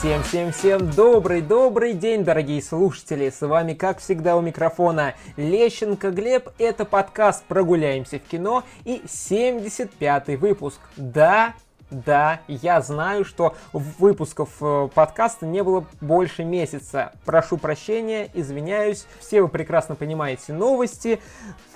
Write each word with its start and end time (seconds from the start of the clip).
Всем-всем-всем 0.00 0.92
добрый-добрый 0.92 1.92
день, 1.92 2.24
дорогие 2.24 2.62
слушатели! 2.62 3.28
С 3.28 3.46
вами, 3.46 3.74
как 3.74 3.98
всегда, 3.98 4.34
у 4.34 4.40
микрофона 4.40 5.14
Лещенко 5.36 6.10
Глеб. 6.10 6.48
Это 6.56 6.86
подкаст 6.86 7.44
«Прогуляемся 7.44 8.18
в 8.18 8.22
кино» 8.22 8.64
и 8.86 9.02
75-й 9.04 10.36
выпуск. 10.36 10.80
Да, 10.96 11.52
да, 11.90 12.40
я 12.46 12.80
знаю, 12.80 13.24
что 13.24 13.54
выпусков 13.72 14.50
э, 14.60 14.88
подкаста 14.94 15.46
не 15.46 15.62
было 15.62 15.84
больше 16.00 16.44
месяца. 16.44 17.12
Прошу 17.24 17.56
прощения, 17.56 18.30
извиняюсь. 18.32 19.06
Все 19.18 19.42
вы 19.42 19.48
прекрасно 19.48 19.94
понимаете 19.96 20.52
новости 20.52 21.20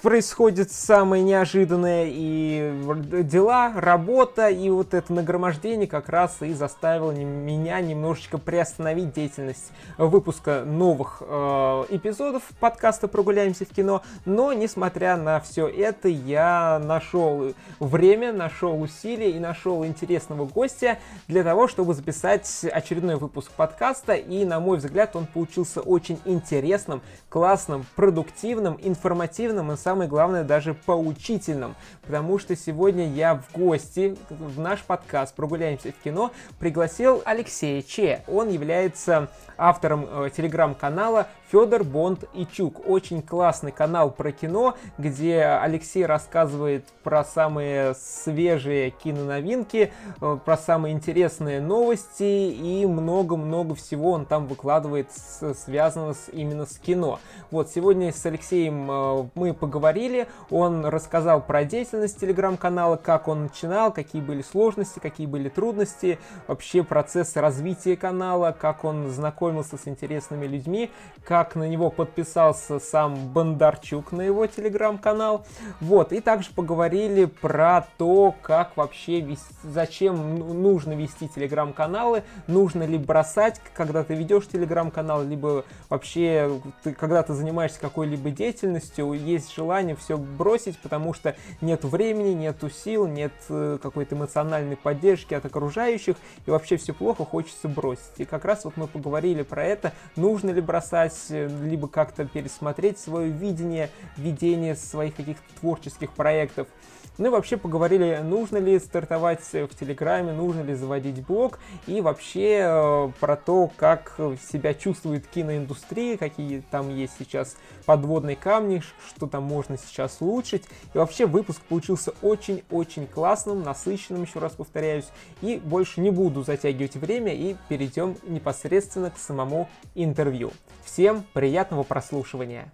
происходит 0.04 0.70
самое 0.70 1.22
неожиданное, 1.22 2.04
и 2.08 2.78
дела, 3.22 3.72
работа, 3.74 4.50
и 4.50 4.68
вот 4.68 4.92
это 4.92 5.10
нагромождение 5.14 5.86
как 5.86 6.10
раз 6.10 6.42
и 6.42 6.52
заставило 6.52 7.10
меня 7.10 7.80
немножечко 7.80 8.36
приостановить 8.36 9.14
деятельность 9.14 9.72
выпуска 9.96 10.62
новых 10.66 11.22
э, 11.26 11.84
эпизодов 11.88 12.42
подкаста 12.60 13.08
«Прогуляемся 13.08 13.64
в 13.64 13.70
кино», 13.70 14.02
но, 14.26 14.52
несмотря 14.52 15.16
на 15.16 15.40
все 15.40 15.68
это, 15.68 16.08
я 16.08 16.78
нашел 16.84 17.54
время, 17.80 18.34
нашел 18.34 18.78
усилия 18.82 19.30
и 19.30 19.38
нашел 19.38 19.86
интересного 20.04 20.44
гостя 20.44 20.98
для 21.28 21.42
того, 21.42 21.66
чтобы 21.66 21.94
записать 21.94 22.64
очередной 22.70 23.16
выпуск 23.16 23.50
подкаста, 23.50 24.14
и, 24.14 24.44
на 24.44 24.60
мой 24.60 24.78
взгляд, 24.78 25.16
он 25.16 25.26
получился 25.26 25.80
очень 25.80 26.20
интересным, 26.26 27.00
классным, 27.28 27.86
продуктивным, 27.96 28.78
информативным 28.80 29.72
и, 29.72 29.76
самое 29.76 30.08
главное, 30.08 30.44
даже 30.44 30.74
поучительным, 30.74 31.74
потому 32.02 32.38
что 32.38 32.54
сегодня 32.54 33.08
я 33.08 33.36
в 33.36 33.56
гости 33.58 34.16
в 34.28 34.60
наш 34.60 34.82
подкаст 34.82 35.34
«Прогуляемся 35.34 35.92
в 35.92 36.02
кино» 36.04 36.30
пригласил 36.58 37.22
Алексея 37.24 37.82
Че. 37.82 38.22
Он 38.28 38.50
является 38.50 39.28
автором 39.56 40.06
э, 40.08 40.30
телеграм-канала 40.36 41.28
Федор 41.50 41.84
Бонд 41.84 42.24
и 42.34 42.46
Чук. 42.46 42.88
Очень 42.88 43.22
классный 43.22 43.70
канал 43.70 44.10
про 44.10 44.32
кино, 44.32 44.74
где 44.98 45.42
Алексей 45.42 46.04
рассказывает 46.04 46.84
про 47.04 47.22
самые 47.22 47.94
свежие 47.94 48.90
киноновинки, 48.90 49.92
э, 50.20 50.38
про 50.44 50.56
самые 50.56 50.94
интересные 50.94 51.60
новости 51.60 52.22
и 52.22 52.84
много-много 52.86 53.76
всего 53.76 54.10
он 54.10 54.26
там 54.26 54.46
выкладывает, 54.46 55.12
с, 55.12 55.54
связанного 55.54 56.14
с, 56.14 56.28
именно 56.32 56.66
с 56.66 56.76
кино. 56.78 57.20
Вот 57.52 57.70
сегодня 57.70 58.12
с 58.12 58.26
Алексеем 58.26 58.90
э, 58.90 59.28
мы 59.36 59.54
поговорили, 59.54 60.26
он 60.50 60.84
рассказал 60.84 61.40
про 61.40 61.64
деятельность 61.64 62.18
телеграм-канала, 62.20 62.96
как 62.96 63.28
он 63.28 63.44
начинал, 63.44 63.92
какие 63.92 64.20
были 64.20 64.42
сложности, 64.42 64.98
какие 64.98 65.26
были 65.26 65.48
трудности, 65.48 66.18
вообще 66.48 66.82
процесс 66.82 67.36
развития 67.36 67.96
канала, 67.96 68.56
как 68.58 68.84
он 68.84 69.08
знакомился 69.10 69.43
с 69.52 69.88
интересными 69.88 70.46
людьми, 70.46 70.90
как 71.24 71.54
на 71.54 71.68
него 71.68 71.90
подписался 71.90 72.78
сам 72.78 73.28
Бондарчук 73.28 74.12
на 74.12 74.22
его 74.22 74.46
телеграм-канал. 74.46 75.46
Вот, 75.80 76.12
и 76.12 76.20
также 76.20 76.50
поговорили 76.50 77.26
про 77.26 77.86
то, 77.98 78.34
как 78.42 78.76
вообще 78.76 79.20
вести, 79.20 79.54
зачем 79.62 80.38
ну, 80.38 80.52
нужно 80.52 80.92
вести 80.92 81.28
телеграм-каналы, 81.28 82.24
нужно 82.46 82.84
ли 82.84 82.98
бросать, 82.98 83.60
когда 83.74 84.04
ты 84.04 84.14
ведешь 84.14 84.46
телеграм-канал, 84.46 85.24
либо 85.24 85.64
вообще 85.88 86.60
ты, 86.82 86.92
когда 86.92 87.22
ты 87.22 87.34
занимаешься 87.34 87.80
какой-либо 87.80 88.30
деятельностью, 88.30 89.12
есть 89.12 89.54
желание 89.54 89.96
все 89.96 90.16
бросить, 90.16 90.78
потому 90.78 91.14
что 91.14 91.36
нет 91.60 91.84
времени, 91.84 92.34
нет 92.34 92.56
сил, 92.72 93.06
нет 93.06 93.32
э, 93.48 93.78
какой-то 93.82 94.14
эмоциональной 94.14 94.76
поддержки 94.76 95.34
от 95.34 95.44
окружающих, 95.44 96.16
и 96.46 96.50
вообще 96.50 96.76
все 96.76 96.94
плохо, 96.94 97.24
хочется 97.24 97.68
бросить. 97.68 98.18
И 98.18 98.24
как 98.24 98.44
раз 98.44 98.64
вот 98.64 98.76
мы 98.76 98.86
поговорили 98.86 99.33
про 99.42 99.64
это, 99.64 99.92
нужно 100.16 100.50
ли 100.50 100.60
бросать 100.60 101.14
Э, 101.34 101.48
либо 101.62 101.88
как-то 101.88 102.24
пересмотреть 102.24 102.98
свое 102.98 103.30
видение, 103.30 103.90
видение 104.16 104.74
своих 104.76 105.16
каких-то 105.16 105.42
творческих 105.60 106.12
проектов. 106.12 106.68
Ну 107.16 107.26
и 107.26 107.30
вообще 107.30 107.56
поговорили, 107.56 108.20
нужно 108.24 108.56
ли 108.56 108.78
стартовать 108.78 109.40
в 109.52 109.68
Телеграме, 109.68 110.32
нужно 110.32 110.62
ли 110.62 110.74
заводить 110.74 111.24
блог, 111.24 111.60
и 111.86 112.00
вообще 112.00 112.60
э, 112.62 113.10
про 113.20 113.36
то, 113.36 113.70
как 113.76 114.16
себя 114.50 114.74
чувствует 114.74 115.26
киноиндустрия, 115.28 116.16
какие 116.16 116.62
там 116.70 116.94
есть 116.94 117.14
сейчас 117.18 117.56
подводные 117.86 118.36
камни, 118.36 118.82
что 119.08 119.26
там 119.26 119.44
можно 119.44 119.78
сейчас 119.78 120.16
улучшить. 120.20 120.64
И 120.92 120.98
вообще 120.98 121.26
выпуск 121.26 121.60
получился 121.62 122.14
очень-очень 122.20 123.06
классным, 123.06 123.62
насыщенным, 123.62 124.22
еще 124.22 124.40
раз 124.40 124.52
повторяюсь. 124.52 125.08
И 125.40 125.56
больше 125.56 126.00
не 126.00 126.10
буду 126.10 126.42
затягивать 126.42 126.96
время 126.96 127.32
и 127.32 127.56
перейдем 127.68 128.16
непосредственно 128.24 129.10
к 129.10 129.18
самому 129.18 129.68
интервью. 129.94 130.52
Всем 130.84 131.24
приятного 131.32 131.84
прослушивания! 131.84 132.72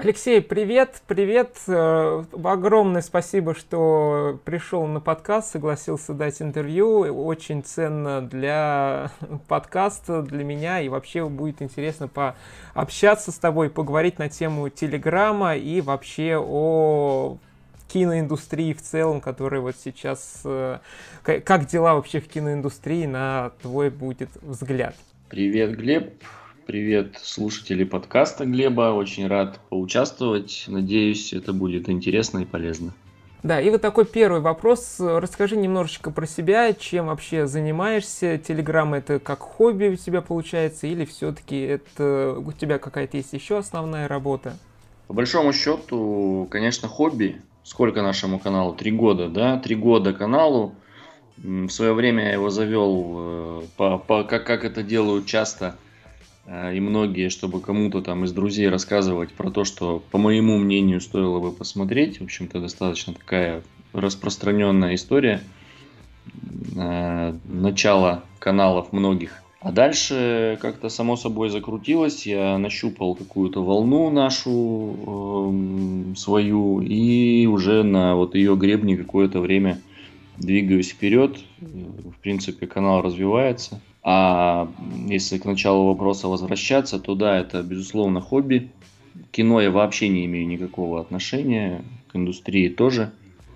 Алексей, 0.00 0.40
привет, 0.40 1.02
привет. 1.08 1.56
Э, 1.66 2.22
огромное 2.44 3.02
спасибо, 3.02 3.52
что 3.52 4.38
пришел 4.44 4.86
на 4.86 5.00
подкаст, 5.00 5.50
согласился 5.50 6.14
дать 6.14 6.40
интервью. 6.40 7.00
Очень 7.00 7.64
ценно 7.64 8.22
для 8.22 9.10
подкаста, 9.48 10.22
для 10.22 10.44
меня. 10.44 10.80
И 10.80 10.88
вообще 10.88 11.28
будет 11.28 11.62
интересно 11.62 12.08
пообщаться 12.08 13.32
с 13.32 13.38
тобой, 13.38 13.70
поговорить 13.70 14.20
на 14.20 14.28
тему 14.28 14.68
Телеграма 14.68 15.56
и 15.56 15.80
вообще 15.80 16.36
о 16.38 17.38
киноиндустрии 17.88 18.74
в 18.74 18.82
целом, 18.82 19.20
которая 19.20 19.60
вот 19.60 19.74
сейчас... 19.82 20.42
Э, 20.44 20.78
как 21.24 21.66
дела 21.66 21.94
вообще 21.94 22.20
в 22.20 22.28
киноиндустрии, 22.28 23.06
на 23.06 23.50
твой 23.62 23.90
будет 23.90 24.30
взгляд? 24.42 24.94
Привет, 25.28 25.76
Глеб. 25.76 26.22
Привет, 26.68 27.18
слушатели 27.22 27.82
подкаста 27.82 28.44
Глеба. 28.44 28.92
Очень 28.92 29.26
рад 29.26 29.58
поучаствовать. 29.70 30.66
Надеюсь, 30.66 31.32
это 31.32 31.54
будет 31.54 31.88
интересно 31.88 32.40
и 32.40 32.44
полезно. 32.44 32.92
Да, 33.42 33.58
и 33.58 33.70
вот 33.70 33.80
такой 33.80 34.04
первый 34.04 34.42
вопрос. 34.42 34.96
Расскажи 35.00 35.56
немножечко 35.56 36.10
про 36.10 36.26
себя, 36.26 36.74
чем 36.74 37.06
вообще 37.06 37.46
занимаешься. 37.46 38.36
Телеграм 38.36 38.92
это 38.92 39.18
как 39.18 39.38
хобби 39.38 39.86
у 39.86 39.96
тебя 39.96 40.20
получается, 40.20 40.86
или 40.86 41.06
все-таки 41.06 41.58
это 41.58 42.36
у 42.38 42.52
тебя 42.52 42.78
какая-то 42.78 43.16
есть 43.16 43.32
еще 43.32 43.56
основная 43.56 44.06
работа? 44.06 44.52
По 45.06 45.14
большому 45.14 45.54
счету, 45.54 46.46
конечно, 46.50 46.86
хобби. 46.86 47.40
Сколько 47.62 48.02
нашему 48.02 48.38
каналу? 48.38 48.74
Три 48.74 48.90
года, 48.90 49.30
да? 49.30 49.58
Три 49.58 49.74
года 49.74 50.12
каналу. 50.12 50.74
В 51.38 51.70
свое 51.70 51.94
время 51.94 52.24
я 52.24 52.32
его 52.32 52.50
завел, 52.50 53.14
э, 53.16 53.62
по, 53.78 53.96
по, 53.96 54.24
как, 54.24 54.44
как 54.44 54.66
это 54.66 54.82
делают 54.82 55.24
часто– 55.24 55.74
и 56.48 56.80
многие, 56.80 57.28
чтобы 57.28 57.60
кому-то 57.60 58.00
там 58.00 58.24
из 58.24 58.32
друзей 58.32 58.68
рассказывать 58.68 59.32
про 59.32 59.50
то, 59.50 59.64
что, 59.64 60.02
по 60.10 60.16
моему 60.16 60.56
мнению, 60.56 61.00
стоило 61.00 61.40
бы 61.40 61.52
посмотреть. 61.52 62.20
В 62.20 62.24
общем-то, 62.24 62.60
достаточно 62.60 63.12
такая 63.12 63.62
распространенная 63.92 64.94
история 64.94 65.42
э, 66.74 67.34
начала 67.44 68.24
каналов 68.38 68.92
многих. 68.92 69.42
А 69.60 69.72
дальше 69.72 70.56
как-то 70.62 70.88
само 70.88 71.16
собой 71.16 71.50
закрутилось, 71.50 72.24
я 72.26 72.56
нащупал 72.58 73.14
какую-то 73.14 73.62
волну 73.62 74.08
нашу 74.08 74.96
э, 76.12 76.14
свою 76.16 76.80
и 76.80 77.44
уже 77.46 77.82
на 77.82 78.14
вот 78.14 78.34
ее 78.34 78.56
гребне 78.56 78.96
какое-то 78.96 79.40
время 79.40 79.80
двигаюсь 80.38 80.90
вперед. 80.90 81.38
В 81.60 82.14
принципе, 82.22 82.66
канал 82.66 83.02
развивается. 83.02 83.82
А 84.10 84.72
если 85.06 85.36
к 85.36 85.44
началу 85.44 85.88
вопроса 85.88 86.28
возвращаться, 86.28 86.98
то 86.98 87.14
да, 87.14 87.36
это 87.38 87.62
безусловно 87.62 88.22
хобби. 88.22 88.70
кино 89.32 89.60
я 89.60 89.70
вообще 89.70 90.08
не 90.08 90.24
имею 90.24 90.48
никакого 90.48 90.98
отношения, 90.98 91.84
к 92.10 92.16
индустрии 92.16 92.70
тоже. 92.70 93.12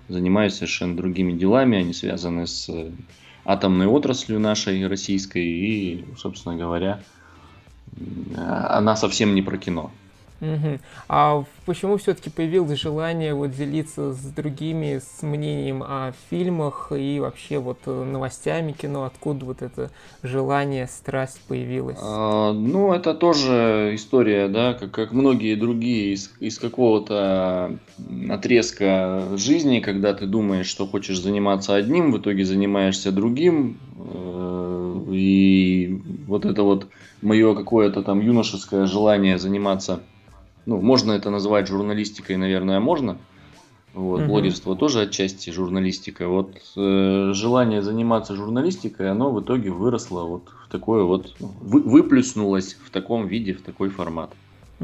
Занимаюсь 0.09 0.53
совершенно 0.53 0.95
другими 0.95 1.33
делами, 1.33 1.79
они 1.79 1.91
связаны 1.91 2.45
с 2.45 2.69
атомной 3.45 3.87
отраслью 3.87 4.39
нашей 4.39 4.85
российской 4.85 5.43
и, 5.43 6.05
собственно 6.19 6.55
говоря, 6.55 7.01
она 8.37 8.95
совсем 8.95 9.33
не 9.33 9.41
про 9.41 9.57
кино. 9.57 9.89
Угу. 10.43 10.79
А 11.07 11.45
почему 11.65 11.97
все-таки 11.97 12.29
появилось 12.29 12.79
желание 12.79 13.33
вот 13.33 13.51
делиться 13.51 14.13
с 14.13 14.19
другими 14.25 14.99
с 14.99 15.23
мнением 15.23 15.83
о 15.83 16.11
фильмах 16.29 16.91
и 16.91 17.19
вообще 17.21 17.59
вот 17.59 17.79
э, 17.85 18.03
новостями 18.03 18.73
кино? 18.73 19.05
Откуда 19.05 19.45
вот 19.45 19.61
это 19.61 19.89
желание, 20.21 20.87
страсть 20.87 21.39
появилась? 21.47 21.97
А, 22.01 22.51
ну, 22.51 22.93
это 22.93 23.13
тоже 23.13 23.91
история, 23.93 24.49
да, 24.49 24.73
как, 24.73 24.91
как 24.91 25.11
многие 25.13 25.55
другие 25.55 26.13
из, 26.13 26.33
из 26.41 26.59
какого-то 26.59 27.77
отрезка 28.29 29.23
жизни, 29.35 29.79
когда 29.79 30.13
ты 30.13 30.25
думаешь, 30.25 30.67
что 30.67 30.85
хочешь 30.85 31.21
заниматься 31.21 31.75
одним, 31.75 32.11
в 32.11 32.17
итоге 32.17 32.43
занимаешься 32.43 33.13
другим. 33.13 33.77
Э, 33.97 35.05
и 35.09 36.01
вот 36.27 36.45
это 36.45 36.63
вот 36.63 36.87
мое 37.21 37.55
какое-то 37.55 38.03
там 38.03 38.19
юношеское 38.19 38.85
желание 38.87 39.37
заниматься 39.37 40.01
ну, 40.65 40.81
можно 40.81 41.11
это 41.13 41.29
называть 41.29 41.67
журналистикой, 41.67 42.37
наверное, 42.37 42.79
можно. 42.79 43.17
Вот, 43.93 44.21
угу. 44.21 44.27
Блогерство 44.27 44.75
тоже 44.75 45.01
отчасти 45.01 45.51
журналистика. 45.51 46.27
Вот 46.27 46.55
э, 46.75 47.31
желание 47.33 47.83
заниматься 47.83 48.35
журналистикой, 48.35 49.11
оно 49.11 49.31
в 49.31 49.41
итоге 49.41 49.69
выросло 49.69 50.23
вот 50.23 50.49
в 50.65 50.71
такое 50.71 51.03
вот, 51.03 51.35
вы, 51.39 51.81
выплюснулось 51.81 52.75
в 52.83 52.89
таком 52.89 53.27
виде, 53.27 53.53
в 53.53 53.61
такой 53.61 53.89
формат. 53.89 54.31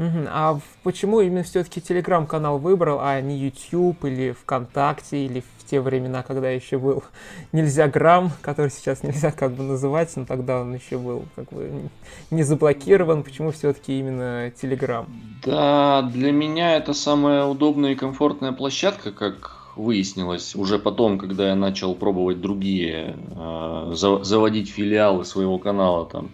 Угу. 0.00 0.28
А 0.28 0.58
почему 0.82 1.20
именно 1.20 1.42
все-таки 1.42 1.82
телеграм-канал 1.82 2.56
выбрал, 2.58 3.00
а 3.02 3.20
не 3.20 3.36
YouTube 3.36 4.02
или 4.06 4.32
ВКонтакте, 4.32 5.26
или 5.26 5.40
в 5.58 5.66
те 5.66 5.82
времена, 5.82 6.22
когда 6.22 6.48
еще 6.48 6.78
был 6.78 7.04
нельзя 7.52 7.86
грамм, 7.86 8.32
который 8.40 8.70
сейчас 8.70 9.02
нельзя 9.04 9.30
как 9.30 9.52
бы 9.52 9.62
называть, 9.62 10.16
но 10.16 10.24
тогда 10.24 10.62
он 10.62 10.74
еще 10.74 10.96
был 10.96 11.24
как 11.36 11.52
бы 11.52 11.90
не 12.30 12.42
заблокирован. 12.42 13.22
Почему 13.22 13.50
все-таки 13.50 13.98
именно 13.98 14.50
телеграм? 14.50 15.06
Да, 15.44 16.00
для 16.00 16.32
меня 16.32 16.76
это 16.76 16.94
самая 16.94 17.44
удобная 17.44 17.92
и 17.92 17.94
комфортная 17.94 18.52
площадка, 18.52 19.12
как 19.12 19.58
выяснилось 19.76 20.56
уже 20.56 20.78
потом, 20.78 21.18
когда 21.18 21.48
я 21.48 21.54
начал 21.54 21.94
пробовать 21.94 22.40
другие, 22.40 23.16
э, 23.36 23.92
заводить 24.22 24.70
филиалы 24.70 25.26
своего 25.26 25.58
канала 25.58 26.06
там 26.06 26.30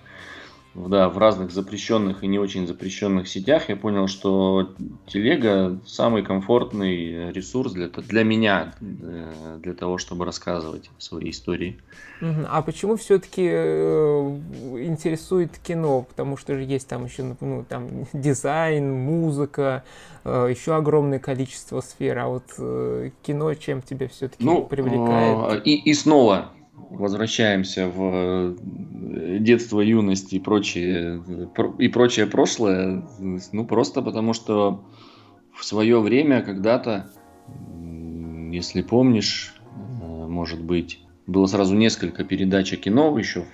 да, 0.76 1.08
в 1.08 1.16
разных 1.16 1.52
запрещенных 1.52 2.22
и 2.22 2.26
не 2.26 2.38
очень 2.38 2.66
запрещенных 2.66 3.28
сетях, 3.28 3.70
я 3.70 3.76
понял, 3.76 4.08
что 4.08 4.74
телега 5.06 5.78
самый 5.86 6.22
комфортный 6.22 7.32
ресурс 7.32 7.72
для, 7.72 7.88
для 7.88 8.24
меня, 8.24 8.74
э, 8.80 9.58
для 9.62 9.72
того, 9.72 9.96
чтобы 9.96 10.26
рассказывать 10.26 10.90
свои 10.98 11.30
истории. 11.30 11.78
А 12.20 12.60
почему 12.62 12.96
все-таки 12.96 13.48
э, 13.50 14.38
интересует 14.84 15.58
кино? 15.58 16.02
Потому 16.02 16.36
что 16.36 16.54
же 16.54 16.62
есть 16.62 16.88
там 16.88 17.06
еще 17.06 17.34
ну, 17.40 17.64
там, 17.66 17.88
дизайн, 18.12 18.92
музыка, 18.92 19.82
э, 20.24 20.48
еще 20.50 20.74
огромное 20.74 21.18
количество 21.18 21.80
сфер. 21.80 22.18
А 22.18 22.28
вот 22.28 22.44
кино 23.22 23.54
чем 23.54 23.80
тебя 23.80 24.08
все-таки 24.08 24.44
ну, 24.44 24.66
привлекает? 24.66 25.66
И, 25.66 25.76
и 25.76 25.94
снова 25.94 26.50
возвращаемся 26.90 27.88
в 27.88 28.00
э, 28.02 29.38
детство, 29.40 29.80
юность 29.80 30.32
и 30.32 30.38
прочее, 30.38 31.22
и 31.78 31.88
прочее 31.88 32.26
прошлое, 32.26 33.02
ну 33.52 33.66
просто 33.66 34.02
потому 34.02 34.32
что 34.32 34.84
в 35.52 35.64
свое 35.64 36.00
время 36.00 36.42
когда-то, 36.42 37.10
если 38.50 38.82
помнишь, 38.82 39.54
э, 39.64 40.26
может 40.26 40.62
быть, 40.62 41.00
было 41.26 41.46
сразу 41.46 41.74
несколько 41.74 42.24
передач 42.24 42.72
о 42.72 42.76
кино 42.76 43.18
еще 43.18 43.44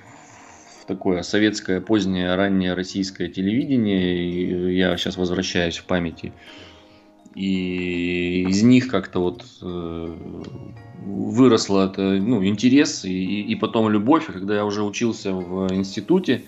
в 0.83 0.87
такое 0.87 1.23
советское 1.23 1.81
позднее 1.81 2.35
раннее 2.35 2.75
российское 2.75 3.29
телевидение. 3.29 4.17
И 4.19 4.77
я 4.77 4.97
сейчас 4.97 5.17
возвращаюсь 5.17 5.79
в 5.79 5.85
памяти. 5.85 6.33
И 7.35 8.45
из 8.49 8.63
них 8.63 8.89
как-то 8.89 9.21
вот 9.21 9.45
э, 9.63 10.17
выросло 11.05 11.87
это, 11.87 12.03
ну, 12.03 12.45
интерес 12.45 13.05
и, 13.05 13.43
и 13.43 13.55
потом 13.55 13.89
любовь. 13.89 14.29
И 14.29 14.33
когда 14.33 14.55
я 14.55 14.65
уже 14.65 14.83
учился 14.83 15.33
в 15.33 15.73
институте, 15.73 16.45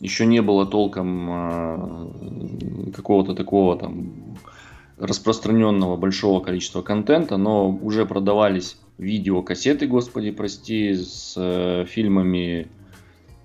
еще 0.00 0.26
не 0.26 0.42
было 0.42 0.66
толком 0.66 1.30
э, 1.30 2.92
какого-то 2.94 3.34
такого 3.34 3.78
там 3.78 4.36
распространенного 4.98 5.96
большого 5.96 6.40
количества 6.40 6.82
контента, 6.82 7.38
но 7.38 7.70
уже 7.70 8.04
продавались 8.04 8.76
видеокассеты, 8.98 9.86
господи, 9.86 10.30
прости, 10.30 10.94
с 10.94 11.34
э, 11.36 11.86
фильмами 11.88 12.68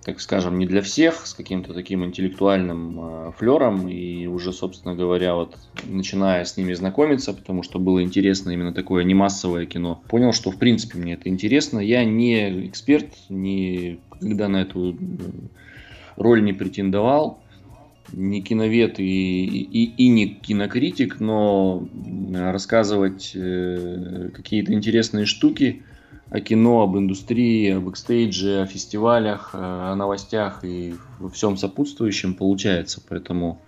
так 0.05 0.21
скажем, 0.21 0.59
не 0.59 0.67
для 0.67 0.83
всех, 0.83 1.25
с 1.25 1.33
каким-то 1.33 1.73
таким 1.73 2.05
интеллектуальным 2.05 2.99
э, 2.99 3.31
флером. 3.35 3.89
И 3.89 4.27
уже, 4.27 4.53
собственно 4.53 4.93
говоря, 4.93 5.33
вот 5.33 5.57
начиная 5.83 6.45
с 6.45 6.57
ними 6.57 6.73
знакомиться, 6.73 7.33
потому 7.33 7.63
что 7.63 7.79
было 7.79 8.03
интересно 8.03 8.51
именно 8.51 8.71
такое 8.71 9.03
не 9.03 9.15
массовое 9.15 9.65
кино, 9.65 10.03
понял, 10.07 10.31
что 10.31 10.51
в 10.51 10.57
принципе 10.57 10.99
мне 10.99 11.13
это 11.13 11.27
интересно. 11.27 11.79
Я 11.79 12.05
не 12.05 12.67
эксперт, 12.67 13.07
никогда 13.29 14.47
на 14.47 14.61
эту 14.61 14.95
роль 16.17 16.43
не 16.43 16.53
претендовал, 16.53 17.39
не 18.13 18.43
киновед 18.43 18.99
и, 18.99 19.43
и, 19.47 19.85
и 19.85 20.07
не 20.07 20.27
кинокритик, 20.27 21.19
но 21.19 21.89
рассказывать 22.31 23.31
э, 23.33 24.29
какие-то 24.35 24.71
интересные 24.71 25.25
штуки– 25.25 25.81
о 26.29 26.39
кино, 26.39 26.81
об 26.81 26.97
индустрии, 26.97 27.71
об 27.71 27.89
экстейдже, 27.89 28.61
о 28.61 28.65
фестивалях, 28.65 29.51
э, 29.53 29.57
о 29.57 29.95
новостях 29.95 30.63
и 30.63 30.95
во 31.19 31.29
всем 31.29 31.57
сопутствующем 31.57 32.33
получается. 32.33 33.01
Поэтому, 33.07 33.59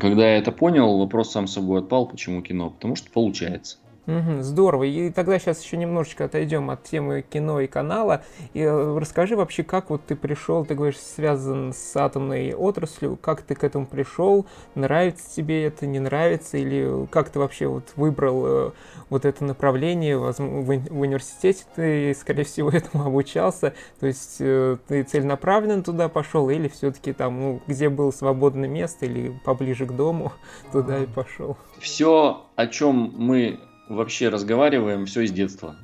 когда 0.00 0.28
я 0.28 0.38
это 0.38 0.52
понял, 0.52 0.98
вопрос 0.98 1.32
сам 1.32 1.46
собой 1.46 1.80
отпал, 1.80 2.06
почему 2.06 2.42
кино. 2.42 2.70
Потому 2.70 2.96
что 2.96 3.10
получается. 3.10 3.78
Угу, 4.06 4.42
здорово. 4.42 4.84
И 4.84 5.10
тогда 5.10 5.38
сейчас 5.38 5.62
еще 5.62 5.76
немножечко 5.76 6.26
отойдем 6.26 6.70
от 6.70 6.84
темы 6.84 7.24
кино 7.28 7.60
и 7.60 7.66
канала. 7.66 8.22
И 8.54 8.60
э, 8.60 8.98
расскажи 8.98 9.36
вообще, 9.36 9.64
как 9.64 9.90
вот 9.90 10.04
ты 10.06 10.14
пришел, 10.14 10.64
ты 10.64 10.74
говоришь, 10.74 10.98
связан 10.98 11.72
с 11.72 11.96
атомной 11.96 12.54
отраслью, 12.54 13.18
как 13.20 13.42
ты 13.42 13.56
к 13.56 13.64
этому 13.64 13.86
пришел, 13.86 14.46
нравится 14.76 15.24
тебе 15.34 15.64
это, 15.64 15.86
не 15.86 15.98
нравится, 15.98 16.56
или 16.56 17.06
как 17.10 17.30
ты 17.30 17.40
вообще 17.40 17.66
вот 17.66 17.92
выбрал 17.96 18.42
э, 18.46 18.70
вот 19.10 19.24
это 19.24 19.44
направление 19.44 20.16
в, 20.18 20.32
в 20.32 21.00
университете, 21.00 21.64
ты, 21.74 22.14
скорее 22.14 22.44
всего, 22.44 22.70
этому 22.72 23.06
обучался, 23.06 23.74
то 23.98 24.06
есть 24.06 24.36
э, 24.38 24.76
ты 24.86 25.02
целенаправленно 25.02 25.82
туда 25.82 26.08
пошел, 26.08 26.48
или 26.48 26.68
все-таки 26.68 27.12
там, 27.12 27.40
ну, 27.40 27.60
где 27.66 27.88
было 27.88 28.12
свободное 28.12 28.68
место, 28.68 29.06
или 29.06 29.36
поближе 29.44 29.84
к 29.86 29.92
дому, 29.92 30.32
туда 30.72 31.02
и 31.02 31.06
пошел? 31.06 31.56
Все, 31.80 32.46
о 32.54 32.66
чем 32.68 33.12
мы 33.16 33.58
вообще 33.88 34.28
разговариваем 34.28 35.06
все 35.06 35.22
из 35.22 35.32
детства 35.32 35.76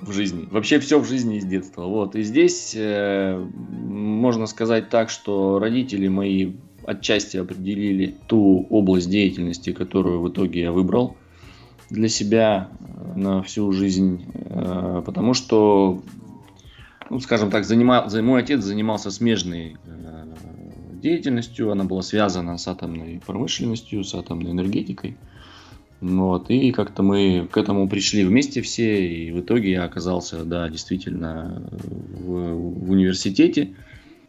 в 0.00 0.12
жизни. 0.12 0.48
Вообще 0.50 0.78
все 0.80 0.98
в 0.98 1.06
жизни 1.06 1.38
из 1.38 1.44
детства. 1.44 1.84
Вот. 1.84 2.16
И 2.16 2.22
здесь 2.22 2.74
э, 2.76 3.38
можно 3.38 4.46
сказать 4.46 4.88
так, 4.88 5.10
что 5.10 5.58
родители 5.58 6.08
мои 6.08 6.52
отчасти 6.84 7.36
определили 7.36 8.14
ту 8.26 8.66
область 8.70 9.10
деятельности, 9.10 9.72
которую 9.72 10.20
в 10.20 10.28
итоге 10.30 10.62
я 10.62 10.72
выбрал 10.72 11.16
для 11.90 12.08
себя 12.08 12.68
э, 12.78 13.18
на 13.18 13.42
всю 13.42 13.72
жизнь. 13.72 14.24
Э, 14.34 15.02
потому 15.04 15.34
что, 15.34 16.02
ну, 17.10 17.20
скажем 17.20 17.50
так, 17.50 17.64
занимал, 17.64 18.08
мой 18.22 18.42
отец 18.42 18.62
занимался 18.62 19.10
смежной 19.10 19.76
э, 19.84 20.34
деятельностью. 20.94 21.70
Она 21.70 21.84
была 21.84 22.02
связана 22.02 22.56
с 22.56 22.66
атомной 22.68 23.20
промышленностью, 23.24 24.04
с 24.04 24.14
атомной 24.14 24.52
энергетикой. 24.52 25.16
Вот, 26.00 26.50
и 26.50 26.72
как-то 26.72 27.02
мы 27.02 27.46
к 27.50 27.58
этому 27.58 27.86
пришли 27.88 28.24
вместе 28.24 28.62
все, 28.62 29.06
и 29.06 29.30
в 29.32 29.40
итоге 29.40 29.72
я 29.72 29.84
оказался, 29.84 30.44
да, 30.44 30.68
действительно 30.70 31.62
в, 31.70 32.54
в 32.54 32.90
университете 32.90 33.74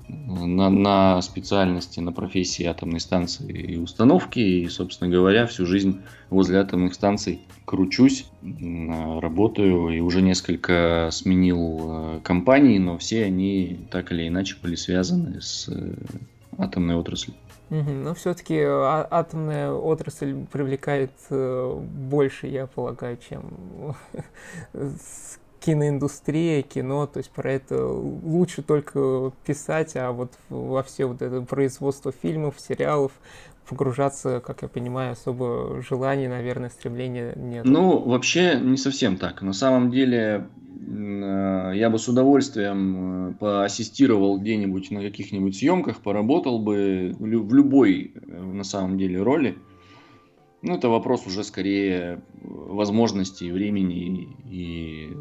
на, 0.10 0.70
на 0.70 1.22
специальности, 1.22 2.00
на 2.00 2.12
профессии 2.12 2.66
атомной 2.66 3.00
станции 3.00 3.50
и 3.52 3.78
установки, 3.78 4.40
и, 4.40 4.68
собственно 4.68 5.10
говоря, 5.10 5.48
всю 5.48 5.66
жизнь 5.66 6.02
возле 6.30 6.60
атомных 6.60 6.94
станций 6.94 7.40
кручусь, 7.66 8.26
работаю, 8.42 9.90
и 9.90 10.00
уже 10.02 10.22
несколько 10.22 11.10
сменил 11.12 11.80
э, 11.84 12.20
компаний, 12.24 12.80
но 12.80 12.98
все 12.98 13.24
они 13.24 13.80
так 13.90 14.12
или 14.12 14.28
иначе 14.28 14.58
были 14.62 14.76
связаны 14.76 15.42
с 15.42 15.70
э, 15.70 15.94
атомной 16.58 16.96
отраслью. 16.96 17.36
Но 17.72 18.14
все-таки 18.14 18.60
а, 18.60 19.08
атомная 19.10 19.72
отрасль 19.72 20.46
привлекает 20.52 21.12
э, 21.30 21.74
больше, 21.80 22.48
я 22.48 22.68
полагаю, 22.68 23.18
чем 23.18 23.96
киноиндустрия, 25.62 26.64
кино, 26.64 27.08
то 27.08 27.20
есть 27.20 27.30
про 27.30 27.52
это 27.52 27.86
лучше 27.86 28.62
только 28.64 29.32
писать, 29.46 29.96
а 29.96 30.12
вот 30.12 30.34
во 30.50 30.84
все 30.84 31.06
вот 31.06 31.22
это 31.22 31.42
производство 31.44 32.12
фильмов, 32.12 32.56
сериалов 32.60 33.12
погружаться, 33.68 34.42
как 34.46 34.62
я 34.62 34.68
понимаю, 34.68 35.14
особо 35.14 35.82
желания, 35.82 36.30
наверное, 36.30 36.70
стремления 36.70 37.34
нет. 37.36 37.66
Ну, 37.66 38.00
вообще 38.00 38.60
не 38.60 38.78
совсем 38.78 39.18
так. 39.18 39.42
На 39.42 39.54
самом 39.54 39.92
деле 39.92 40.48
Э, 40.92 41.72
я 41.76 41.90
бы 41.90 42.00
с 42.00 42.08
удовольствием 42.08 43.30
э, 43.30 43.34
поассистировал 43.34 44.40
где-нибудь 44.40 44.92
на 44.92 45.02
каких-нибудь 45.02 45.56
съемках, 45.56 46.02
поработал 46.02 46.60
бы 46.60 47.16
в 47.18 47.54
любой, 47.54 48.14
э, 48.16 48.42
на 48.42 48.64
самом 48.64 48.98
деле, 48.98 49.22
роли. 49.22 49.58
Ну, 50.62 50.76
это 50.76 50.90
вопрос 50.90 51.26
уже 51.26 51.44
скорее 51.44 52.22
возможностей, 52.44 53.52
времени. 53.52 54.38
И 54.46 55.12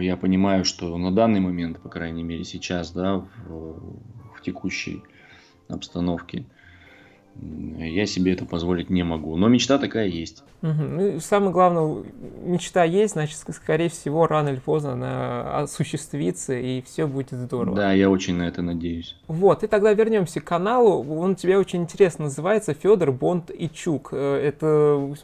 я 0.00 0.16
понимаю, 0.16 0.64
что 0.64 0.96
на 0.96 1.12
данный 1.12 1.40
момент, 1.40 1.80
по 1.80 1.90
крайней 1.90 2.22
мере 2.22 2.44
сейчас, 2.44 2.92
да, 2.92 3.18
в, 3.46 3.98
в 4.34 4.42
текущей 4.42 5.02
обстановке, 5.68 6.46
я 7.40 8.06
себе 8.06 8.32
это 8.32 8.44
позволить 8.44 8.90
не 8.90 9.02
могу. 9.02 9.36
Но 9.36 9.48
мечта 9.48 9.78
такая 9.78 10.06
есть. 10.06 10.42
Угу. 10.62 10.82
Ну, 10.82 11.20
самое 11.20 11.52
главное, 11.52 12.04
мечта 12.42 12.84
есть, 12.84 13.14
значит, 13.14 13.38
скорее 13.52 13.88
всего, 13.88 14.26
рано 14.26 14.48
или 14.48 14.58
поздно 14.58 14.92
она 14.92 15.60
осуществится, 15.60 16.54
и 16.54 16.82
все 16.82 17.06
будет 17.06 17.30
здорово. 17.30 17.76
Да, 17.76 17.92
я 17.92 18.10
очень 18.10 18.34
на 18.34 18.48
это 18.48 18.62
надеюсь. 18.62 19.16
Вот, 19.28 19.62
и 19.62 19.66
тогда 19.66 19.92
вернемся 19.92 20.40
к 20.40 20.44
каналу. 20.44 21.04
Он 21.20 21.32
у 21.32 21.34
тебя 21.34 21.58
очень 21.58 21.82
интересно 21.82 22.24
называется 22.24 22.74
Федор 22.74 23.12
Бонд 23.12 23.50
и 23.50 23.70
Чук. 23.70 24.10
Э, 24.12 24.36
это 24.36 25.14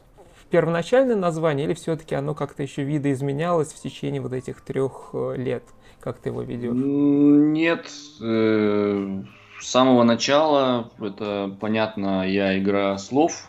первоначальное 0.50 1.16
название 1.16 1.66
или 1.66 1.74
все-таки 1.74 2.14
оно 2.14 2.34
как-то 2.34 2.62
еще 2.62 2.84
видоизменялось 2.84 3.72
в 3.72 3.82
течение 3.82 4.20
вот 4.20 4.32
этих 4.32 4.60
трех 4.60 5.10
э, 5.12 5.34
лет? 5.36 5.64
Как 5.98 6.18
ты 6.18 6.28
его 6.28 6.42
ведешь? 6.42 6.74
Нет, 6.74 7.90
э, 8.22 9.22
с 9.64 9.70
самого 9.70 10.04
начала 10.04 10.90
это 11.00 11.56
понятно, 11.58 12.28
я 12.30 12.58
игра 12.58 12.98
слов. 12.98 13.48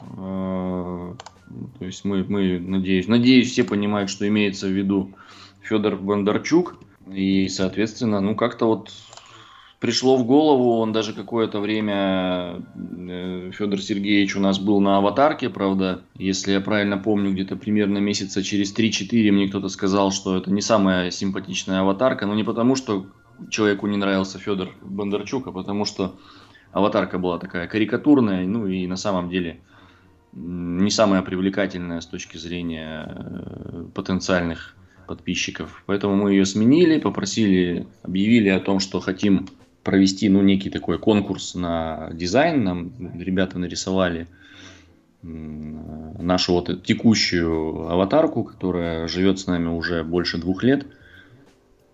Э, 0.00 1.14
то 1.78 1.84
есть 1.84 2.04
мы, 2.06 2.24
мы 2.24 2.58
надеюсь, 2.58 3.08
надеюсь, 3.08 3.52
все 3.52 3.62
понимают, 3.62 4.08
что 4.08 4.26
имеется 4.26 4.66
в 4.68 4.70
виду 4.70 5.12
Федор 5.60 5.96
Бондарчук. 5.96 6.78
И, 7.12 7.48
соответственно, 7.48 8.20
ну 8.20 8.34
как-то 8.34 8.64
вот 8.64 8.90
пришло 9.80 10.16
в 10.16 10.24
голову, 10.24 10.78
он 10.78 10.92
даже 10.92 11.12
какое-то 11.12 11.60
время, 11.60 12.62
э, 12.74 13.50
Федор 13.52 13.82
Сергеевич 13.82 14.36
у 14.36 14.40
нас 14.40 14.58
был 14.58 14.80
на 14.80 14.96
аватарке, 14.96 15.50
правда, 15.50 16.04
если 16.16 16.52
я 16.52 16.62
правильно 16.62 16.96
помню, 16.96 17.32
где-то 17.32 17.56
примерно 17.56 17.98
месяца 17.98 18.42
через 18.42 18.74
3-4 18.74 19.30
мне 19.30 19.48
кто-то 19.48 19.68
сказал, 19.68 20.10
что 20.10 20.38
это 20.38 20.50
не 20.50 20.62
самая 20.62 21.10
симпатичная 21.10 21.80
аватарка, 21.80 22.24
но 22.24 22.34
не 22.34 22.44
потому, 22.44 22.76
что 22.76 23.08
человеку 23.50 23.86
не 23.86 23.96
нравился 23.96 24.38
Федор 24.38 24.70
Бондарчук, 24.82 25.46
а 25.46 25.52
потому 25.52 25.84
что 25.84 26.16
аватарка 26.72 27.18
была 27.18 27.38
такая 27.38 27.66
карикатурная, 27.66 28.46
ну 28.46 28.66
и 28.66 28.86
на 28.86 28.96
самом 28.96 29.28
деле 29.28 29.60
не 30.32 30.90
самая 30.90 31.22
привлекательная 31.22 32.00
с 32.00 32.06
точки 32.06 32.36
зрения 32.36 33.06
э, 33.08 33.84
потенциальных 33.94 34.74
подписчиков. 35.06 35.82
Поэтому 35.86 36.16
мы 36.16 36.32
ее 36.32 36.44
сменили, 36.44 36.98
попросили, 36.98 37.86
объявили 38.02 38.48
о 38.48 38.60
том, 38.60 38.80
что 38.80 39.00
хотим 39.00 39.46
провести 39.84 40.28
ну, 40.28 40.42
некий 40.42 40.70
такой 40.70 40.98
конкурс 40.98 41.54
на 41.54 42.10
дизайн. 42.12 42.64
Нам 42.64 42.92
ребята 43.20 43.58
нарисовали 43.58 44.26
нашу 45.22 46.52
вот 46.52 46.84
текущую 46.84 47.88
аватарку, 47.90 48.44
которая 48.44 49.08
живет 49.08 49.38
с 49.38 49.46
нами 49.46 49.68
уже 49.68 50.04
больше 50.04 50.38
двух 50.38 50.62
лет. 50.62 50.86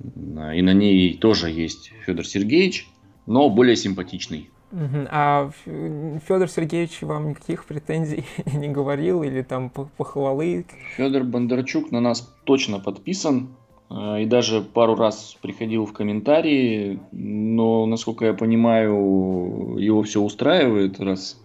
И 0.02 0.62
на 0.62 0.72
ней 0.72 1.16
тоже 1.16 1.50
есть 1.50 1.92
Федор 2.06 2.26
Сергеевич, 2.26 2.88
но 3.26 3.48
более 3.50 3.76
симпатичный. 3.76 4.50
А 4.72 5.50
Федор 5.64 6.48
Сергеевич 6.48 7.02
вам 7.02 7.30
никаких 7.30 7.64
претензий 7.64 8.24
не 8.54 8.68
говорил 8.68 9.22
или 9.22 9.42
там 9.42 9.70
похвалы? 9.70 10.64
Федор 10.96 11.24
Бондарчук 11.24 11.90
на 11.90 12.00
нас 12.00 12.32
точно 12.44 12.78
подписан. 12.78 13.50
А, 13.88 14.20
и 14.20 14.26
даже 14.26 14.62
пару 14.62 14.94
раз 14.94 15.36
приходил 15.42 15.84
в 15.84 15.92
комментарии, 15.92 17.00
но, 17.10 17.86
насколько 17.86 18.24
я 18.24 18.34
понимаю, 18.34 19.76
его 19.78 20.02
все 20.04 20.20
устраивает, 20.22 21.00
раз 21.00 21.40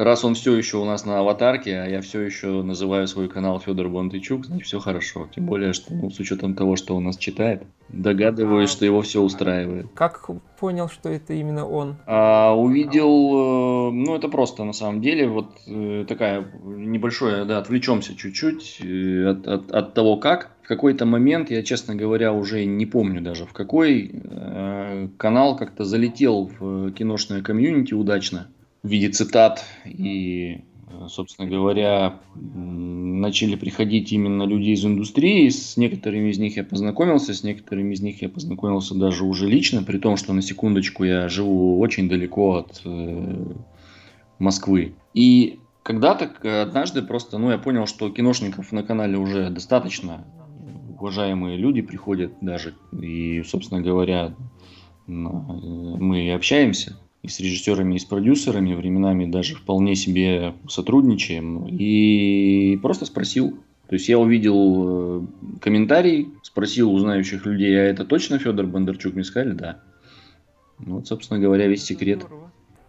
раз 0.00 0.24
он 0.24 0.34
все 0.34 0.54
еще 0.56 0.78
у 0.78 0.84
нас 0.84 1.04
на 1.04 1.18
аватарке, 1.18 1.78
а 1.78 1.86
я 1.86 2.00
все 2.00 2.20
еще 2.20 2.62
называю 2.62 3.06
свой 3.06 3.28
канал 3.28 3.60
Федор 3.60 3.88
Бонтычук, 3.88 4.46
значит 4.46 4.66
все 4.66 4.80
хорошо. 4.80 5.28
Тем 5.34 5.46
более, 5.46 5.72
что 5.72 5.92
ну, 5.94 6.10
с 6.10 6.18
учетом 6.18 6.54
того, 6.54 6.76
что 6.76 6.96
он 6.96 7.04
нас 7.04 7.16
читает, 7.16 7.62
догадываюсь, 7.88 8.70
что 8.70 8.84
его 8.84 9.02
все 9.02 9.20
устраивает. 9.20 9.86
Как 9.94 10.30
понял, 10.58 10.88
что 10.88 11.08
это 11.08 11.34
именно 11.34 11.66
он? 11.66 11.96
А, 12.06 12.54
увидел, 12.54 13.08
э, 13.08 13.92
ну 13.92 14.16
это 14.16 14.28
просто 14.28 14.64
на 14.64 14.72
самом 14.72 15.00
деле, 15.00 15.28
вот 15.28 15.50
э, 15.66 16.04
такая 16.08 16.46
небольшое, 16.64 17.44
да, 17.44 17.58
отвлечемся 17.58 18.16
чуть-чуть 18.16 18.80
э, 18.82 19.26
от, 19.26 19.46
от, 19.46 19.70
от 19.70 19.94
того, 19.94 20.16
как. 20.16 20.50
В 20.62 20.68
какой-то 20.70 21.04
момент, 21.04 21.50
я, 21.50 21.64
честно 21.64 21.96
говоря, 21.96 22.32
уже 22.32 22.64
не 22.64 22.86
помню 22.86 23.20
даже 23.20 23.44
в 23.44 23.52
какой, 23.52 24.22
канал 25.16 25.56
как-то 25.56 25.84
залетел 25.84 26.48
в 26.60 26.92
киношное 26.92 27.42
комьюнити 27.42 27.92
удачно 27.92 28.46
в 28.82 28.88
виде 28.88 29.08
цитат. 29.08 29.64
И, 29.84 30.62
собственно 31.08 31.48
говоря, 31.48 32.20
начали 32.34 33.56
приходить 33.56 34.12
именно 34.12 34.44
люди 34.44 34.70
из 34.70 34.84
индустрии. 34.84 35.48
С 35.48 35.76
некоторыми 35.76 36.30
из 36.30 36.38
них 36.38 36.56
я 36.56 36.64
познакомился, 36.64 37.34
с 37.34 37.42
некоторыми 37.42 37.94
из 37.94 38.00
них 38.00 38.22
я 38.22 38.28
познакомился 38.28 38.94
даже 38.94 39.24
уже 39.24 39.48
лично, 39.48 39.82
при 39.82 39.98
том, 39.98 40.16
что 40.16 40.32
на 40.32 40.42
секундочку 40.42 41.04
я 41.04 41.28
живу 41.28 41.78
очень 41.78 42.08
далеко 42.08 42.56
от 42.56 42.82
э, 42.84 43.54
Москвы. 44.38 44.94
И 45.14 45.58
когда-то, 45.82 46.62
однажды 46.62 47.02
просто, 47.02 47.38
ну, 47.38 47.50
я 47.50 47.58
понял, 47.58 47.86
что 47.86 48.10
киношников 48.10 48.72
на 48.72 48.82
канале 48.82 49.18
уже 49.18 49.50
достаточно, 49.50 50.24
уважаемые 50.98 51.56
люди 51.56 51.80
приходят 51.80 52.34
даже, 52.42 52.74
и, 52.92 53.42
собственно 53.42 53.80
говоря, 53.80 54.34
мы 55.06 56.32
общаемся 56.32 56.96
и 57.22 57.28
с 57.28 57.38
режиссерами, 57.40 57.96
и 57.96 57.98
с 57.98 58.04
продюсерами, 58.04 58.74
временами 58.74 59.30
даже 59.30 59.54
вполне 59.54 59.94
себе 59.94 60.54
сотрудничаем. 60.68 61.66
И 61.66 62.78
просто 62.82 63.06
спросил. 63.06 63.58
То 63.88 63.94
есть 63.94 64.08
я 64.08 64.18
увидел 64.18 65.22
э, 65.22 65.26
комментарий, 65.60 66.32
спросил 66.42 66.92
у 66.92 66.98
знающих 66.98 67.44
людей, 67.44 67.76
а 67.76 67.82
это 67.82 68.04
точно 68.04 68.38
Федор 68.38 68.66
Бондарчук? 68.66 69.14
Мне 69.14 69.24
сказали, 69.24 69.52
да. 69.52 69.80
Ну, 70.78 70.96
вот, 70.96 71.08
собственно 71.08 71.40
говоря, 71.40 71.66
весь 71.66 71.84
секрет. 71.84 72.24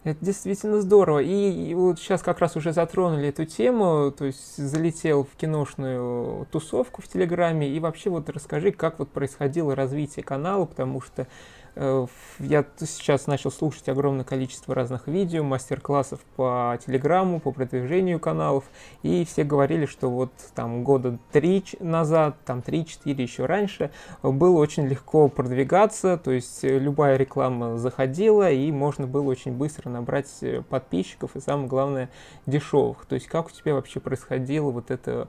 Это 0.03 0.23
действительно 0.25 0.81
здорово. 0.81 1.19
И, 1.19 1.69
и 1.69 1.73
вот 1.75 1.99
сейчас 1.99 2.23
как 2.23 2.39
раз 2.39 2.55
уже 2.55 2.71
затронули 2.73 3.27
эту 3.27 3.45
тему, 3.45 4.11
то 4.11 4.25
есть 4.25 4.57
залетел 4.57 5.23
в 5.23 5.35
киношную 5.35 6.47
тусовку 6.51 7.01
в 7.01 7.07
Телеграме. 7.07 7.69
И 7.69 7.79
вообще 7.79 8.09
вот 8.09 8.29
расскажи, 8.29 8.71
как 8.71 8.97
вот 8.99 9.09
происходило 9.09 9.75
развитие 9.75 10.23
канала, 10.23 10.65
потому 10.65 11.01
что 11.01 11.27
я 11.75 12.65
сейчас 12.79 13.27
начал 13.27 13.51
слушать 13.51 13.87
огромное 13.87 14.25
количество 14.25 14.75
разных 14.75 15.07
видео, 15.07 15.43
мастер-классов 15.43 16.19
по 16.35 16.77
Телеграму, 16.85 17.39
по 17.39 17.51
продвижению 17.51 18.19
каналов, 18.19 18.65
и 19.03 19.25
все 19.25 19.43
говорили, 19.43 19.85
что 19.85 20.09
вот 20.09 20.31
там 20.53 20.83
года 20.83 21.17
три 21.31 21.63
назад, 21.79 22.35
там 22.45 22.61
три-четыре 22.61 23.23
еще 23.23 23.45
раньше, 23.45 23.91
было 24.21 24.57
очень 24.57 24.87
легко 24.87 25.27
продвигаться, 25.27 26.17
то 26.17 26.31
есть 26.31 26.63
любая 26.63 27.17
реклама 27.17 27.77
заходила, 27.77 28.51
и 28.51 28.71
можно 28.71 29.07
было 29.07 29.29
очень 29.29 29.53
быстро 29.53 29.89
набрать 29.89 30.29
э, 30.41 30.61
подписчиков, 30.61 31.35
и 31.35 31.39
самое 31.39 31.67
главное, 31.67 32.09
дешевых. 32.45 33.05
То 33.05 33.15
есть 33.15 33.27
как 33.27 33.47
у 33.47 33.49
тебя 33.51 33.75
вообще 33.75 33.99
происходило 33.99 34.71
вот 34.71 34.91
это 34.91 35.11
э, 35.11 35.25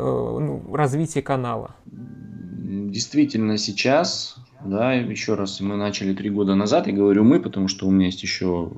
ну, 0.00 0.62
развитие 0.74 1.22
канала? 1.22 1.74
Действительно, 1.86 3.58
сейчас 3.58 4.36
да, 4.64 4.92
еще 4.92 5.34
раз, 5.34 5.60
мы 5.60 5.76
начали 5.76 6.12
три 6.14 6.30
года 6.30 6.54
назад, 6.54 6.88
я 6.88 6.92
говорю 6.92 7.22
мы, 7.22 7.40
потому 7.40 7.68
что 7.68 7.86
у 7.86 7.90
меня 7.90 8.06
есть 8.06 8.22
еще 8.22 8.72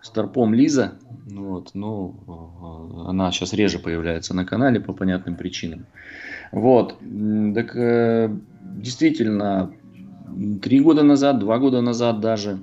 Старпом 0.00 0.54
Лиза, 0.54 0.92
вот, 1.26 1.70
но 1.74 2.14
э, 2.28 3.08
она 3.10 3.32
сейчас 3.32 3.52
реже 3.52 3.80
появляется 3.80 4.34
на 4.34 4.44
канале 4.44 4.78
по 4.78 4.92
понятным 4.92 5.34
причинам. 5.34 5.86
Вот, 6.52 6.98
так 7.54 7.76
э, 7.76 8.30
действительно, 8.76 9.72
три 10.62 10.80
года 10.80 11.02
назад, 11.02 11.40
два 11.40 11.58
года 11.58 11.80
назад 11.80 12.20
даже 12.20 12.60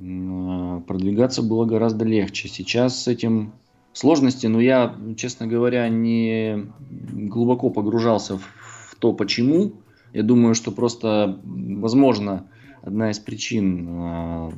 э, 0.00 0.80
продвигаться 0.86 1.42
было 1.42 1.66
гораздо 1.66 2.06
легче. 2.06 2.48
Сейчас 2.48 3.02
с 3.02 3.08
этим 3.08 3.52
сложности, 3.98 4.46
но 4.46 4.60
я, 4.60 4.94
честно 5.16 5.46
говоря, 5.46 5.88
не 5.88 6.66
глубоко 7.12 7.70
погружался 7.70 8.38
в 8.38 8.94
то, 8.98 9.12
почему 9.12 9.72
я 10.12 10.22
думаю, 10.22 10.54
что 10.54 10.70
просто, 10.70 11.40
возможно, 11.44 12.46
одна 12.82 13.10
из 13.10 13.18
причин 13.18 13.88
э, 13.90 14.50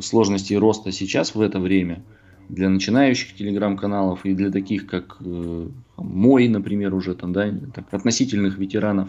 сложностей 0.00 0.56
роста 0.56 0.90
сейчас 0.90 1.34
в 1.34 1.40
это 1.40 1.60
время 1.60 2.02
для 2.48 2.68
начинающих 2.68 3.36
телеграм-каналов 3.36 4.24
и 4.24 4.34
для 4.34 4.50
таких, 4.50 4.86
как 4.86 5.18
э, 5.20 5.68
мой, 5.96 6.48
например, 6.48 6.94
уже 6.94 7.14
там, 7.14 7.32
да, 7.32 7.52
так, 7.74 7.92
относительных 7.92 8.58
ветеранов, 8.58 9.08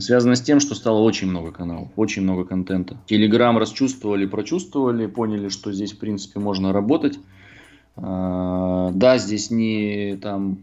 связано 0.00 0.34
с 0.34 0.40
тем, 0.40 0.60
что 0.60 0.74
стало 0.74 1.00
очень 1.00 1.28
много 1.28 1.52
каналов, 1.52 1.88
очень 1.96 2.22
много 2.22 2.44
контента. 2.44 2.96
Телеграм 3.06 3.58
расчувствовали, 3.58 4.26
прочувствовали, 4.26 5.06
поняли, 5.06 5.48
что 5.48 5.72
здесь, 5.72 5.92
в 5.92 5.98
принципе, 5.98 6.40
можно 6.40 6.72
работать. 6.72 7.18
Да, 7.96 9.18
здесь 9.18 9.50
не 9.50 10.16
там 10.16 10.58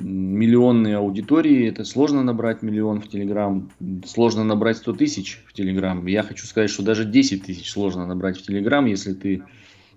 миллионные 0.00 0.96
аудитории, 0.96 1.68
это 1.68 1.84
сложно 1.84 2.22
набрать 2.22 2.62
миллион 2.62 3.00
в 3.00 3.08
Телеграм, 3.08 3.70
сложно 4.06 4.44
набрать 4.44 4.78
100 4.78 4.92
тысяч 4.94 5.42
в 5.46 5.52
Телеграм. 5.52 6.06
Я 6.06 6.22
хочу 6.22 6.46
сказать, 6.46 6.70
что 6.70 6.82
даже 6.82 7.04
10 7.04 7.44
тысяч 7.44 7.70
сложно 7.70 8.06
набрать 8.06 8.38
в 8.38 8.42
Телеграм, 8.42 8.86
если 8.86 9.12
ты 9.14 9.42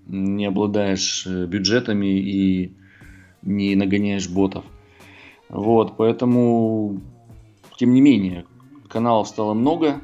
не 0.08 0.46
обладаешь 0.46 1.26
э, 1.26 1.46
бюджетами 1.46 2.20
и 2.20 2.74
не 3.42 3.76
нагоняешь 3.76 4.30
ботов. 4.30 4.66
Вот, 5.48 5.96
поэтому, 5.98 7.00
тем 7.78 7.94
не 7.94 8.02
менее, 8.02 8.46
каналов 8.90 9.28
стало 9.28 9.54
много, 9.54 10.02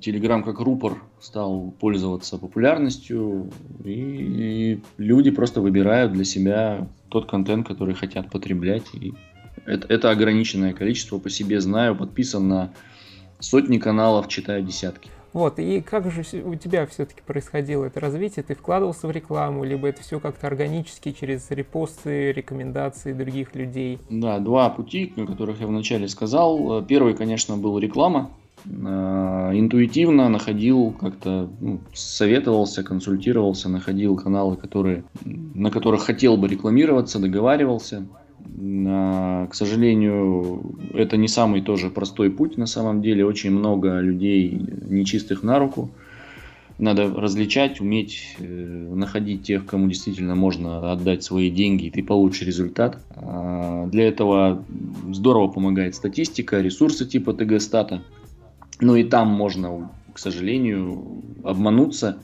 Телеграм 0.00 0.42
как 0.42 0.60
рупор 0.60 1.02
стал 1.20 1.72
пользоваться 1.78 2.38
популярностью, 2.38 3.50
и 3.84 4.80
люди 4.98 5.30
просто 5.30 5.60
выбирают 5.60 6.12
для 6.12 6.24
себя 6.24 6.88
тот 7.08 7.30
контент, 7.30 7.66
который 7.66 7.94
хотят 7.94 8.30
потреблять. 8.30 8.84
И 8.94 9.12
это, 9.66 9.86
это 9.92 10.10
ограниченное 10.10 10.72
количество, 10.72 11.18
по 11.18 11.30
себе 11.30 11.60
знаю, 11.60 11.96
подписан 11.96 12.48
на 12.48 12.72
сотни 13.38 13.78
каналов, 13.78 14.28
читаю 14.28 14.62
десятки. 14.62 15.10
Вот, 15.32 15.58
и 15.58 15.80
как 15.80 16.10
же 16.10 16.22
у 16.42 16.54
тебя 16.56 16.86
все-таки 16.86 17.22
происходило 17.26 17.86
это 17.86 18.00
развитие? 18.00 18.42
Ты 18.42 18.54
вкладывался 18.54 19.06
в 19.06 19.10
рекламу, 19.10 19.64
либо 19.64 19.88
это 19.88 20.02
все 20.02 20.20
как-то 20.20 20.46
органически 20.46 21.12
через 21.12 21.50
репосты, 21.50 22.32
рекомендации 22.32 23.14
других 23.14 23.54
людей? 23.54 23.98
Да, 24.10 24.38
два 24.40 24.68
пути, 24.68 25.10
о 25.16 25.24
которых 25.24 25.58
я 25.60 25.66
вначале 25.66 26.06
сказал. 26.08 26.84
Первый, 26.84 27.14
конечно, 27.14 27.56
был 27.56 27.78
реклама. 27.78 28.30
Э, 28.64 29.50
интуитивно 29.54 30.28
находил 30.28 30.92
как-то, 30.92 31.50
ну, 31.60 31.80
советовался, 31.92 32.82
консультировался, 32.82 33.68
находил 33.68 34.16
каналы, 34.16 34.56
которые, 34.56 35.04
на 35.24 35.70
которых 35.70 36.02
хотел 36.02 36.36
бы 36.36 36.48
рекламироваться, 36.48 37.18
договаривался. 37.18 38.06
К 38.44 39.50
сожалению, 39.52 40.76
это 40.94 41.16
не 41.16 41.28
самый 41.28 41.62
тоже 41.62 41.90
простой 41.90 42.30
путь 42.30 42.58
на 42.58 42.66
самом 42.66 43.00
деле. 43.00 43.24
Очень 43.24 43.52
много 43.52 44.00
людей 44.00 44.60
нечистых 44.88 45.42
на 45.42 45.58
руку. 45.58 45.90
Надо 46.78 47.08
различать, 47.14 47.80
уметь 47.80 48.34
э, 48.38 48.44
находить 48.44 49.44
тех, 49.44 49.66
кому 49.66 49.88
действительно 49.88 50.34
можно 50.34 50.90
отдать 50.90 51.22
свои 51.22 51.50
деньги, 51.50 51.84
и 51.84 51.90
ты 51.90 52.02
получишь 52.02 52.46
результат. 52.46 52.98
А, 53.14 53.86
для 53.86 54.08
этого 54.08 54.64
здорово 55.12 55.48
помогает 55.48 55.94
статистика, 55.94 56.60
ресурсы 56.60 57.06
типа 57.06 57.34
ТГ-стата. 57.34 58.02
Ну 58.80 58.96
и 58.96 59.04
там 59.04 59.28
можно, 59.28 59.90
к 60.12 60.18
сожалению, 60.18 61.22
обмануться. 61.44 62.18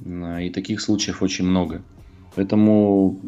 И 0.00 0.50
таких 0.50 0.80
случаев 0.80 1.22
очень 1.22 1.46
много. 1.46 1.82
Поэтому, 2.34 3.18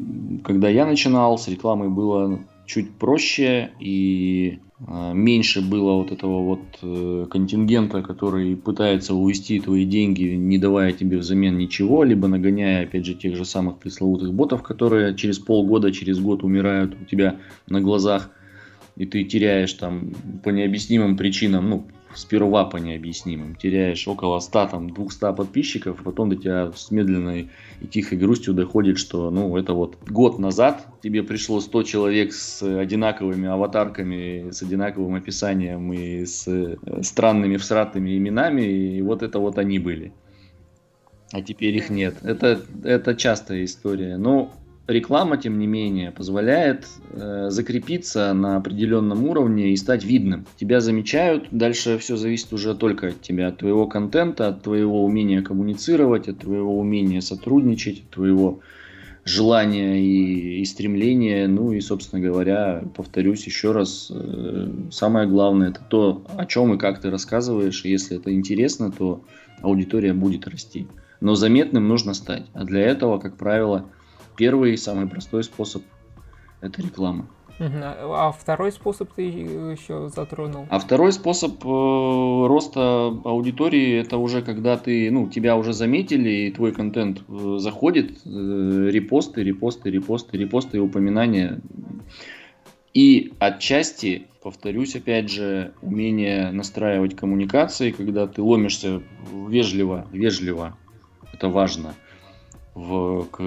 когда 0.45 0.69
я 0.69 0.85
начинал, 0.85 1.39
с 1.39 1.49
рекламой 1.49 1.89
было 1.89 2.41
чуть 2.67 2.91
проще 2.91 3.71
и 3.79 4.59
а, 4.87 5.13
меньше 5.15 5.63
было 5.63 5.95
вот 5.95 6.13
этого 6.13 6.43
вот 6.43 6.61
э, 6.83 7.27
контингента, 7.31 8.03
который 8.03 8.57
пытается 8.57 9.15
увести 9.15 9.59
твои 9.59 9.87
деньги, 9.87 10.25
не 10.25 10.59
давая 10.59 10.93
тебе 10.93 11.17
взамен 11.17 11.57
ничего, 11.57 12.05
либо 12.05 12.29
нагоняя, 12.29 12.83
опять 12.83 13.07
же, 13.07 13.15
тех 13.15 13.37
же 13.37 13.47
самых 13.47 13.79
пресловутых 13.79 14.35
ботов, 14.35 14.63
которые 14.63 15.17
через 15.17 15.39
полгода, 15.39 15.93
через 15.93 16.19
год 16.19 16.45
умирают 16.45 16.95
у 17.01 17.05
тебя 17.07 17.37
на 17.69 17.81
глазах, 17.81 18.31
и 18.97 19.07
ты 19.07 19.25
теряешь 19.25 19.73
там 19.73 20.11
по 20.45 20.51
необъяснимым 20.51 21.17
причинам, 21.17 21.71
ну, 21.71 21.87
сперва 22.17 22.65
по 22.65 22.77
необъяснимым. 22.79 23.55
Теряешь 23.55 24.07
около 24.09 24.41
100, 24.41 24.69
там, 24.69 24.91
200 24.91 25.35
подписчиков, 25.35 26.03
потом 26.03 26.31
до 26.31 26.37
тебя 26.37 26.73
с 26.73 26.91
медленной 26.91 27.51
и 27.81 27.87
тихой 27.87 28.19
грустью 28.19 28.55
доходит, 28.55 28.99
что 28.99 29.31
ну, 29.31 29.57
это 29.57 29.75
вот 29.75 29.97
год 30.09 30.39
назад 30.39 30.87
тебе 31.03 31.23
пришло 31.23 31.61
100 31.61 31.83
человек 31.85 32.33
с 32.33 32.63
одинаковыми 32.63 33.49
аватарками, 33.49 34.51
с 34.51 34.63
одинаковым 34.63 35.15
описанием 35.15 35.93
и 35.93 36.25
с 36.25 36.49
э, 36.49 36.77
странными 37.03 37.57
всратными 37.57 38.17
именами, 38.17 38.63
и 38.63 39.03
вот 39.03 39.23
это 39.23 39.39
вот 39.39 39.59
они 39.59 39.79
были. 39.79 40.13
А 41.33 41.43
теперь 41.43 41.77
их 41.77 41.91
нет. 41.91 42.17
Это, 42.23 42.61
это 42.85 43.15
частая 43.15 43.65
история. 43.65 44.17
Но 44.17 44.53
реклама, 44.89 45.37
тем 45.37 45.59
не 45.59 45.67
менее, 45.67 46.13
позволяет 46.13 46.87
э, 47.11 47.49
закрепиться 47.51 48.33
на 48.33 48.57
определенном 48.57 49.25
уровне 49.25 49.71
и 49.71 49.77
стать 49.77 50.05
видным. 50.05 50.47
Тебя 50.57 50.81
замечают, 50.81 51.49
дальше 51.51 51.99
все 51.99 52.17
зависит 52.17 52.53
уже 52.53 52.75
только 52.75 53.09
от 53.09 53.21
тебя, 53.21 53.49
от 53.49 53.59
твоего 53.59 53.87
контента, 53.87 54.49
от 54.49 54.63
твоего 54.63 55.05
умения 55.05 55.43
коммуницировать, 55.43 56.29
от 56.29 56.39
твоего 56.39 56.79
умения 56.79 57.21
сотрудничать, 57.21 58.03
от 58.03 58.11
твоего 58.11 58.61
желания 59.25 60.01
и, 60.01 60.61
и 60.61 60.65
стремления. 60.65 61.49
Ну 61.49 61.73
и, 61.73 61.81
собственно 61.81 62.23
говоря, 62.23 62.85
повторюсь 62.95 63.45
еще 63.45 63.73
раз, 63.73 64.11
э, 64.15 64.69
самое 64.93 65.29
главное 65.29 65.71
это 65.71 65.81
то, 65.89 66.25
о 66.37 66.47
чем 66.47 66.75
и 66.75 66.79
как 66.79 67.01
ты 67.01 67.11
рассказываешь. 67.11 67.85
Если 67.85 68.17
это 68.17 68.33
интересно, 68.33 68.93
то 68.93 69.25
аудитория 69.63 70.13
будет 70.13 70.47
расти. 70.47 70.87
Но 71.21 71.35
заметным 71.35 71.89
нужно 71.89 72.15
стать. 72.15 72.47
А 72.53 72.65
для 72.65 72.83
этого, 72.83 73.19
как 73.19 73.37
правило, 73.37 73.87
Первый 74.37 74.75
и 74.75 74.77
самый 74.77 75.07
простой 75.07 75.45
способ– 75.45 75.83
это 76.61 76.83
реклама. 76.83 77.27
А 77.59 78.33
второй 78.39 78.71
способ 78.71 79.13
ты 79.15 79.23
еще 79.23 80.11
затронул? 80.15 80.67
А 80.69 80.79
второй 80.79 81.13
способ 81.13 81.65
э, 81.65 82.47
роста 82.47 83.07
аудитории 83.25 83.99
это 83.99 84.19
уже 84.19 84.43
когда 84.43 84.77
ты, 84.77 85.11
ну, 85.11 85.29
тебя 85.29 85.57
уже 85.57 85.73
заметили 85.73 86.29
и 86.29 86.53
твой 86.53 86.73
контент 86.73 87.23
э, 87.27 87.57
заходит, 87.59 88.19
э, 88.27 88.89
репосты, 88.91 89.43
репосты, 89.43 89.91
репосты, 89.91 90.37
репосты 90.37 90.77
и 90.77 90.81
упоминания. 90.81 91.61
И 92.93 93.33
отчасти, 93.39 94.27
повторюсь 94.43 94.95
опять 94.95 95.31
же, 95.31 95.73
умение 95.81 96.51
настраивать 96.51 97.17
коммуникации, 97.17 97.91
когда 97.91 98.27
ты 98.27 98.43
ломишься 98.43 99.03
вежливо, 99.33 100.07
вежливо, 100.13 100.77
это 101.33 101.49
важно– 101.49 101.95
в, 102.77 103.25
к, 103.31 103.39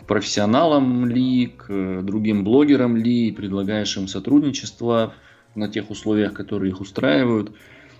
к 0.00 0.04
профессионалам 0.06 1.06
ли, 1.06 1.46
к 1.46 2.02
другим 2.02 2.42
блогерам 2.42 2.96
ли, 2.96 3.30
предлагаешь 3.30 3.96
им 3.96 4.08
сотрудничество 4.08 5.14
на 5.54 5.68
тех 5.68 5.90
условиях, 5.90 6.34
которые 6.34 6.72
их 6.72 6.80
устраивают. 6.80 7.52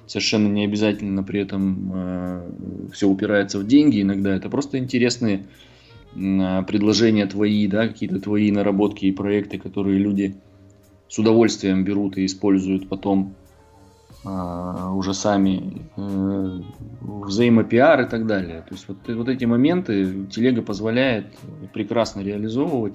Совершенно 0.06 0.48
не 0.48 0.64
обязательно 0.64 1.22
при 1.22 1.40
этом 1.40 1.92
э, 1.94 2.50
все 2.92 3.08
упирается 3.08 3.60
в 3.60 3.66
деньги. 3.68 4.02
Иногда 4.02 4.34
это 4.34 4.48
просто 4.48 4.78
интересные 4.78 5.46
э, 6.16 6.62
предложения 6.66 7.26
твои, 7.26 7.68
да, 7.68 7.86
какие-то 7.86 8.18
твои 8.18 8.50
наработки 8.50 9.04
и 9.04 9.12
проекты, 9.12 9.58
которые 9.58 9.98
люди 9.98 10.34
с 11.08 11.18
удовольствием 11.20 11.84
берут 11.84 12.18
и 12.18 12.26
используют 12.26 12.88
потом 12.88 13.36
уже 14.24 15.14
сами 15.14 15.88
э, 15.96 16.60
взаимопиар 17.00 18.02
и 18.02 18.04
так 18.06 18.26
далее. 18.26 18.62
То 18.62 18.74
есть 18.74 18.88
вот, 18.88 18.98
вот 19.06 19.28
эти 19.28 19.44
моменты 19.44 20.26
телега 20.26 20.62
позволяет 20.62 21.26
прекрасно 21.72 22.20
реализовывать. 22.20 22.94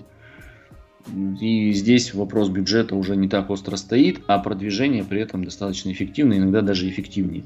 И 1.41 1.71
здесь 1.73 2.13
вопрос 2.13 2.49
бюджета 2.49 2.95
уже 2.95 3.15
не 3.15 3.27
так 3.27 3.49
остро 3.49 3.75
стоит, 3.75 4.21
а 4.27 4.39
продвижение 4.39 5.03
при 5.03 5.21
этом 5.21 5.43
достаточно 5.43 5.91
эффективно, 5.91 6.37
иногда 6.37 6.61
даже 6.61 6.87
эффективнее. 6.87 7.43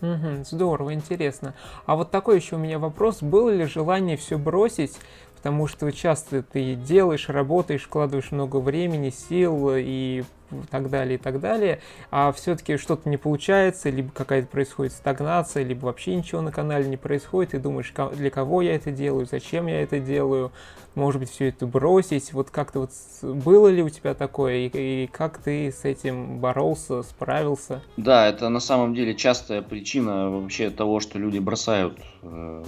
Угу, 0.00 0.44
здорово, 0.44 0.92
интересно. 0.92 1.54
А 1.86 1.96
вот 1.96 2.10
такой 2.10 2.36
еще 2.36 2.56
у 2.56 2.58
меня 2.58 2.78
вопрос. 2.78 3.22
Было 3.22 3.50
ли 3.50 3.64
желание 3.64 4.16
все 4.16 4.38
бросить, 4.38 4.92
потому 5.36 5.66
что 5.68 5.90
часто 5.90 6.42
ты 6.42 6.74
делаешь, 6.74 7.28
работаешь, 7.28 7.84
вкладываешь 7.84 8.30
много 8.30 8.56
времени, 8.56 9.10
сил 9.10 9.70
и 9.74 10.24
так 10.70 10.90
далее, 10.90 11.16
и 11.16 11.18
так 11.18 11.40
далее, 11.40 11.80
а 12.10 12.32
все-таки 12.32 12.76
что-то 12.76 13.08
не 13.08 13.16
получается, 13.16 13.90
либо 13.90 14.10
какая-то 14.12 14.48
происходит 14.48 14.92
стагнация, 14.92 15.64
либо 15.64 15.86
вообще 15.86 16.14
ничего 16.14 16.40
на 16.40 16.52
канале 16.52 16.88
не 16.88 16.96
происходит, 16.96 17.54
и 17.54 17.58
думаешь, 17.58 17.92
для 18.14 18.30
кого 18.30 18.62
я 18.62 18.74
это 18.74 18.90
делаю, 18.90 19.26
зачем 19.26 19.66
я 19.66 19.82
это 19.82 20.00
делаю, 20.00 20.52
может 20.94 21.20
быть, 21.20 21.30
все 21.30 21.48
это 21.48 21.66
бросить, 21.66 22.32
вот 22.32 22.50
как-то 22.50 22.80
вот 22.80 22.90
было 23.22 23.68
ли 23.68 23.82
у 23.82 23.88
тебя 23.88 24.14
такое, 24.14 24.66
и, 24.66 25.04
и 25.04 25.06
как 25.06 25.38
ты 25.38 25.70
с 25.70 25.84
этим 25.84 26.38
боролся, 26.38 27.02
справился? 27.02 27.82
Да, 27.96 28.26
это 28.26 28.48
на 28.48 28.60
самом 28.60 28.94
деле 28.94 29.14
частая 29.14 29.62
причина 29.62 30.30
вообще 30.30 30.70
того, 30.70 31.00
что 31.00 31.18
люди 31.18 31.38
бросают 31.38 32.00
э, 32.22 32.64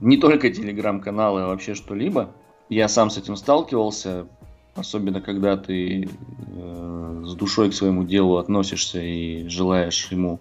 не 0.00 0.18
только 0.18 0.50
телеграм-каналы, 0.50 1.42
а 1.42 1.46
вообще 1.46 1.74
что-либо. 1.74 2.30
Я 2.68 2.86
сам 2.86 3.10
с 3.10 3.16
этим 3.16 3.34
сталкивался, 3.36 4.26
Особенно, 4.74 5.20
когда 5.20 5.56
ты 5.56 6.08
э, 6.08 7.22
с 7.26 7.34
душой 7.34 7.70
к 7.70 7.74
своему 7.74 8.04
делу 8.04 8.36
относишься 8.36 9.00
и 9.00 9.48
желаешь 9.48 10.10
ему 10.10 10.40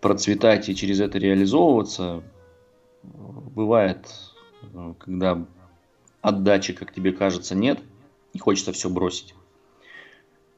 процветать 0.00 0.68
и 0.68 0.76
через 0.76 1.00
это 1.00 1.18
реализовываться. 1.18 2.22
Бывает, 3.02 4.08
э, 4.62 4.94
когда 4.98 5.44
отдачи, 6.20 6.72
как 6.72 6.92
тебе 6.92 7.12
кажется, 7.12 7.54
нет, 7.54 7.80
и 8.32 8.38
хочется 8.38 8.72
все 8.72 8.90
бросить. 8.90 9.34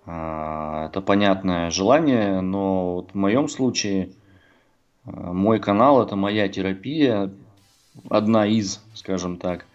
А, 0.05 0.87
это 0.87 1.01
понятное 1.01 1.71
желание, 1.71 2.41
но 2.41 2.97
вот 2.97 3.13
в 3.13 3.15
моем 3.15 3.49
случае 3.49 4.11
э, 5.05 5.11
мой 5.11 5.61
канал 5.61 6.03
это 6.03 6.17
моя 6.17 6.49
терапия, 6.49 7.33
одна 8.11 8.47
из, 8.47 8.83
скажем 8.95 9.37
так. 9.37 9.67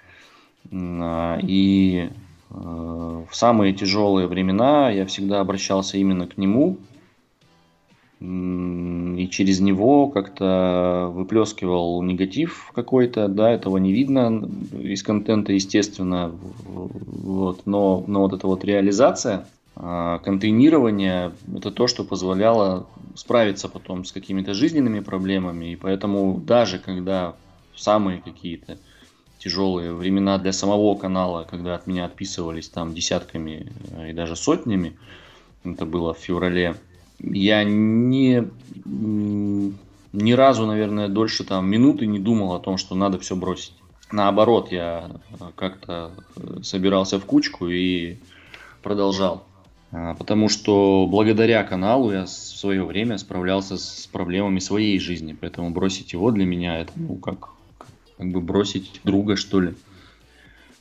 А, 0.72 1.40
и 1.42 2.10
в 2.50 3.30
самые 3.32 3.74
тяжелые 3.74 4.28
времена 4.28 4.90
я 4.90 5.06
всегда 5.06 5.42
обращался 5.42 5.98
именно 5.98 6.28
к 6.28 6.38
нему. 6.38 6.78
И 8.20 9.30
через 9.30 9.60
него 9.60 10.08
как-то 10.08 11.12
выплескивал 11.14 12.02
негатив 12.02 12.72
какой-то, 12.74 13.28
да, 13.28 13.52
этого 13.52 13.78
не 13.78 13.94
видно 13.94 14.50
из 14.72 15.04
контента, 15.04 15.54
естественно, 15.54 16.32
вот, 16.66 17.68
но, 17.68 18.04
но 18.08 18.22
вот 18.22 18.34
эта 18.34 18.48
вот 18.48 18.66
реализация, 18.66 19.46
а, 19.76 20.18
контейнирование, 20.20 21.32
это 21.56 21.70
то, 21.70 21.86
что 21.86 22.04
позволяло 22.04 22.88
справиться 23.14 23.70
потом 23.70 24.04
с 24.04 24.12
какими-то 24.12 24.56
жизненными 24.56 25.02
проблемами, 25.02 25.74
и 25.74 25.76
поэтому 25.76 26.42
даже 26.44 26.80
когда 26.80 27.36
самые 27.76 28.20
какие-то 28.20 28.80
тяжелые 29.40 29.94
времена 29.94 30.38
для 30.38 30.52
самого 30.52 30.96
канала, 30.96 31.46
когда 31.50 31.76
от 31.76 31.88
меня 31.88 32.06
отписывались 32.06 32.70
там 32.70 32.94
десятками 32.94 33.72
э, 33.92 34.12
и 34.12 34.14
даже 34.14 34.36
сотнями. 34.36 34.98
Это 35.64 35.86
было 35.86 36.14
в 36.14 36.20
феврале. 36.20 36.76
Я 37.20 37.64
не, 37.64 38.48
ни 38.86 40.32
разу, 40.34 40.66
наверное, 40.66 41.08
дольше 41.08 41.44
там 41.44 41.70
минуты 41.70 42.06
не 42.06 42.20
думал 42.20 42.54
о 42.54 42.60
том, 42.60 42.78
что 42.78 42.96
надо 42.96 43.20
все 43.20 43.36
бросить. 43.36 43.74
Наоборот, 44.12 44.72
я 44.72 45.12
как-то 45.56 46.12
собирался 46.62 47.20
в 47.20 47.26
кучку 47.26 47.68
и 47.68 48.18
продолжал. 48.82 49.44
А, 49.92 50.16
потому 50.16 50.50
что 50.50 51.08
благодаря 51.10 51.64
каналу 51.64 52.12
я 52.12 52.26
в 52.26 52.30
свое 52.30 52.84
время 52.84 53.18
справлялся 53.18 53.78
с 53.78 54.08
проблемами 54.12 54.60
своей 54.60 55.00
жизни. 55.00 55.36
Поэтому 55.40 55.72
бросить 55.72 56.14
его 56.14 56.32
для 56.32 56.46
меня 56.46 56.80
это 56.80 56.92
ну 56.96 57.16
как, 57.16 57.50
как 58.18 58.32
бы 58.32 58.42
бросить 58.42 59.02
друга, 59.04 59.36
что 59.36 59.62
ли, 59.62 59.74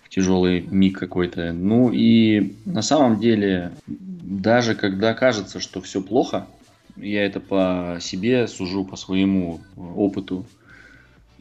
в 0.02 0.08
тяжелый 0.08 0.62
миг 0.62 0.98
какой-то. 0.98 1.52
Ну 1.52 1.90
и 1.92 2.54
на 2.64 2.82
самом 2.82 3.20
деле, 3.20 3.72
даже 3.86 4.74
когда 4.74 5.14
кажется, 5.14 5.60
что 5.60 5.80
все 5.80 6.00
плохо, 6.00 6.46
я 6.96 7.24
это 7.24 7.40
по 7.40 7.98
себе 8.00 8.48
сужу, 8.48 8.84
по 8.84 8.96
своему 8.96 9.60
опыту, 9.76 10.46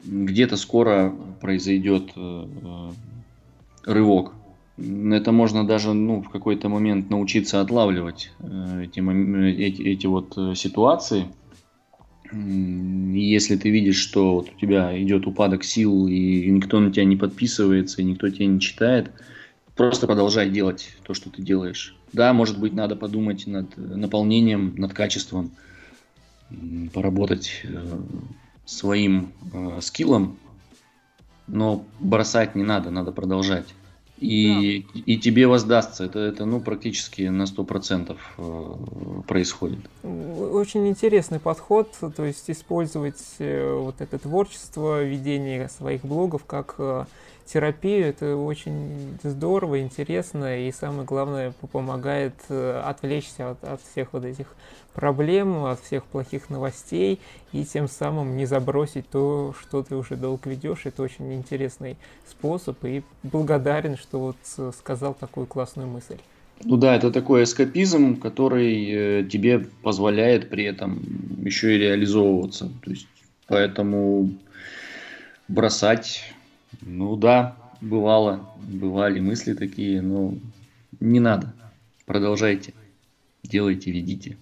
где-то 0.03 0.57
скоро 0.57 1.15
произойдет 1.41 2.11
э, 2.15 2.47
э, 2.63 2.91
рывок 3.91 4.33
это 4.77 5.31
можно 5.31 5.65
даже 5.65 5.93
ну, 5.93 6.21
в 6.21 6.29
какой-то 6.29 6.67
момент 6.67 7.09
научиться 7.09 7.61
отлавливать 7.61 8.31
э, 8.39 8.83
эти, 8.83 8.99
эти, 9.61 9.81
эти 9.81 10.05
вот 10.05 10.37
ситуации. 10.57 11.27
Если 12.31 13.55
ты 13.55 13.69
видишь, 13.69 13.97
что 13.97 14.35
вот 14.35 14.49
у 14.49 14.59
тебя 14.59 15.01
идет 15.01 15.27
упадок 15.27 15.63
сил, 15.63 16.07
и 16.07 16.49
никто 16.49 16.79
на 16.79 16.91
тебя 16.91 17.05
не 17.05 17.15
подписывается, 17.15 18.01
и 18.01 18.05
никто 18.05 18.29
тебя 18.29 18.47
не 18.47 18.59
читает, 18.59 19.11
просто 19.75 20.07
продолжай 20.07 20.49
делать 20.49 20.95
то, 21.03 21.13
что 21.13 21.29
ты 21.29 21.41
делаешь. 21.41 21.95
Да, 22.13 22.33
может 22.33 22.59
быть, 22.59 22.73
надо 22.73 22.95
подумать 22.95 23.45
над 23.47 23.75
наполнением, 23.77 24.75
над 24.77 24.93
качеством, 24.93 25.51
поработать 26.93 27.61
э, 27.63 28.01
своим 28.65 29.33
скиллом, 29.81 30.37
но 31.47 31.85
бросать 31.99 32.55
не 32.55 32.63
надо, 32.63 32.91
надо 32.91 33.11
продолжать 33.11 33.67
и, 34.17 34.85
да. 34.93 35.01
и 35.05 35.17
тебе 35.17 35.47
воздастся. 35.47 36.05
Это, 36.05 36.19
это 36.19 36.45
ну, 36.45 36.61
практически 36.61 37.23
на 37.23 37.43
100% 37.43 38.17
э, 38.37 39.21
происходит. 39.27 39.79
Очень 40.03 40.87
интересный 40.87 41.39
подход, 41.39 41.91
то 42.15 42.23
есть 42.23 42.49
использовать 42.49 43.21
э, 43.39 43.73
вот 43.73 43.99
это 43.99 44.17
творчество, 44.17 45.03
ведение 45.03 45.69
своих 45.69 46.01
блогов 46.01 46.45
как 46.45 46.75
э, 46.77 47.05
терапию. 47.45 48.07
Это 48.07 48.37
очень 48.37 49.17
здорово, 49.23 49.81
интересно 49.81 50.65
и 50.65 50.71
самое 50.71 51.03
главное 51.03 51.53
помогает 51.71 52.35
отвлечься 52.49 53.51
от, 53.51 53.63
от 53.63 53.81
всех 53.81 54.13
вот 54.13 54.23
этих 54.23 54.47
проблем, 54.95 55.65
от 55.65 55.79
всех 55.81 56.05
плохих 56.05 56.49
новостей 56.49 57.19
и 57.51 57.63
тем 57.63 57.87
самым 57.87 58.37
не 58.37 58.45
забросить 58.45 59.09
то, 59.09 59.53
что 59.59 59.83
ты 59.83 59.95
уже 59.95 60.15
долго 60.15 60.49
ведешь. 60.49 60.85
Это 60.85 61.03
очень 61.03 61.33
интересный 61.33 61.97
способ 62.27 62.83
и 62.85 63.03
благодарен, 63.23 63.97
что 63.97 64.19
вот 64.19 64.73
сказал 64.75 65.13
такую 65.13 65.45
классную 65.45 65.87
мысль. 65.87 66.17
Ну 66.63 66.77
да, 66.77 66.95
это 66.95 67.11
такой 67.11 67.43
эскапизм, 67.43 68.15
который 68.15 68.89
э, 68.89 69.25
тебе 69.29 69.67
позволяет 69.83 70.49
при 70.49 70.63
этом 70.63 71.01
еще 71.43 71.75
и 71.75 71.77
реализовываться. 71.77 72.71
То 72.83 72.91
есть, 72.91 73.07
поэтому 73.47 74.29
бросать, 75.49 76.33
ну 76.81 77.17
да, 77.17 77.57
бывало, 77.81 78.49
бывали 78.57 79.19
мысли 79.19 79.53
такие, 79.53 80.01
но 80.01 80.33
не 80.99 81.19
надо. 81.19 81.53
Продолжайте, 82.05 82.73
делайте, 83.43 83.91
ведите. 83.91 84.37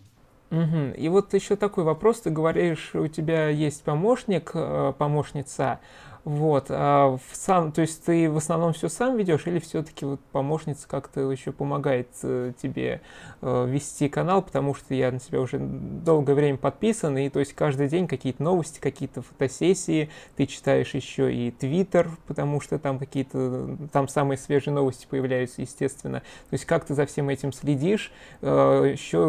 Угу. 0.54 0.94
И 0.98 1.10
вот 1.10 1.34
еще 1.34 1.56
такой 1.56 1.84
вопрос, 1.84 2.22
ты 2.22 2.30
говоришь, 2.30 2.92
у 2.94 3.08
тебя 3.08 3.50
есть 3.50 3.84
помощник, 3.84 4.52
э, 4.54 4.94
помощница, 4.96 5.80
вот, 6.26 6.68
а 6.70 7.18
сам, 7.34 7.74
то 7.74 7.82
есть 7.82 8.06
ты 8.06 8.30
в 8.30 8.38
основном 8.38 8.72
все 8.72 8.88
сам 8.88 9.18
ведешь 9.18 9.46
или 9.46 9.60
все-таки 9.60 10.06
вот 10.06 10.22
помощница 10.32 10.88
как-то 10.88 11.30
еще 11.30 11.52
помогает 11.52 12.08
э, 12.24 12.54
тебе 12.62 13.02
э, 13.42 13.66
вести 13.68 14.08
канал, 14.08 14.42
потому 14.42 14.74
что 14.74 14.94
я 14.94 15.12
на 15.12 15.20
тебя 15.20 15.42
уже 15.42 15.60
долгое 15.60 16.34
время 16.36 16.58
подписан, 16.58 17.18
и 17.18 17.28
то 17.28 17.40
есть 17.40 17.52
каждый 17.52 17.90
день 17.90 18.08
какие-то 18.08 18.42
новости, 18.42 18.80
какие-то 18.80 19.22
фотосессии, 19.22 20.10
ты 20.38 20.46
читаешь 20.46 20.94
еще 20.94 21.34
и 21.34 21.52
Твиттер, 21.52 22.10
потому 22.26 22.62
что 22.62 22.80
там 22.80 23.00
какие-то, 23.00 23.78
там 23.92 24.08
самые 24.08 24.38
свежие 24.38 24.74
новости 24.74 25.06
появляются, 25.10 25.62
естественно. 25.62 26.22
То 26.22 26.54
есть 26.54 26.64
как 26.64 26.86
ты 26.86 26.94
за 26.94 27.06
всем 27.06 27.28
этим 27.28 27.52
следишь, 27.52 28.14
э, 28.42 28.48
еще 28.94 29.20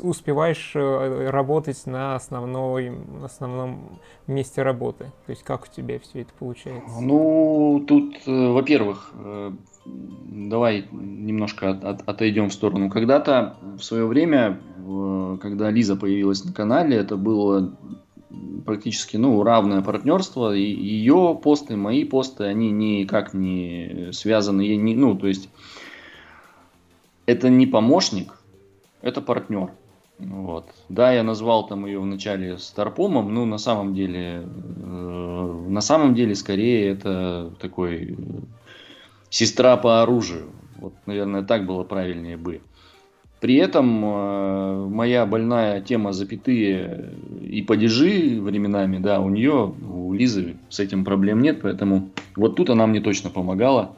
успеваешь 0.00 0.72
э, 0.74 1.28
работать 1.28 1.84
на 1.84 2.14
основной, 2.14 2.96
основном 3.22 4.00
месте 4.26 4.62
работы, 4.62 5.12
то 5.26 5.30
есть 5.30 5.42
как 5.42 5.73
тебе 5.76 5.98
все 5.98 6.22
это 6.22 6.32
получается? 6.38 7.00
Ну, 7.00 7.84
тут, 7.86 8.16
э, 8.26 8.48
во-первых, 8.48 9.12
э, 9.14 9.52
давай 9.84 10.86
немножко 10.92 11.70
от, 11.70 11.84
от, 11.84 12.08
отойдем 12.08 12.50
в 12.50 12.54
сторону. 12.54 12.90
Когда-то 12.90 13.56
в 13.78 13.82
свое 13.82 14.06
время, 14.06 14.60
когда 15.40 15.70
Лиза 15.70 15.96
появилась 15.96 16.44
на 16.44 16.52
канале, 16.52 16.96
это 16.96 17.16
было 17.16 17.76
практически 18.64 19.16
ну, 19.16 19.42
равное 19.42 19.82
партнерство. 19.82 20.54
И 20.54 20.62
ее 20.62 21.38
посты, 21.42 21.76
мои 21.76 22.04
посты, 22.04 22.44
они 22.44 22.70
никак 22.70 23.34
не 23.34 24.10
связаны. 24.12 24.76
Не, 24.76 24.94
ну, 24.94 25.16
то 25.16 25.26
есть 25.26 25.48
это 27.26 27.48
не 27.48 27.66
помощник, 27.66 28.38
это 29.02 29.20
партнер. 29.20 29.70
Вот. 30.18 30.66
Да, 30.88 31.12
я 31.12 31.22
назвал 31.22 31.66
там 31.66 31.86
ее 31.86 31.98
вначале 31.98 32.58
Старпомом, 32.58 33.34
но 33.34 33.44
на 33.44 33.58
самом 33.58 33.94
деле, 33.94 34.44
э, 34.44 35.64
на 35.68 35.80
самом 35.80 36.14
деле, 36.14 36.34
скорее 36.34 36.90
это 36.90 37.52
такой 37.60 38.12
э, 38.12 38.14
сестра 39.28 39.76
по 39.76 40.02
оружию. 40.02 40.50
Вот, 40.76 40.94
наверное, 41.06 41.42
так 41.42 41.66
было 41.66 41.82
правильнее 41.82 42.36
бы. 42.36 42.60
При 43.40 43.56
этом 43.56 44.04
э, 44.04 44.88
моя 44.88 45.26
больная 45.26 45.80
тема 45.80 46.12
запятые 46.12 47.12
и 47.42 47.60
падежи 47.62 48.40
временами, 48.40 48.98
да, 48.98 49.20
у 49.20 49.28
нее, 49.28 49.74
у 49.86 50.12
Лизы 50.14 50.56
с 50.70 50.78
этим 50.78 51.04
проблем 51.04 51.42
нет, 51.42 51.60
поэтому 51.60 52.10
вот 52.36 52.56
тут 52.56 52.70
она 52.70 52.86
мне 52.86 53.00
точно 53.00 53.30
помогала. 53.30 53.96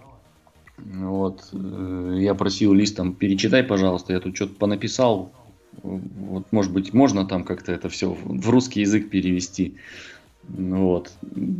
Вот, 0.79 1.51
э, 1.53 2.17
я 2.21 2.35
просил 2.35 2.73
Лиз 2.73 2.93
там, 2.93 3.13
перечитай, 3.13 3.63
пожалуйста, 3.63 4.15
я 4.15 4.21
тут 4.21 4.35
что-то 4.35 4.55
понаписал, 4.55 5.31
вот, 5.83 6.47
может 6.53 6.73
быть, 6.73 6.93
можно 6.93 7.27
там 7.27 7.45
как-то 7.45 7.73
это 7.73 7.89
все 7.89 8.11
в 8.11 8.49
русский 8.51 8.81
язык 8.81 9.11
перевести. 9.11 9.77
Вот. 10.49 11.13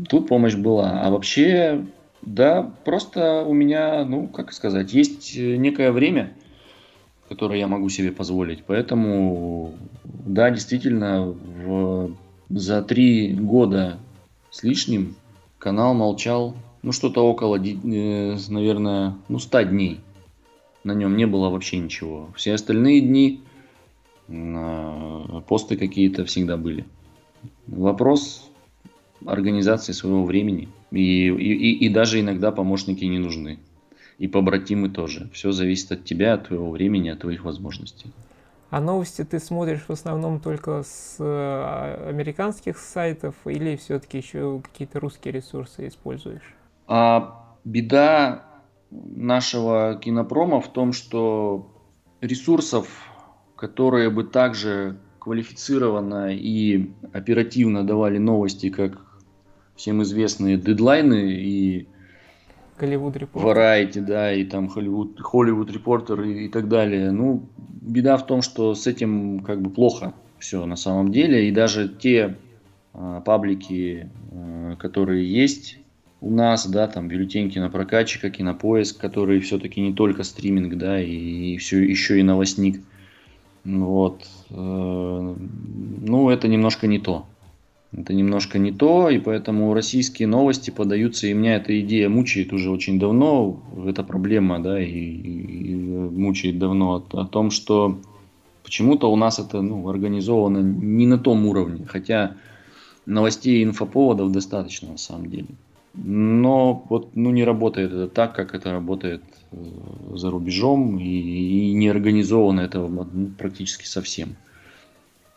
Тут 0.09 0.29
помощь 0.29 0.55
была. 0.55 1.03
А 1.03 1.11
вообще, 1.11 1.85
да, 2.23 2.71
просто 2.85 3.43
у 3.43 3.53
меня, 3.53 4.05
ну, 4.05 4.29
как 4.29 4.53
сказать, 4.53 4.93
есть 4.93 5.37
некое 5.37 5.93
время, 5.93 6.33
которое 7.29 7.59
я 7.59 7.67
могу 7.67 7.89
себе 7.89 8.13
позволить. 8.13 8.65
Поэтому, 8.65 9.75
да, 10.05 10.51
действительно, 10.51 11.27
в, 11.27 12.13
за 12.49 12.83
три 12.83 13.33
года 13.33 13.99
с 14.51 14.63
лишним 14.63 15.17
канал 15.59 15.95
молчал, 15.95 16.55
ну, 16.83 16.93
что-то 16.93 17.27
около, 17.27 17.57
э, 17.57 18.37
наверное, 18.49 19.15
ну, 19.29 19.39
100 19.39 19.63
дней. 19.63 20.01
На 20.85 20.93
нем 20.93 21.17
не 21.17 21.27
было 21.27 21.49
вообще 21.49 21.79
ничего. 21.79 22.29
Все 22.37 22.55
остальные 22.55 23.01
дни 23.01 23.41
посты 24.29 25.77
какие-то 25.77 26.25
всегда 26.25 26.57
были. 26.57 26.85
Вопрос 27.67 28.51
организации 29.25 29.93
своего 29.93 30.25
времени. 30.25 30.69
И, 30.91 31.29
и, 31.29 31.87
и 31.87 31.89
даже 31.89 32.21
иногда 32.21 32.53
помощники 32.53 33.05
не 33.05 33.19
нужны. 33.19 33.59
И 34.19 34.29
побратимы 34.29 34.89
тоже. 34.89 35.29
Все 35.33 35.53
зависит 35.53 35.93
от 35.93 36.05
тебя, 36.05 36.35
от 36.35 36.49
твоего 36.49 36.71
времени, 36.71 37.11
от 37.11 37.21
твоих 37.21 37.45
возможностей. 37.45 38.13
А 38.71 38.81
новости 38.81 39.25
ты 39.25 39.39
смотришь 39.39 39.85
в 39.87 39.93
основном 39.93 40.41
только 40.41 40.83
с 40.83 41.17
э, 41.19 42.09
американских 42.09 42.79
сайтов 42.79 43.35
или 43.45 43.77
все-таки 43.77 44.19
еще 44.19 44.61
какие-то 44.61 44.99
русские 44.99 45.33
ресурсы 45.33 45.87
используешь? 45.87 46.55
А 46.89 47.55
беда 47.65 48.45
нашего 48.91 49.99
кинопрома 50.03 50.61
в 50.61 50.73
том, 50.73 50.93
что 50.93 51.71
ресурсов 52.21 52.89
которые 53.57 54.11
бы 54.11 54.25
также 54.25 54.97
квалифицированно 55.19 56.33
и 56.33 56.91
оперативно 57.13 57.85
давали 57.85 58.19
новости, 58.19 58.71
как 58.71 59.01
всем 59.75 60.03
известные 60.03 60.57
дедлайны 60.57 61.33
и 61.33 61.89
Голливуд 62.79 63.17
Репортер. 63.17 63.57
Variety, 63.57 64.01
да, 64.03 64.33
и 64.33 64.45
там 64.45 64.67
Hollywood, 64.67 65.17
Hollywood 65.33 65.73
Reporter 65.73 66.27
и, 66.27 66.45
и 66.45 66.49
так 66.49 66.69
далее. 66.69 67.11
Ну, 67.11 67.49
беда 67.57 68.19
в 68.19 68.27
том, 68.27 68.43
что 68.43 68.75
с 68.75 68.87
этим 68.87 69.41
как 69.41 69.63
бы 69.63 69.71
плохо 69.71 70.13
все 70.39 70.65
на 70.67 70.77
самом 70.77 71.11
деле. 71.11 71.49
И 71.49 71.53
даже 71.53 71.89
те 71.89 72.37
а, 72.93 73.23
паблики, 73.23 74.11
а, 74.31 74.77
которые 74.77 75.27
есть 75.27 75.79
у 76.21 76.31
нас, 76.31 76.67
да, 76.67 76.87
там 76.87 77.09
бюллетень 77.09 77.51
кинопрокатчика, 77.51 78.29
кинопоиск, 78.29 79.01
которые 79.01 79.41
все-таки 79.41 79.81
не 79.81 79.95
только 79.95 80.23
стриминг, 80.23 80.77
да, 80.77 81.01
и, 81.01 81.55
и 81.55 81.57
все 81.57 81.83
еще 81.83 82.21
и 82.21 82.23
новостник– 82.23 82.83
вот. 83.67 84.25
Э, 84.51 85.35
ну, 85.35 86.31
это 86.31 86.49
немножко 86.49 86.87
не 86.87 86.99
то. 86.99 87.27
Это 87.93 88.15
немножко 88.15 88.59
не 88.59 88.73
то, 88.73 89.09
и 89.09 89.19
поэтому 89.19 89.73
российские 89.73 90.29
новости 90.29 90.71
подаются, 90.71 91.27
и 91.27 91.33
меня 91.33 91.57
эта 91.57 91.81
идея 91.81 92.09
мучает 92.09 92.53
уже 92.53 92.71
очень 92.71 92.99
давно, 92.99 93.61
эта 93.87 94.03
проблема, 94.03 94.59
да, 94.61 94.81
и, 94.81 94.89
и, 94.89 95.73
и 95.73 95.75
мучает 95.75 96.59
давно 96.59 97.05
о, 97.13 97.21
о 97.21 97.25
том, 97.27 97.51
что 97.51 97.99
почему-то 98.65 99.11
у 99.11 99.17
нас 99.17 99.39
это 99.39 99.63
ну, 99.63 99.89
организовано 99.89 100.59
не 100.59 101.07
на 101.07 101.17
том 101.17 101.47
уровне, 101.47 101.87
хотя 101.87 102.37
новостей 103.07 103.61
и 103.61 103.65
инфоповодов 103.65 104.33
достаточно 104.33 104.93
на 104.93 104.99
самом 104.99 105.31
деле. 105.31 105.47
Но 105.97 106.85
вот 106.89 107.17
ну, 107.17 107.31
не 107.31 107.45
работает 107.45 107.91
это 107.91 108.09
так, 108.09 108.35
как 108.35 108.55
это 108.55 108.71
работает 108.71 109.23
э, 109.51 109.57
за 110.15 110.31
рубежом, 110.31 110.99
и, 110.99 111.05
и 111.05 111.73
не 111.73 111.89
организовано 111.89 112.61
это 112.61 112.81
ну, 112.87 113.31
практически 113.39 113.87
совсем. 113.87 114.37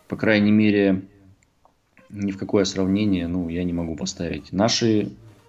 По 0.10 0.18
крайней 0.18 0.52
мере, 0.52 1.04
ни 2.10 2.32
в 2.32 2.38
какое 2.38 2.66
сравнение 2.66 3.28
ну, 3.28 3.48
я 3.48 3.64
не 3.64 3.72
могу 3.72 3.96
поставить 3.96 4.52
наши 4.52 5.04
э, 5.04 5.08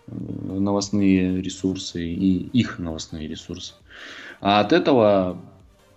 новостные 0.09 1.43
ресурсы 1.43 2.07
и 2.07 2.37
их 2.53 2.79
новостные 2.79 3.27
ресурсы. 3.27 3.75
А 4.41 4.61
от 4.61 4.73
этого, 4.73 5.39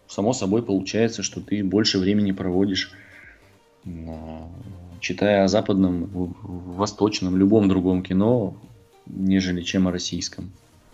само 0.08 0.34
собой, 0.34 0.64
получается, 0.64 1.22
что 1.22 1.40
ты 1.40 1.64
больше 1.64 2.00
времени 2.00 2.32
проводишь 2.32 2.92
читая 5.02 5.44
о 5.44 5.48
западном, 5.50 6.10
восточном, 6.14 7.38
любом 7.38 7.68
другом 7.68 8.02
кино, 8.02 8.56
нежели 9.06 9.62
чем 9.62 9.88
о 9.88 9.92
российском. 9.92 10.52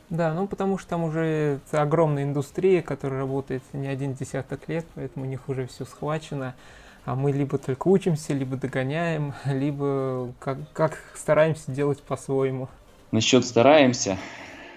Да, 0.10 0.34
ну 0.34 0.48
потому 0.48 0.78
что 0.78 0.90
там 0.90 1.04
уже 1.04 1.60
огромная 1.72 2.24
индустрия, 2.24 2.82
которая 2.82 3.20
работает 3.20 3.62
не 3.74 3.88
один 3.88 4.14
десяток 4.14 4.68
лет, 4.68 4.86
поэтому 4.96 5.26
у 5.26 5.30
них 5.30 5.48
уже 5.48 5.68
все 5.68 5.86
схвачено. 5.86 6.56
А 7.06 7.16
мы 7.16 7.32
либо 7.32 7.58
только 7.58 7.88
учимся, 7.88 8.34
либо 8.34 8.58
догоняем, 8.58 9.34
либо 9.46 10.34
как, 10.40 10.58
как 10.74 10.98
стараемся 11.16 11.72
делать 11.72 12.02
по-своему. 12.02 12.70
Насчет 13.12 13.46
стараемся. 13.46 14.18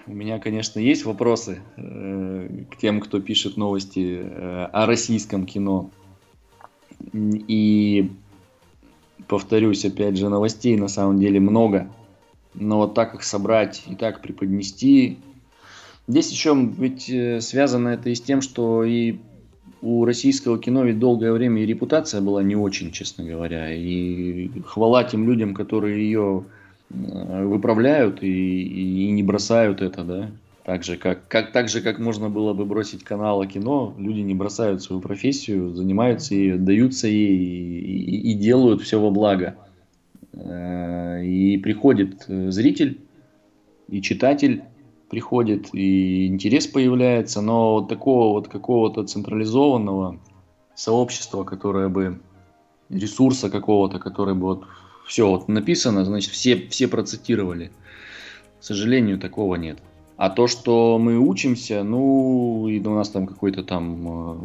У 0.05 0.13
меня, 0.13 0.37
конечно, 0.39 0.79
есть 0.79 1.05
вопросы 1.05 1.61
э, 1.77 2.49
к 2.71 2.77
тем, 2.77 2.99
кто 2.99 3.21
пишет 3.21 3.55
новости 3.55 4.19
э, 4.21 4.65
о 4.71 4.85
российском 4.85 5.45
кино. 5.45 5.89
И 7.13 8.11
повторюсь, 9.27 9.85
опять 9.85 10.17
же, 10.17 10.29
новостей 10.29 10.75
на 10.75 10.87
самом 10.89 11.19
деле 11.19 11.39
много. 11.39 11.87
Но 12.55 12.77
вот 12.77 12.93
так 12.93 13.15
их 13.15 13.23
собрать 13.23 13.83
и 13.87 13.95
так 13.95 14.21
преподнести. 14.21 15.17
Здесь 16.07 16.31
еще 16.31 16.55
ведь 16.77 17.09
э, 17.09 17.41
связано 17.41 17.89
это 17.89 18.09
и 18.09 18.15
с 18.15 18.21
тем, 18.21 18.41
что 18.41 18.83
и 18.83 19.17
у 19.81 20.05
российского 20.05 20.59
кино 20.59 20.83
ведь 20.83 20.99
долгое 20.99 21.31
время 21.33 21.63
и 21.63 21.65
репутация 21.65 22.21
была 22.21 22.41
не 22.43 22.55
очень, 22.55 22.91
честно 22.91 23.23
говоря. 23.23 23.73
И 23.73 24.49
хвала 24.65 25.03
тем 25.03 25.27
людям, 25.27 25.53
которые 25.53 26.05
ее 26.05 26.45
выправляют 26.89 28.21
и, 28.21 29.07
и 29.07 29.11
не 29.11 29.23
бросают 29.23 29.81
это, 29.81 30.03
да. 30.03 30.31
Так 30.63 30.83
же, 30.83 30.95
как, 30.95 31.27
как, 31.27 31.51
так 31.51 31.67
же, 31.67 31.81
как 31.81 31.99
можно 31.99 32.29
было 32.29 32.53
бы 32.53 32.65
бросить 32.65 33.03
канал 33.03 33.41
о 33.41 33.47
кино, 33.47 33.93
люди 33.97 34.21
не 34.21 34.33
бросают 34.33 34.81
свою 34.81 35.01
профессию, 35.01 35.73
занимаются 35.75 36.35
ей, 36.35 36.53
отдаются 36.53 37.07
ей 37.07 37.35
и, 37.35 37.97
и, 37.97 38.31
и 38.31 38.33
делают 38.35 38.81
все 38.81 38.99
во 38.99 39.11
благо. 39.11 39.55
И 40.33 41.59
приходит 41.61 42.25
э, 42.27 42.49
зритель, 42.49 42.99
и 43.87 44.01
читатель 44.01 44.63
приходит, 45.09 45.69
и 45.73 46.25
интерес 46.25 46.65
появляется, 46.65 47.41
но 47.41 47.73
вот 47.73 47.87
такого 47.87 48.33
вот 48.33 48.47
какого-то 48.47 49.03
централизованного 49.03 50.19
сообщества, 50.75 51.43
которое 51.43 51.87
бы, 51.87 52.19
ресурса 52.89 53.51
какого-то, 53.51 53.99
который 53.99 54.33
бы 54.33 54.41
вот 54.41 54.63
все 55.05 55.29
вот 55.29 55.47
написано, 55.47 56.03
значит, 56.03 56.31
все, 56.31 56.67
все 56.67 56.87
процитировали. 56.87 57.71
К 58.59 58.63
сожалению, 58.63 59.19
такого 59.19 59.55
нет. 59.55 59.77
А 60.15 60.29
то, 60.29 60.47
что 60.47 60.99
мы 60.99 61.17
учимся, 61.17 61.83
ну, 61.83 62.67
и 62.67 62.79
у 62.79 62.95
нас 62.95 63.09
там 63.09 63.25
какое-то 63.25 63.63
там 63.63 64.37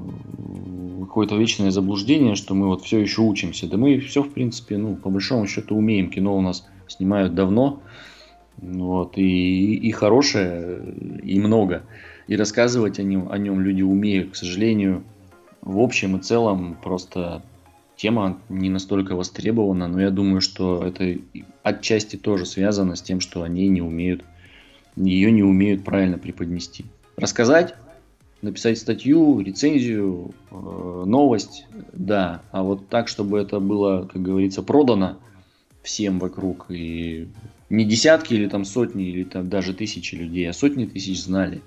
э, 1.01 1.05
какое-то 1.05 1.37
вечное 1.37 1.71
заблуждение, 1.71 2.37
что 2.37 2.55
мы 2.55 2.69
вот 2.69 2.83
все 2.83 2.99
еще 2.99 3.21
учимся. 3.21 3.69
Да 3.69 3.77
мы 3.77 3.99
все, 4.01 4.23
в 4.23 4.31
принципе, 4.31 4.79
ну, 4.79 4.97
по 4.97 5.11
большому 5.11 5.47
счету 5.47 5.77
умеем. 5.77 6.11
Кино 6.11 6.37
у 6.37 6.41
нас 6.41 6.67
снимают 6.87 7.35
давно, 7.35 7.83
вот, 8.57 9.19
и, 9.19 9.75
и 9.75 9.91
хорошее, 9.93 10.95
и 11.23 11.39
много. 11.39 11.83
И 12.29 12.37
рассказывать 12.37 12.99
о 12.99 13.03
нем, 13.03 13.31
о 13.31 13.37
нем 13.37 13.61
люди 13.61 13.83
умеют. 13.83 14.33
К 14.33 14.37
сожалению, 14.37 15.05
в 15.61 15.81
общем 15.81 16.17
и 16.17 16.21
целом 16.21 16.79
просто 16.83 17.43
тема 17.97 18.39
не 18.49 18.71
настолько 18.71 19.17
востребована, 19.17 19.87
но 19.87 20.01
я 20.01 20.11
думаю, 20.11 20.41
что 20.41 20.83
это 20.83 21.19
отчасти 21.63 22.17
тоже 22.17 22.47
связано 22.47 22.97
с 22.97 23.03
тем, 23.03 23.21
что 23.21 23.43
они 23.43 23.69
не 23.69 23.83
умеют 23.83 24.25
ее 25.07 25.31
не 25.31 25.43
умеют 25.43 25.85
правильно 25.85 26.19
преподнести. 26.19 26.85
Рассказать, 27.17 27.75
написать 28.43 28.79
статью, 28.79 29.41
рецензию, 29.41 30.35
э, 30.51 31.05
новость, 31.07 31.67
да, 31.93 32.43
а 32.51 32.63
вот 32.63 32.89
так, 32.89 33.09
чтобы 33.09 33.39
это 33.39 33.61
было, 33.61 34.09
как 34.13 34.23
говорится, 34.23 34.63
продано 34.63 35.19
всем 35.83 36.19
вокруг, 36.19 36.67
и 36.71 37.29
не 37.71 37.85
десятки 37.85 38.35
или 38.35 38.49
там 38.49 38.65
сотни, 38.65 39.09
или 39.09 39.25
там 39.25 39.49
даже 39.49 39.75
тысячи 39.75 40.15
людей, 40.15 40.49
а 40.49 40.53
сотни 40.53 40.87
тысяч 40.87 41.23
знали. 41.23 41.63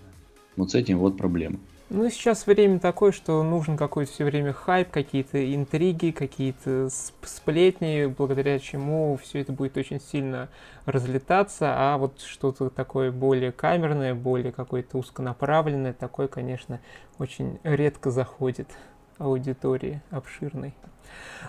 Вот 0.56 0.72
с 0.72 0.76
этим 0.76 1.00
вот 1.00 1.18
проблема. 1.18 1.60
Ну, 1.94 2.10
сейчас 2.10 2.48
время 2.48 2.80
такое, 2.80 3.12
что 3.12 3.44
нужен 3.44 3.76
какой-то 3.76 4.10
все 4.10 4.24
время 4.24 4.54
хайп, 4.54 4.90
какие-то 4.92 5.54
интриги, 5.54 6.12
какие-то 6.12 6.88
сплетни, 6.90 8.06
благодаря 8.06 8.60
чему 8.60 9.20
все 9.22 9.42
это 9.42 9.52
будет 9.52 9.76
очень 9.76 10.00
сильно 10.00 10.48
разлетаться, 10.86 11.74
а 11.76 11.98
вот 11.98 12.22
что-то 12.22 12.70
такое 12.70 13.12
более 13.12 13.52
камерное, 13.52 14.16
более 14.16 14.54
какое-то 14.54 15.00
узконаправленное, 15.00 15.92
такое, 15.92 16.30
конечно, 16.30 16.80
очень 17.20 17.60
редко 17.66 18.10
заходит 18.10 18.70
аудитории 19.18 20.02
обширной. 20.12 20.74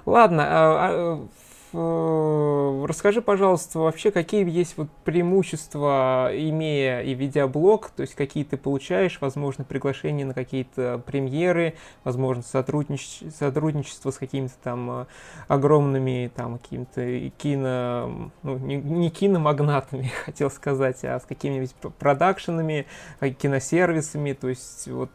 Ладно, 0.07 0.43
а, 0.49 0.89
а, 0.91 1.29
расскажи, 1.73 3.23
пожалуйста, 3.23 3.79
вообще, 3.79 4.11
какие 4.11 4.49
есть 4.49 4.77
вот 4.77 4.89
преимущества, 5.05 6.31
имея 6.33 7.01
и 7.01 7.15
видеоблог, 7.15 7.91
то 7.91 8.03
есть 8.03 8.15
какие 8.15 8.45
ты 8.45 8.57
получаешь, 8.57 9.19
возможно, 9.21 9.65
приглашения 9.65 10.27
на 10.27 10.35
какие-то 10.35 11.03
премьеры, 11.07 11.75
возможно, 12.05 12.43
сотруднич... 12.43 13.23
сотрудничество 13.35 14.11
с 14.11 14.19
какими-то 14.19 14.55
там 14.63 14.91
э, 14.91 15.07
огромными 15.49 16.31
там 16.35 16.59
какими-то 16.59 17.31
кино, 17.39 18.31
ну, 18.43 18.59
не, 18.59 18.77
не 18.77 19.11
киномагнатами, 19.11 20.11
хотел 20.25 20.51
сказать, 20.51 21.05
а 21.05 21.21
с 21.21 21.25
какими-нибудь 21.25 21.75
продакшенами, 21.99 22.87
киносервисами, 23.41 24.33
то 24.33 24.49
есть 24.49 24.89
вот 24.89 25.11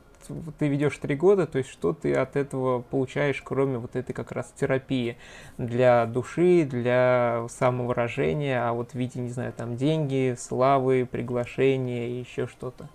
ты 0.60 0.68
ведешь 0.68 0.98
три 0.98 1.16
года, 1.16 1.46
то 1.48 1.58
есть 1.58 1.70
что 1.70 1.94
ты 1.94 2.14
от 2.14 2.36
этого 2.36 2.82
получаешь, 2.82 3.42
кроме 3.44 3.78
вот 3.78 3.96
этой 3.96 4.14
как 4.14 4.32
раз 4.32 4.54
терапии 4.60 5.18
для 5.58 6.06
души, 6.06 6.68
для 6.70 7.46
самовыражения, 7.50 8.68
а 8.68 8.74
вот 8.74 8.92
в 8.92 8.96
виде, 8.96 9.20
не 9.20 9.30
знаю, 9.30 9.54
там 9.56 9.78
деньги, 9.78 10.36
славы, 10.38 11.08
приглашения 11.10 12.08
и 12.08 12.20
еще 12.20 12.48
что-то? 12.48 12.90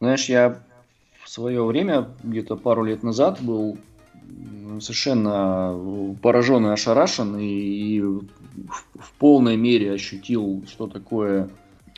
Знаешь, 0.00 0.26
я 0.28 0.58
в 1.22 1.28
свое 1.28 1.64
время, 1.64 2.08
где-то 2.22 2.56
пару 2.56 2.84
лет 2.84 3.02
назад, 3.02 3.40
был 3.40 3.78
совершенно 4.80 6.14
поражен 6.22 6.66
и 6.66 6.70
ошарашен, 6.70 7.36
и 7.38 8.00
в 8.00 9.12
полной 9.18 9.56
мере 9.56 9.92
ощутил, 9.92 10.64
что 10.68 10.86
такое 10.86 11.48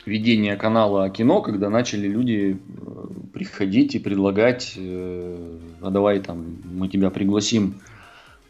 ведения 0.09 0.55
канала 0.57 1.05
о 1.05 1.09
кино, 1.09 1.41
когда 1.41 1.69
начали 1.69 2.07
люди 2.07 2.57
э, 2.57 3.07
приходить 3.33 3.95
и 3.95 3.99
предлагать, 3.99 4.73
э, 4.75 5.57
а 5.81 5.89
давай 5.89 6.19
там 6.19 6.57
мы 6.65 6.89
тебя 6.89 7.09
пригласим 7.11 7.75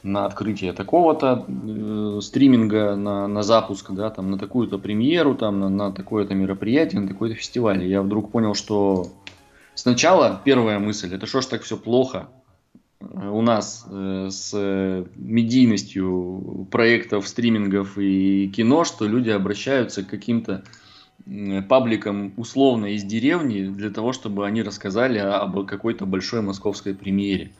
на 0.02 0.26
открытие 0.26 0.72
такого-то 0.74 1.45
э, 1.48 2.19
стриминга, 2.22 2.95
на, 2.95 3.28
на 3.28 3.43
запуск, 3.43 3.91
да, 3.91 4.10
там, 4.10 4.32
на 4.32 4.38
такую-то 4.38 4.80
премьеру, 4.80 5.36
там, 5.36 5.60
на, 5.60 5.69
на 5.69 5.91
такое-то 5.91 6.34
мероприятие, 6.34 7.02
на 7.02 7.08
такой-то 7.08 7.36
фестиваль. 7.36 7.84
Я 7.84 8.02
вдруг 8.02 8.32
понял, 8.32 8.56
что 8.56 9.08
сначала 9.76 10.41
первая 10.43 10.80
мысль, 10.80 11.13
это 11.13 11.26
что 11.26 11.41
ж 11.41 11.45
так 11.48 11.62
все 11.63 11.78
плохо 11.78 12.30
у 13.02 13.41
нас 13.41 13.86
э, 13.89 14.28
с 14.30 15.06
медийностью 15.15 16.67
проектов, 16.72 17.28
стримингов 17.28 17.98
и 17.98 18.52
кино, 18.54 18.84
что 18.84 19.06
люди 19.06 19.30
обращаются 19.30 20.04
к 20.04 20.08
каким-то 20.08 20.63
пабликам 21.68 22.34
условно 22.38 22.88
из 22.88 23.04
деревни 23.04 23.68
для 23.68 23.90
того, 23.90 24.14
чтобы 24.14 24.46
они 24.48 24.64
рассказали 24.64 25.20
об 25.20 25.66
какой-то 25.66 26.06
большой 26.06 26.42
московской 26.42 26.94
премьере. 26.96 27.52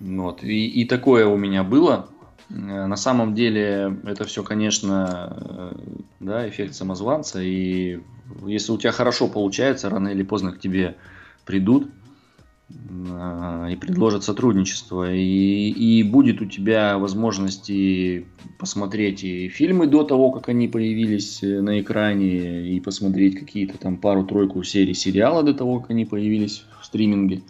Вот. 0.00 0.42
И, 0.42 0.66
и 0.66 0.84
такое 0.84 1.26
у 1.26 1.36
меня 1.36 1.62
было. 1.62 2.08
Э, 2.50 2.86
на 2.86 2.96
самом 2.96 3.34
деле 3.34 3.96
это 4.04 4.24
все, 4.24 4.42
конечно, 4.42 5.36
э, 5.36 5.72
да, 6.20 6.48
эффект 6.48 6.74
самозванца. 6.74 7.40
И 7.42 8.00
если 8.46 8.72
у 8.72 8.78
тебя 8.78 8.92
хорошо 8.92 9.28
получается, 9.28 9.88
рано 9.88 10.08
или 10.08 10.22
поздно 10.22 10.52
к 10.52 10.58
тебе 10.58 10.96
придут. 11.44 11.88
И 12.70 13.76
предложат 13.76 14.24
сотрудничество. 14.24 15.12
И, 15.12 15.68
и 15.68 16.02
будет 16.02 16.40
у 16.40 16.46
тебя 16.46 16.98
возможность 16.98 17.68
и 17.68 18.26
посмотреть 18.58 19.22
и 19.24 19.48
фильмы 19.48 19.86
до 19.86 20.02
того, 20.04 20.30
как 20.30 20.48
они 20.48 20.68
появились 20.68 21.40
на 21.42 21.80
экране, 21.80 22.74
и 22.74 22.80
посмотреть 22.80 23.38
какие-то 23.38 23.78
там 23.78 23.96
пару-тройку 23.96 24.62
серий 24.62 24.94
сериала 24.94 25.42
до 25.42 25.54
того, 25.54 25.80
как 25.80 25.90
они 25.90 26.04
появились 26.04 26.64
в 26.80 26.86
стриминге. 26.86 27.42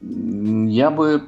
Я 0.00 0.90
бы 0.90 1.24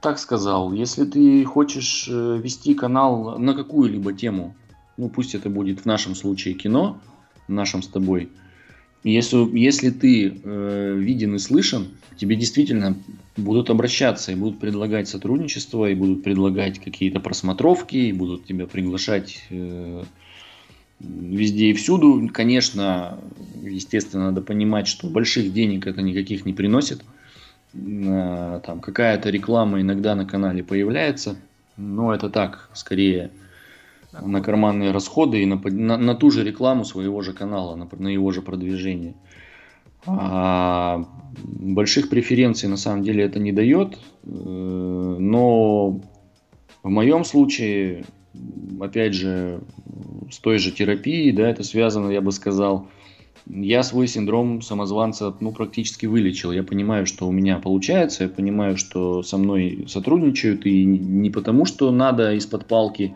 так 0.00 0.18
сказал, 0.18 0.72
если 0.72 1.04
ты 1.04 1.44
хочешь 1.44 2.08
э, 2.08 2.38
вести 2.40 2.74
канал 2.74 3.38
на 3.38 3.54
какую-либо 3.54 4.12
тему, 4.12 4.54
ну 4.96 5.08
пусть 5.08 5.34
это 5.34 5.50
будет 5.50 5.80
в 5.80 5.86
нашем 5.86 6.14
случае 6.14 6.54
кино, 6.54 7.00
в 7.48 7.52
нашем 7.52 7.82
с 7.82 7.88
тобой, 7.88 8.30
если, 9.04 9.58
если 9.58 9.90
ты 9.90 10.40
э, 10.42 10.94
виден 10.98 11.34
и 11.34 11.38
слышен, 11.38 11.88
тебе 12.16 12.36
действительно 12.36 12.96
будут 13.36 13.70
обращаться 13.70 14.32
и 14.32 14.34
будут 14.34 14.58
предлагать 14.58 15.08
сотрудничество, 15.08 15.88
и 15.88 15.94
будут 15.94 16.24
предлагать 16.24 16.78
какие-то 16.78 17.20
просмотровки, 17.20 17.96
и 17.96 18.12
будут 18.12 18.46
тебя 18.46 18.66
приглашать 18.66 19.44
э, 19.50 20.04
везде 21.00 21.70
и 21.70 21.74
всюду. 21.74 22.28
Конечно, 22.32 23.18
естественно, 23.62 24.26
надо 24.26 24.42
понимать, 24.42 24.88
что 24.88 25.08
больших 25.08 25.52
денег 25.52 25.86
это 25.86 26.02
никаких 26.02 26.44
не 26.44 26.52
приносит. 26.52 27.02
Э, 27.74 28.60
там 28.66 28.80
какая-то 28.80 29.30
реклама 29.30 29.80
иногда 29.80 30.14
на 30.14 30.26
канале 30.26 30.64
появляется, 30.64 31.36
но 31.76 32.12
это 32.12 32.30
так, 32.30 32.68
скорее 32.74 33.30
на 34.12 34.40
карманные 34.40 34.90
расходы 34.90 35.42
и 35.42 35.46
на, 35.46 35.56
на, 35.56 35.96
на 35.96 36.14
ту 36.14 36.30
же 36.30 36.44
рекламу 36.44 36.84
своего 36.84 37.22
же 37.22 37.32
канала, 37.32 37.74
на, 37.76 37.88
на 37.98 38.08
его 38.08 38.30
же 38.32 38.42
продвижение. 38.42 39.14
А 40.06 41.04
больших 41.42 42.08
преференций 42.08 42.68
на 42.68 42.76
самом 42.76 43.02
деле 43.02 43.24
это 43.24 43.38
не 43.38 43.52
дает, 43.52 43.98
э, 44.24 44.28
но 44.30 46.00
в 46.82 46.88
моем 46.88 47.24
случае, 47.24 48.04
опять 48.80 49.14
же, 49.14 49.60
с 50.30 50.38
той 50.38 50.58
же 50.58 50.70
терапией, 50.70 51.32
да, 51.32 51.48
это 51.48 51.64
связано, 51.64 52.10
я 52.10 52.20
бы 52.20 52.32
сказал, 52.32 52.88
я 53.46 53.82
свой 53.82 54.08
синдром 54.08 54.62
самозванца 54.62 55.34
ну, 55.40 55.52
практически 55.52 56.06
вылечил. 56.06 56.52
Я 56.52 56.62
понимаю, 56.62 57.06
что 57.06 57.26
у 57.26 57.32
меня 57.32 57.58
получается, 57.58 58.24
я 58.24 58.28
понимаю, 58.28 58.76
что 58.76 59.22
со 59.22 59.38
мной 59.38 59.86
сотрудничают, 59.88 60.66
и 60.66 60.84
не 60.84 61.30
потому, 61.30 61.64
что 61.64 61.90
надо 61.90 62.34
из-под 62.34 62.66
палки 62.66 63.14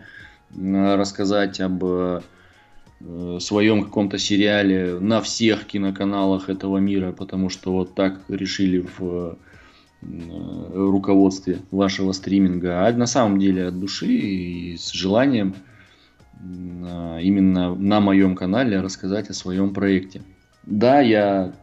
рассказать 0.57 1.61
об 1.61 1.85
э, 1.85 2.21
своем 3.41 3.85
каком-то 3.85 4.19
сериале 4.19 4.99
на 5.01 5.21
всех 5.21 5.65
киноканалах 5.65 6.49
этого 6.49 6.79
мира, 6.79 7.13
потому 7.13 7.49
что 7.49 7.73
вот 7.73 7.95
так 7.95 8.21
решили 8.29 8.87
в 8.99 9.01
э, 9.03 9.35
руководстве 10.75 11.61
вашего 11.71 12.13
стриминга, 12.13 12.87
а 12.87 12.93
на 12.93 13.07
самом 13.07 13.39
деле 13.39 13.69
от 13.69 13.79
души 13.79 14.13
и 14.13 14.77
с 14.77 14.93
желанием 14.93 15.55
э, 16.35 17.19
именно 17.23 17.75
на 17.75 18.01
моем 18.01 18.37
канале 18.37 18.81
рассказать 18.81 19.31
о 19.31 19.35
своем 19.35 19.73
проекте. 19.73 20.23
Да, 20.65 21.01
я 21.01 21.55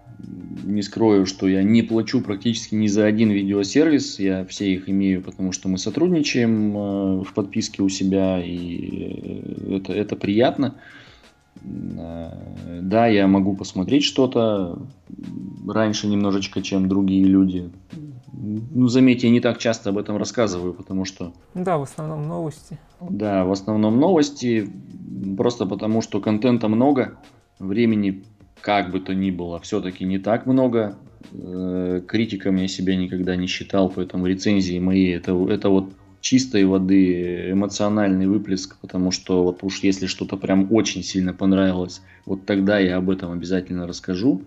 не 0.64 0.82
скрою, 0.82 1.26
что 1.26 1.48
я 1.48 1.64
не 1.64 1.82
плачу 1.82 2.22
практически 2.22 2.76
ни 2.76 2.88
за 2.88 3.06
один 3.06 3.32
видеосервис. 3.32 4.20
Я 4.20 4.46
все 4.46 4.74
их 4.74 4.90
имею, 4.90 5.22
потому 5.22 5.52
что 5.52 5.68
мы 5.70 5.78
сотрудничаем 5.78 6.78
э, 6.78 7.24
в 7.24 7.34
подписке 7.34 7.82
у 7.84 7.90
себя, 7.90 8.44
и 8.44 9.66
э, 9.68 9.78
это, 9.78 9.94
это 9.94 10.16
приятно. 10.16 10.76
Э, 11.64 12.80
да, 12.82 13.08
я 13.08 13.28
могу 13.28 13.56
посмотреть 13.56 14.04
что-то 14.04 14.82
раньше 15.68 16.08
немножечко, 16.08 16.62
чем 16.62 16.88
другие 16.88 17.26
люди. 17.26 17.70
Ну, 18.32 18.88
заметьте, 18.88 19.28
я 19.28 19.34
не 19.34 19.42
так 19.42 19.58
часто 19.58 19.90
об 19.90 19.98
этом 19.98 20.16
рассказываю, 20.18 20.74
потому 20.74 21.04
что... 21.04 21.34
Да, 21.54 21.78
в 21.78 21.84
основном 21.84 22.28
новости. 22.28 22.78
Да, 23.02 23.44
в 23.44 23.52
основном 23.52 24.00
новости, 24.00 24.72
просто 25.36 25.66
потому 25.66 26.02
что 26.02 26.22
контента 26.22 26.70
много, 26.70 27.18
времени 27.60 28.24
как 28.62 28.92
бы 28.92 29.00
то 29.00 29.14
ни 29.14 29.32
было, 29.32 29.60
все-таки 29.60 30.06
не 30.06 30.20
так 30.20 30.46
много. 30.46 30.98
Э, 31.32 32.02
критиком 32.08 32.56
я 32.56 32.68
себя 32.68 32.96
никогда 32.96 33.36
не 33.36 33.48
считал, 33.48 33.90
поэтому 33.90 34.26
рецензии 34.26 34.80
мои 34.80 35.10
это, 35.10 35.32
это 35.50 35.70
вот 35.70 35.92
чистой 36.22 36.66
воды 36.66 37.52
эмоциональный 37.52 38.28
выплеск, 38.28 38.78
потому 38.82 39.12
что 39.12 39.44
вот 39.44 39.64
уж 39.64 39.80
если 39.80 40.06
что-то 40.06 40.38
прям 40.38 40.72
очень 40.72 41.04
сильно 41.04 41.34
понравилось, 41.34 42.02
вот 42.26 42.46
тогда 42.46 42.80
я 42.80 42.98
об 42.98 43.10
этом 43.10 43.32
обязательно 43.32 43.88
расскажу. 43.88 44.44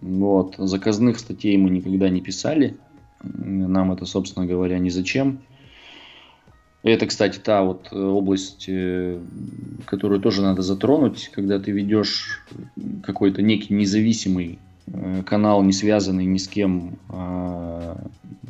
Вот. 0.00 0.56
Заказных 0.58 1.18
статей 1.18 1.56
мы 1.56 1.70
никогда 1.70 2.10
не 2.10 2.20
писали. 2.20 2.76
Нам 3.22 3.92
это, 3.92 4.04
собственно 4.04 4.46
говоря, 4.46 4.78
не 4.78 4.90
зачем. 4.90 5.40
Это, 6.86 7.06
кстати, 7.06 7.40
та 7.40 7.64
вот 7.64 7.88
э, 7.90 8.00
область, 8.00 8.66
э, 8.68 9.18
которую 9.86 10.20
тоже 10.20 10.40
надо 10.40 10.62
затронуть, 10.62 11.32
когда 11.34 11.58
ты 11.58 11.72
ведешь 11.72 12.46
какой-то 13.02 13.42
некий 13.42 13.74
независимый 13.74 14.60
э, 14.86 15.24
канал, 15.26 15.64
не 15.64 15.72
связанный 15.72 16.26
ни 16.26 16.38
с 16.38 16.46
кем, 16.46 16.96
а, 17.08 18.00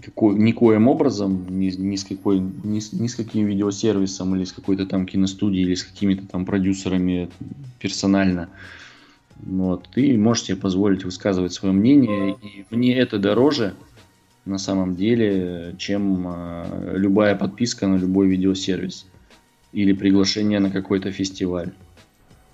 какой, 0.05 0.35
никоим 0.35 0.87
образом, 0.87 1.47
ни, 1.49 1.71
ни, 1.71 1.97
с 1.97 2.05
какой, 2.05 2.41
ни, 2.41 2.83
ни 3.03 3.07
с 3.07 3.15
каким 3.15 3.47
видеосервисом, 3.47 4.37
или 4.37 4.45
с 4.45 4.53
какой-то 4.53 4.85
там 4.85 5.07
киностудией, 5.07 5.65
или 5.65 5.75
с 5.75 5.85
какими-то 5.85 6.27
там 6.27 6.45
продюсерами 6.45 7.31
персонально. 7.79 8.51
Вот, 9.39 9.89
ты 9.95 10.19
можешь 10.19 10.45
себе 10.45 10.59
позволить 10.59 11.05
высказывать 11.05 11.55
свое 11.55 11.73
мнение, 11.73 12.37
и 12.43 12.67
мне 12.69 12.99
это 12.99 13.19
дороже, 13.19 13.73
на 14.47 14.59
самом 14.59 14.97
деле, 14.97 15.75
чем 15.77 16.25
а, 16.27 16.93
любая 16.95 17.35
подписка 17.35 17.87
на 17.87 17.97
любой 17.97 18.29
видеосервис 18.29 19.07
или 19.73 19.93
приглашение 19.93 20.61
на 20.61 20.71
какой-то 20.71 21.11
фестиваль. 21.13 21.73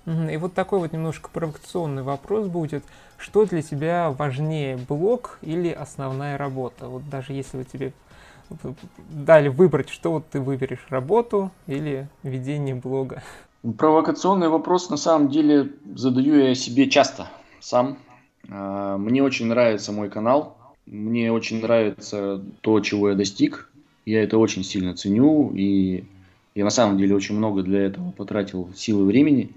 И 0.05 0.35
вот 0.35 0.53
такой 0.53 0.79
вот 0.79 0.91
немножко 0.91 1.29
провокационный 1.31 2.03
вопрос 2.03 2.47
будет. 2.47 2.83
Что 3.17 3.45
для 3.45 3.61
тебя 3.61 4.11
важнее, 4.11 4.77
блог 4.77 5.39
или 5.41 5.69
основная 5.69 6.37
работа? 6.37 6.87
Вот 6.87 7.07
даже 7.09 7.31
если 7.31 7.57
вы 7.57 7.63
тебе 7.63 7.93
дали 9.09 9.47
выбрать, 9.47 9.89
что 9.89 10.11
вот 10.11 10.27
ты 10.29 10.41
выберешь, 10.41 10.85
работу 10.89 11.51
или 11.67 12.09
ведение 12.23 12.75
блога? 12.75 13.23
Провокационный 13.77 14.49
вопрос 14.49 14.89
на 14.89 14.97
самом 14.97 15.29
деле 15.29 15.71
задаю 15.95 16.35
я 16.35 16.53
себе 16.53 16.89
часто 16.89 17.29
сам. 17.61 17.97
А, 18.49 18.97
мне 18.97 19.23
очень 19.23 19.45
нравится 19.45 19.93
мой 19.93 20.09
канал, 20.09 20.57
мне 20.85 21.31
очень 21.31 21.61
нравится 21.61 22.43
то, 22.61 22.79
чего 22.81 23.09
я 23.09 23.15
достиг. 23.15 23.69
Я 24.05 24.23
это 24.23 24.37
очень 24.37 24.63
сильно 24.63 24.95
ценю. 24.95 25.51
И 25.55 26.03
я 26.55 26.63
на 26.63 26.69
самом 26.69 26.97
деле 26.97 27.15
очень 27.15 27.35
много 27.35 27.63
для 27.63 27.81
этого 27.81 28.11
потратил 28.11 28.69
силы 28.75 29.05
времени. 29.05 29.51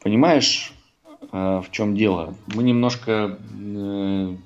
Понимаешь, 0.00 0.74
а, 1.30 1.60
в 1.60 1.70
чем 1.70 1.96
дело? 1.96 2.34
Мы 2.54 2.62
немножко 2.62 3.38
э, 3.58 4.36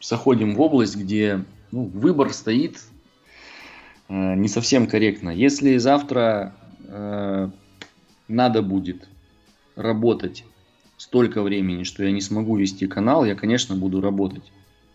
заходим 0.00 0.54
в 0.54 0.60
область, 0.60 0.96
где 0.96 1.44
ну, 1.70 1.84
выбор 1.84 2.32
стоит 2.32 2.80
э, 4.08 4.34
не 4.34 4.48
совсем 4.48 4.86
корректно. 4.86 5.30
Если 5.30 5.76
завтра 5.78 6.54
э, 6.86 7.48
надо 8.28 8.62
будет 8.62 9.08
работать 9.74 10.44
столько 10.96 11.42
времени, 11.42 11.84
что 11.84 12.04
я 12.04 12.10
не 12.10 12.20
смогу 12.20 12.56
вести 12.56 12.86
канал, 12.86 13.24
я, 13.24 13.34
конечно, 13.34 13.74
буду 13.74 14.00
работать. 14.00 14.52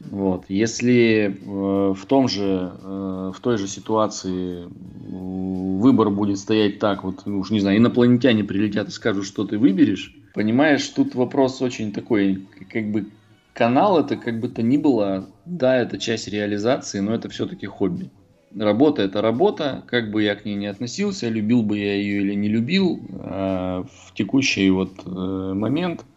Вот. 0.09 0.45
Если 0.49 1.25
э, 1.25 1.93
в, 1.93 2.05
том 2.05 2.27
же, 2.27 2.71
э, 2.81 3.31
в 3.35 3.39
той 3.41 3.57
же 3.57 3.67
ситуации 3.67 4.67
выбор 5.09 6.09
будет 6.09 6.37
стоять 6.37 6.79
так, 6.79 7.03
вот, 7.03 7.25
ну, 7.25 7.39
уж 7.39 7.51
не 7.51 7.59
знаю, 7.59 7.77
инопланетяне 7.77 8.43
прилетят 8.43 8.89
и 8.89 8.91
скажут, 8.91 9.25
что 9.25 9.45
ты 9.45 9.57
выберешь, 9.57 10.15
понимаешь, 10.33 10.87
тут 10.89 11.15
вопрос 11.15 11.61
очень 11.61 11.91
такой, 11.91 12.47
как 12.71 12.91
бы 12.91 13.07
канал 13.53 13.99
это 13.99 14.17
как 14.17 14.39
бы 14.39 14.49
то 14.49 14.61
ни 14.61 14.77
было, 14.77 15.29
да, 15.45 15.77
это 15.77 15.97
часть 15.97 16.27
реализации, 16.27 16.99
но 16.99 17.13
это 17.13 17.29
все-таки 17.29 17.65
хобби. 17.65 18.09
Работа 18.55 19.01
это 19.01 19.21
работа, 19.21 19.83
как 19.87 20.11
бы 20.11 20.21
я 20.23 20.35
к 20.35 20.45
ней 20.45 20.55
не 20.55 20.67
относился, 20.67 21.27
любил 21.27 21.63
бы 21.63 21.77
я 21.79 21.95
ее 21.95 22.21
или 22.21 22.33
не 22.35 22.49
любил, 22.49 23.01
а 23.19 23.83
в 23.83 24.13
текущий 24.13 24.69
вот 24.69 24.91
э, 25.05 25.09
момент– 25.09 26.05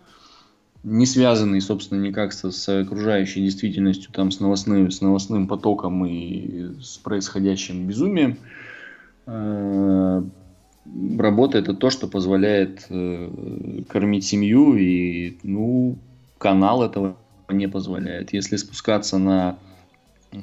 не 0.86 1.04
связанный, 1.04 1.60
собственно, 1.60 2.00
никак 2.00 2.32
со, 2.32 2.52
с 2.52 2.68
окружающей 2.68 3.42
действительностью, 3.42 4.12
там, 4.12 4.30
с, 4.30 4.38
новостным, 4.38 4.88
с 4.88 5.00
новостным 5.00 5.48
потоком 5.48 6.06
и 6.06 6.80
с 6.80 6.96
происходящим 6.98 7.88
безумием. 7.88 8.36
Э, 9.26 10.22
работа 11.18 11.58
это 11.58 11.74
то, 11.74 11.90
что 11.90 12.06
позволяет 12.06 12.86
э, 12.88 13.82
кормить 13.88 14.26
семью, 14.26 14.76
и 14.76 15.36
ну, 15.42 15.98
канал 16.38 16.84
этого 16.84 17.16
не 17.48 17.66
позволяет. 17.66 18.32
Если 18.32 18.54
спускаться 18.54 19.18
на 19.18 19.58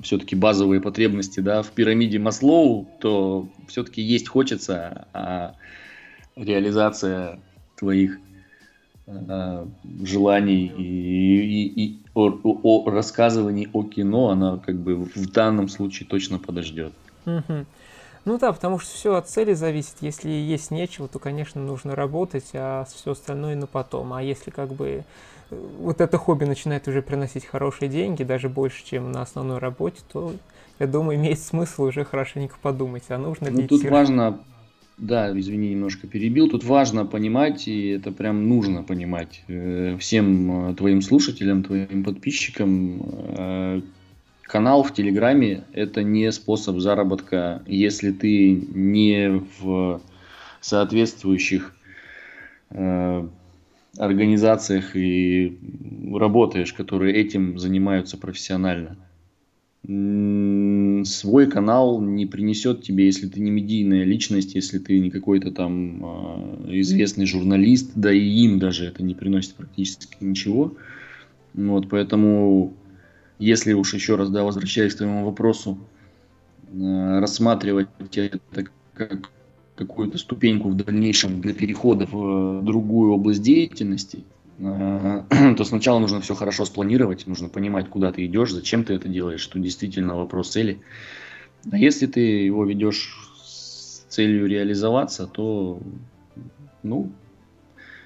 все-таки 0.02 0.36
базовые 0.36 0.82
потребности 0.82 1.40
да, 1.40 1.62
в 1.62 1.72
пирамиде 1.72 2.20
Маслоу, 2.20 2.90
то 3.00 3.48
все-таки 3.70 4.02
есть 4.02 4.28
хочется, 4.28 5.08
а 5.14 5.56
реализация 6.36 7.40
твоих 7.78 8.20
желаний 9.06 10.66
и, 10.66 11.42
и, 11.42 11.86
и 11.86 12.00
о, 12.14 12.32
о, 12.44 12.90
рассказывании 12.90 13.70
о 13.74 13.84
кино, 13.84 14.30
она 14.30 14.58
как 14.58 14.78
бы 14.78 14.96
в 14.96 15.32
данном 15.32 15.68
случае 15.68 16.08
точно 16.08 16.40
подождет. 16.40 16.94
Угу. 17.26 17.66
Ну 18.26 18.38
да, 18.38 18.54
потому 18.54 18.80
что 18.80 18.94
все 18.96 19.16
от 19.16 19.28
цели 19.28 19.54
зависит. 19.54 19.96
Если 20.00 20.30
есть 20.30 20.72
нечего, 20.72 21.08
то, 21.08 21.20
конечно, 21.20 21.62
нужно 21.62 21.96
работать, 21.96 22.52
а 22.54 22.86
все 22.86 23.12
остальное 23.12 23.56
на 23.56 23.68
потом. 23.68 24.14
А 24.14 24.24
если 24.24 24.50
как 24.50 24.70
бы 24.70 25.04
э, 25.50 25.68
вот 25.80 26.00
это 26.00 26.18
хобби 26.18 26.46
начинает 26.46 26.88
уже 26.88 27.02
приносить 27.02 27.46
хорошие 27.46 27.90
деньги, 27.90 28.24
даже 28.24 28.48
больше, 28.48 28.86
чем 28.86 29.12
на 29.12 29.22
основной 29.22 29.58
работе, 29.58 30.02
то, 30.12 30.34
я 30.80 30.88
думаю, 30.88 31.18
имеет 31.18 31.40
смысл 31.40 31.84
уже 31.84 32.06
хорошенько 32.06 32.56
подумать, 32.62 33.04
а 33.10 33.18
нужно 33.18 33.50
ну, 33.52 33.60
ли... 33.60 33.68
Тут 33.68 33.84
важно, 33.84 34.40
да, 35.04 35.38
извини, 35.38 35.70
немножко 35.72 36.08
перебил, 36.08 36.50
тут 36.50 36.64
важно 36.64 37.06
понимать, 37.06 37.68
и 37.68 37.90
это 37.90 38.12
прям 38.12 38.48
нужно 38.48 38.84
понимать 38.84 39.44
э, 39.48 39.98
всем 40.00 40.70
э, 40.70 40.76
твоим 40.76 41.02
слушателям, 41.02 41.64
твоим 41.64 42.04
подписчикам, 42.04 43.84
канал 44.44 44.84
в 44.84 44.94
Телеграме– 44.94 45.64
это 45.74 46.04
не 46.04 46.32
способ 46.32 46.78
заработка, 46.78 47.64
если 47.66 48.12
ты 48.12 48.52
не 48.52 49.42
в 49.60 50.02
соответствующих 50.62 51.76
э, 52.70 53.28
организациях 53.98 54.96
и 54.96 55.58
работаешь, 56.14 56.72
которые 56.72 57.16
этим 57.16 57.58
занимаются 57.58 58.18
профессионально. 58.18 58.98
Свой 59.86 61.48
канал 61.48 62.02
не 62.02 62.26
принесет 62.26 62.84
тебе, 62.84 63.06
если 63.06 63.28
ты 63.28 63.42
не 63.42 63.52
медийная 63.52 64.06
личность, 64.06 64.56
если 64.56 64.80
ты 64.80 64.98
не 65.00 65.10
какой-то 65.10 65.52
там 65.52 66.06
э, 66.06 66.80
известный 66.80 67.26
журналист, 67.26 67.92
да 67.96 68.14
и 68.14 68.22
им 68.22 68.60
даже 68.60 68.86
это 68.86 69.04
не 69.04 69.14
приносит 69.14 69.56
практически 69.56 70.16
ничего. 70.22 70.76
Вот, 71.54 71.90
поэтому 71.90 72.74
если 73.40 73.74
уж 73.74 73.94
еще 73.94 74.16
раз, 74.16 74.30
да, 74.30 74.44
возвращаясь 74.44 74.94
к 74.94 75.00
твоему 75.00 75.26
вопросу, 75.26 75.78
э, 76.72 77.20
рассматривать 77.20 77.90
это 78.16 78.40
как 78.94 79.30
какую-то 79.76 80.18
ступеньку 80.18 80.70
в 80.70 80.78
дальнейшем 80.78 81.42
для 81.42 81.54
перехода 81.54 82.08
в 82.10 82.62
другую 82.64 83.12
область 83.12 83.42
деятельности, 83.42 84.20
э, 84.20 84.43
то 85.58 85.64
сначала 85.64 86.00
нужно 86.00 86.22
все 86.22 86.36
хорошо 86.36 86.66
спланировать, 86.66 87.28
нужно 87.28 87.50
понимать, 87.50 87.90
куда 87.90 88.12
ты 88.12 88.26
идешь, 88.26 88.52
зачем 88.52 88.84
ты 88.84 88.94
это 88.94 89.08
делаешь, 89.10 89.42
что 89.42 89.60
действительно 89.60 90.16
вопрос 90.16 90.50
цели. 90.50 90.82
А 91.72 91.78
если 91.78 92.08
ты 92.08 92.20
его 92.20 92.66
ведешь 92.66 93.16
с 93.44 94.06
целью 94.10 94.48
реализоваться, 94.48 95.28
то 95.28 95.80
ну, 96.82 97.12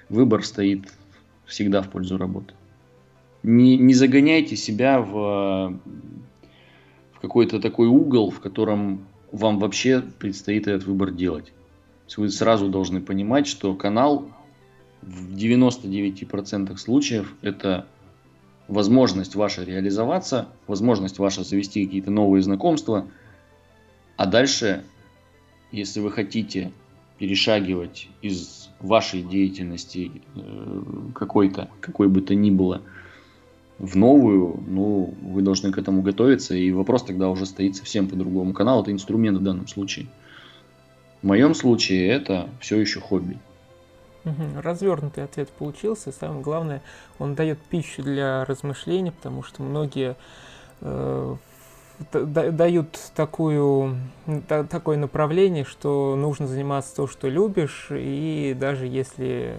выбор 0.10 0.46
стоит 0.46 0.94
всегда 1.46 1.82
в 1.82 1.90
пользу 1.90 2.18
работы 2.18 2.54
не, 3.48 3.78
не 3.78 3.94
загоняйте 3.94 4.56
себя 4.56 5.00
в, 5.00 5.80
в 7.14 7.20
какой-то 7.22 7.60
такой 7.60 7.88
угол, 7.88 8.30
в 8.30 8.40
котором 8.40 9.06
вам 9.32 9.60
вообще 9.60 10.02
предстоит 10.02 10.68
этот 10.68 10.86
выбор 10.86 11.12
делать. 11.12 11.54
Вы 12.16 12.30
сразу 12.30 12.70
должны 12.70 13.02
понимать, 13.02 13.48
что 13.48 13.74
канал 13.76 14.30
в 15.02 15.36
99% 15.36 16.78
случаев 16.78 17.34
это 17.42 17.88
возможность 18.68 19.36
ваша 19.36 19.64
реализоваться, 19.64 20.50
возможность 20.68 21.20
ваша 21.20 21.44
завести 21.44 21.86
какие-то 21.86 22.12
новые 22.12 22.42
знакомства, 22.42 23.08
а 24.18 24.26
дальше, 24.26 24.84
если 25.72 26.00
вы 26.00 26.12
хотите 26.12 26.72
перешагивать 27.18 28.10
из 28.22 28.70
вашей 28.80 29.24
деятельности 29.24 30.12
э, 30.36 30.84
какой-то, 31.16 31.70
какой 31.82 32.10
бы 32.10 32.22
то 32.22 32.36
ни 32.36 32.52
было, 32.52 32.82
в 33.80 33.96
новую, 33.96 34.64
ну, 34.68 35.14
вы 35.22 35.42
должны 35.42 35.72
к 35.72 35.78
этому 35.78 36.02
готовиться, 36.02 36.56
и 36.56 36.72
вопрос 36.72 37.04
тогда 37.04 37.30
уже 37.30 37.46
стоит 37.46 37.76
совсем 37.76 38.08
по-другому. 38.08 38.54
Канал– 38.54 38.82
это 38.84 38.92
инструмент 38.92 39.38
в 39.38 39.44
данном 39.44 39.68
случае. 39.68 40.08
В 41.22 41.28
моем 41.28 41.54
случае 41.54 42.08
это 42.08 42.50
все 42.60 42.80
еще 42.80 43.00
хобби. 43.00 43.38
Развернутый 44.62 45.24
ответ 45.24 45.50
получился. 45.50 46.12
Самое 46.12 46.42
главное, 46.42 46.82
он 47.20 47.36
дает 47.36 47.60
пищу 47.60 48.04
для 48.04 48.46
размышлений, 48.46 49.12
потому 49.12 49.44
что 49.44 49.64
многие 49.64 50.16
э, 50.82 51.36
дают 52.14 53.00
такую, 53.16 53.98
та, 54.48 54.64
такое 54.64 54.98
направление, 54.98 55.66
что 55.66 56.16
нужно 56.16 56.48
заниматься 56.48 56.96
то, 56.96 57.08
что 57.08 57.28
любишь, 57.28 57.88
и 57.92 58.56
даже 58.60 58.86
если 58.86 59.58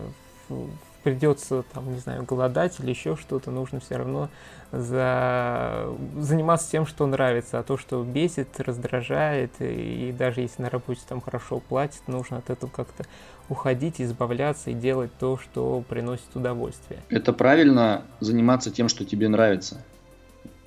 придется, 1.09 1.65
там, 1.73 1.91
не 1.91 1.99
знаю, 1.99 2.25
голодать 2.25 2.79
или 2.81 2.91
еще 2.91 3.17
что-то, 3.17 3.51
нужно 3.51 3.81
все 3.81 3.97
равно 3.97 4.29
за... 4.73 5.87
заниматься 6.19 6.71
тем, 6.71 6.87
что 6.87 7.07
нравится, 7.07 7.59
а 7.59 7.63
то, 7.63 7.79
что 7.79 8.03
бесит, 8.05 8.61
раздражает, 8.61 9.53
и, 9.61 10.15
даже 10.17 10.43
если 10.43 10.63
на 10.63 10.71
работе 10.71 11.01
там 11.09 11.23
хорошо 11.23 11.61
платят, 11.61 12.07
нужно 12.07 12.39
от 12.39 12.51
этого 12.51 12.71
как-то 12.71 13.05
уходить, 13.49 14.01
избавляться 14.03 14.71
и 14.71 14.75
делать 14.75 15.11
то, 15.19 15.39
что 15.39 15.83
приносит 15.89 16.35
удовольствие. 16.35 17.01
Это 17.09 17.33
правильно 17.33 18.03
заниматься 18.21 18.71
тем, 18.71 18.91
что 18.91 19.07
тебе 19.07 19.29
нравится. 19.29 19.83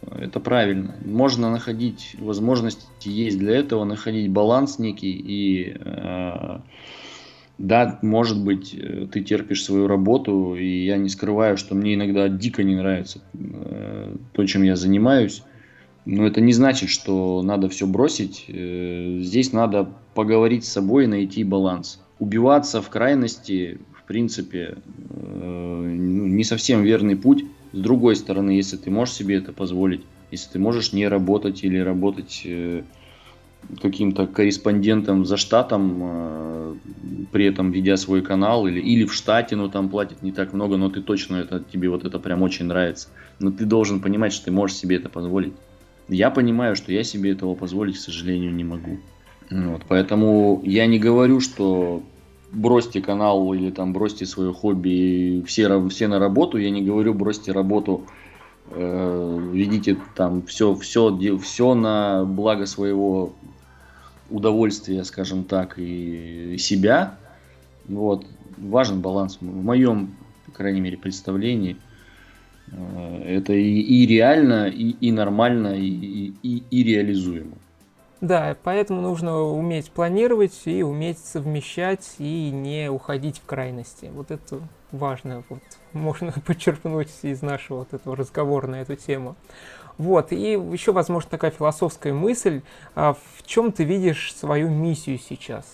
Это 0.02 0.40
правильно. 0.40 0.96
Можно 1.06 1.52
находить 1.52 2.16
возможности, 2.18 2.88
есть 3.04 3.38
для 3.38 3.58
этого, 3.58 3.84
находить 3.84 4.32
баланс 4.32 4.80
некий 4.80 5.12
и 5.12 5.78
э, 5.80 6.60
да, 7.62 8.00
может 8.02 8.44
быть, 8.44 8.74
э, 8.74 9.06
ты 9.12 9.22
терпишь 9.22 9.64
свою 9.64 9.86
работу, 9.88 10.56
и 10.56 10.84
я 10.84 10.98
не 10.98 11.10
скрываю, 11.10 11.58
что 11.58 11.76
мне 11.76 11.94
иногда 11.94 12.28
дико 12.28 12.64
не 12.64 12.76
нравится 12.76 13.22
э, 13.34 14.16
то, 14.34 14.46
чем 14.48 14.64
я 14.64 14.76
занимаюсь. 14.76 15.44
Но 16.04 16.26
это 16.26 16.42
не 16.42 16.54
значит, 16.54 16.90
что 16.90 17.44
надо 17.44 17.70
все 17.70 17.86
бросить. 17.86 18.46
Э, 18.48 19.20
здесь 19.22 19.54
надо 19.54 19.88
поговорить 20.16 20.66
с 20.66 20.72
собой 20.72 21.04
и 21.04 21.08
найти 21.08 21.44
баланс. 21.44 22.02
Убиваться 22.18 22.82
в 22.82 22.90
крайности, 22.90 23.78
в 23.96 24.08
принципе, 24.08 24.78
ну, 25.10 25.86
не 25.86 26.44
совсем 26.44 26.82
верный 26.82 27.16
путь. 27.16 27.46
С 27.74 27.80
другой 27.80 28.16
стороны, 28.16 28.52
если 28.52 28.78
ты 28.78 28.90
можешь 28.90 29.14
себе 29.14 29.36
это 29.36 29.54
позволить, 29.54 30.02
если 30.32 30.54
ты 30.54 30.60
можешь 30.60 30.94
не 30.94 31.08
работать 31.08 31.64
или 31.64 31.78
работать 31.78 32.42
каким-то 33.82 34.28
корреспондентом 34.28 35.26
за 35.26 35.38
штатом, 35.38 36.00
э, 36.02 36.76
при 37.32 37.46
этом 37.46 37.72
ведя 37.72 37.98
свой 37.98 38.22
канал, 38.22 38.68
или, 38.68 38.80
или 38.80 39.06
в 39.06 39.14
штате, 39.14 39.56
но 39.56 39.70
там 39.70 39.90
платят 39.90 40.22
не 40.22 40.32
так 40.32 40.54
много, 40.54 40.78
но 40.78 40.90
ты 40.90 41.02
точно, 41.02 41.38
это, 41.38 41.64
тебе 41.72 41.90
вот 41.90 42.06
это 42.06 42.20
прям 42.20 42.42
очень 42.42 42.66
нравится. 42.66 43.10
Но 43.40 43.52
ты 43.52 43.66
должен 43.66 44.02
понимать, 44.02 44.34
что 44.34 44.46
ты 44.46 44.52
можешь 44.52 44.78
себе 44.78 44.98
это 44.98 45.10
позволить. 45.10 45.54
Я 46.08 46.30
понимаю, 46.30 46.76
что 46.76 46.92
я 46.92 47.04
себе 47.04 47.32
этого 47.32 47.56
позволить, 47.56 47.96
к 47.96 48.02
сожалению, 48.02 48.54
не 48.54 48.64
могу. 48.64 49.00
Вот, 49.50 49.84
поэтому 49.88 50.62
я 50.64 50.86
не 50.86 51.00
говорю, 51.00 51.40
что 51.40 52.04
бросьте 52.52 53.02
канал 53.02 53.54
или 53.54 53.72
там 53.72 53.94
бросьте 53.94 54.26
свое 54.26 54.54
хобби, 54.54 55.44
все, 55.48 55.88
все 55.90 56.08
на 56.08 56.20
работу. 56.20 56.58
Я 56.58 56.70
не 56.70 56.82
говорю, 56.82 57.14
бросьте 57.14 57.52
работу, 57.52 58.06
э, 58.70 59.50
ведите 59.52 59.98
там 60.16 60.44
все, 60.44 60.76
все, 60.76 61.18
все 61.38 61.74
на 61.74 62.26
благо 62.26 62.66
своего 62.66 63.34
удовольствия, 64.32 65.04
скажем 65.04 65.44
так, 65.44 65.78
и 65.78 66.56
себя. 66.58 67.18
Вот. 67.88 68.26
Важен 68.58 69.02
баланс. 69.02 69.38
В 69.42 69.64
моем, 69.64 70.16
по 70.46 70.52
крайней 70.52 70.82
мере, 70.82 70.98
представлении 70.98 71.78
э, 72.72 73.24
это 73.26 73.54
и, 73.54 73.80
и 73.80 74.06
реально, 74.06 74.68
и, 74.68 74.92
и 74.92 75.12
нормально, 75.12 75.76
и, 75.78 76.34
и, 76.42 76.64
и 76.70 76.84
реализуемо. 76.84 77.58
Да, 78.22 78.56
поэтому 78.64 79.02
нужно 79.02 79.42
уметь 79.42 79.92
планировать 79.92 80.62
и 80.66 80.84
уметь 80.84 81.18
совмещать 81.18 82.16
и 82.20 82.52
не 82.52 82.90
уходить 82.92 83.40
в 83.40 83.46
крайности. 83.46 84.12
Вот 84.14 84.30
это 84.30 84.60
важно, 84.92 85.44
вот 85.50 85.60
можно 85.92 86.32
подчеркнуть 86.46 87.10
из 87.24 87.42
нашего 87.42 87.80
вот 87.80 87.94
этого 87.94 88.16
разговора 88.16 88.68
на 88.68 88.82
эту 88.82 88.96
тему. 88.96 89.36
Вот, 89.98 90.32
и 90.32 90.52
еще, 90.52 90.92
возможно, 90.92 91.30
такая 91.32 91.52
философская 91.52 92.14
мысль, 92.14 92.62
а 92.96 93.14
в 93.14 93.44
чем 93.46 93.72
ты 93.72 93.84
видишь 93.84 94.36
свою 94.36 94.70
миссию 94.70 95.18
сейчас? 95.18 95.66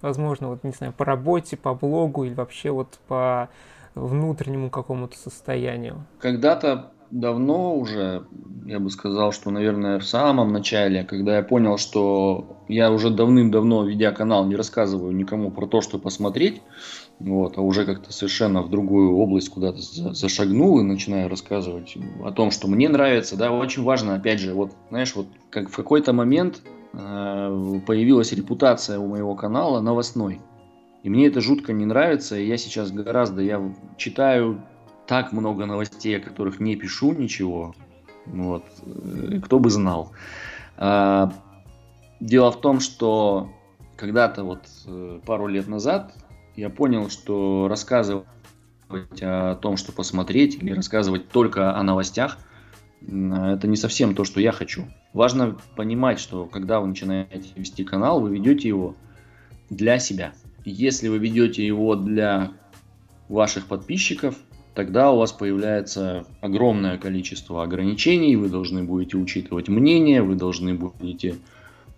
Возможно, 0.00 0.48
вот, 0.48 0.62
не 0.64 0.72
знаю, 0.72 0.92
по 0.92 1.04
работе, 1.04 1.56
по 1.56 1.74
блогу 1.74 2.24
или 2.24 2.34
вообще 2.34 2.70
вот 2.70 2.98
по 3.08 3.48
внутреннему 3.94 4.70
какому-то 4.70 5.16
состоянию. 5.16 6.04
Когда-то 6.18 6.90
давно 7.14 7.76
уже, 7.76 8.26
я 8.66 8.80
бы 8.80 8.90
сказал, 8.90 9.30
что, 9.30 9.50
наверное, 9.50 10.00
в 10.00 10.04
самом 10.04 10.52
начале, 10.52 11.04
когда 11.04 11.36
я 11.36 11.42
понял, 11.42 11.78
что 11.78 12.58
я 12.68 12.90
уже 12.90 13.10
давным-давно, 13.10 13.84
ведя 13.84 14.10
канал, 14.10 14.46
не 14.46 14.56
рассказываю 14.56 15.14
никому 15.14 15.52
про 15.52 15.66
то, 15.66 15.80
что 15.80 15.98
посмотреть, 15.98 16.60
вот, 17.20 17.56
а 17.56 17.60
уже 17.60 17.86
как-то 17.86 18.12
совершенно 18.12 18.62
в 18.62 18.68
другую 18.68 19.16
область 19.16 19.48
куда-то 19.48 19.78
зашагнул 20.12 20.80
и 20.80 20.82
начинаю 20.82 21.30
рассказывать 21.30 21.96
о 22.24 22.32
том, 22.32 22.50
что 22.50 22.66
мне 22.66 22.88
нравится, 22.88 23.36
да, 23.36 23.52
очень 23.52 23.84
важно, 23.84 24.16
опять 24.16 24.40
же, 24.40 24.52
вот, 24.52 24.72
знаешь, 24.90 25.14
вот 25.14 25.28
как 25.50 25.70
в 25.70 25.76
какой-то 25.76 26.12
момент 26.12 26.62
э, 26.94 27.80
появилась 27.86 28.32
репутация 28.32 28.98
у 28.98 29.06
моего 29.06 29.36
канала 29.36 29.80
новостной. 29.80 30.40
И 31.04 31.10
мне 31.10 31.26
это 31.28 31.40
жутко 31.40 31.72
не 31.72 31.84
нравится, 31.84 32.36
и 32.36 32.46
я 32.46 32.56
сейчас 32.56 32.90
гораздо, 32.90 33.40
я 33.42 33.62
читаю 33.98 34.62
так 35.06 35.32
много 35.32 35.66
новостей, 35.66 36.16
о 36.16 36.20
которых 36.20 36.60
не 36.60 36.76
пишу 36.76 37.12
ничего, 37.12 37.74
вот, 38.26 38.64
э, 38.82 39.40
кто 39.44 39.58
бы 39.58 39.70
знал. 39.70 40.12
А, 40.76 41.32
дело 42.20 42.50
в 42.50 42.60
том, 42.60 42.80
что 42.80 43.52
когда-то 43.96 44.44
вот 44.44 44.66
э, 44.86 45.20
пару 45.24 45.46
лет 45.46 45.68
назад 45.68 46.14
я 46.56 46.70
понял, 46.70 47.10
что 47.10 47.68
рассказывать 47.68 48.26
о 49.20 49.56
том, 49.56 49.76
что 49.76 49.92
посмотреть, 49.92 50.56
или 50.56 50.72
рассказывать 50.72 51.28
только 51.28 51.76
о 51.76 51.82
новостях, 51.82 52.38
это 53.02 53.60
не 53.64 53.76
совсем 53.76 54.14
то, 54.14 54.24
что 54.24 54.40
я 54.40 54.52
хочу. 54.52 54.86
Важно 55.12 55.58
понимать, 55.76 56.18
что 56.18 56.46
когда 56.46 56.80
вы 56.80 56.86
начинаете 56.88 57.50
вести 57.54 57.84
канал, 57.84 58.20
вы 58.20 58.30
ведете 58.30 58.68
его 58.68 58.96
для 59.68 59.98
себя. 59.98 60.32
Если 60.64 61.08
вы 61.08 61.18
ведете 61.18 61.66
его 61.66 61.96
для 61.96 62.52
ваших 63.28 63.66
подписчиков, 63.66 64.36
тогда 64.74 65.10
у 65.12 65.18
вас 65.18 65.32
появляется 65.32 66.26
огромное 66.40 66.98
количество 66.98 67.62
ограничений, 67.62 68.36
вы 68.36 68.48
должны 68.48 68.82
будете 68.82 69.16
учитывать 69.16 69.68
мнение, 69.68 70.22
вы 70.22 70.34
должны 70.34 70.74
будете 70.74 71.36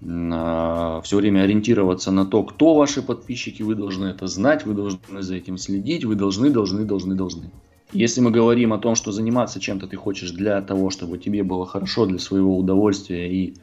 а, 0.09 1.01
все 1.03 1.17
время 1.17 1.43
ориентироваться 1.43 2.11
на 2.11 2.27
то, 2.27 2.43
кто 2.43 2.75
ваши 2.75 3.03
подписчики, 3.03 3.63
вы 3.63 3.75
должны 3.75 4.07
это 4.07 4.27
знать, 4.27 4.67
вы 4.67 4.75
должны 4.75 5.23
за 5.23 5.37
этим 5.37 5.59
следить, 5.59 6.05
вы 6.05 6.15
должны, 6.15 6.51
должны, 6.51 6.85
должны, 6.85 7.15
должны. 7.15 7.51
Если 7.93 8.21
мы 8.21 8.31
говорим 8.31 8.73
о 8.73 8.79
том, 8.79 8.95
что 8.95 9.13
заниматься 9.13 9.61
чем-то 9.61 9.87
ты 9.87 9.97
хочешь 9.97 10.33
для 10.33 10.61
того, 10.61 10.91
чтобы 10.91 11.19
тебе 11.19 11.43
было 11.43 11.67
хорошо, 11.67 12.05
для 12.07 12.19
своего 12.19 12.59
удовольствия 12.59 13.33
и 13.33 13.55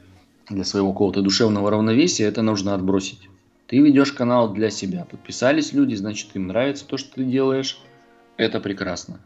для 0.48 0.64
своего 0.64 0.92
какого-то 0.92 1.22
душевного 1.22 1.70
равновесия, 1.70 2.24
это 2.24 2.42
нужно 2.42 2.74
отбросить. 2.74 3.28
Ты 3.66 3.78
ведешь 3.78 4.12
канал 4.12 4.52
для 4.52 4.70
себя. 4.70 5.06
Подписались 5.10 5.72
люди, 5.72 5.94
значит 5.94 6.30
им 6.34 6.48
нравится 6.48 6.86
то, 6.86 6.96
что 6.96 7.14
ты 7.14 7.24
делаешь. 7.24 7.78
Это 8.36 8.60
прекрасно. 8.60 9.20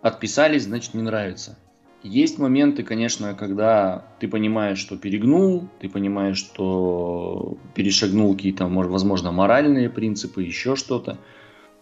Отписались, 0.00 0.64
значит 0.64 0.94
не 0.94 1.02
нравится. 1.02 1.56
Есть 2.02 2.38
моменты, 2.38 2.82
конечно, 2.82 3.34
когда 3.34 4.04
ты 4.18 4.26
понимаешь, 4.26 4.78
что 4.78 4.96
перегнул, 4.96 5.68
ты 5.78 5.88
понимаешь, 5.88 6.38
что 6.38 7.56
перешагнул 7.74 8.34
какие-то, 8.34 8.66
возможно, 8.66 9.30
моральные 9.30 9.88
принципы, 9.88 10.42
еще 10.42 10.74
что-то, 10.74 11.18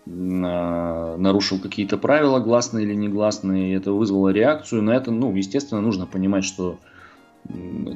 нарушил 0.05 1.59
какие-то 1.59 1.97
правила, 1.97 2.39
гласные 2.41 2.85
или 2.85 2.95
негласные, 2.95 3.71
и 3.73 3.77
это 3.77 3.93
вызвало 3.93 4.29
реакцию. 4.29 4.83
На 4.83 4.91
это, 4.91 5.11
ну, 5.11 5.35
естественно, 5.35 5.81
нужно 5.81 6.07
понимать, 6.07 6.45
что 6.45 6.79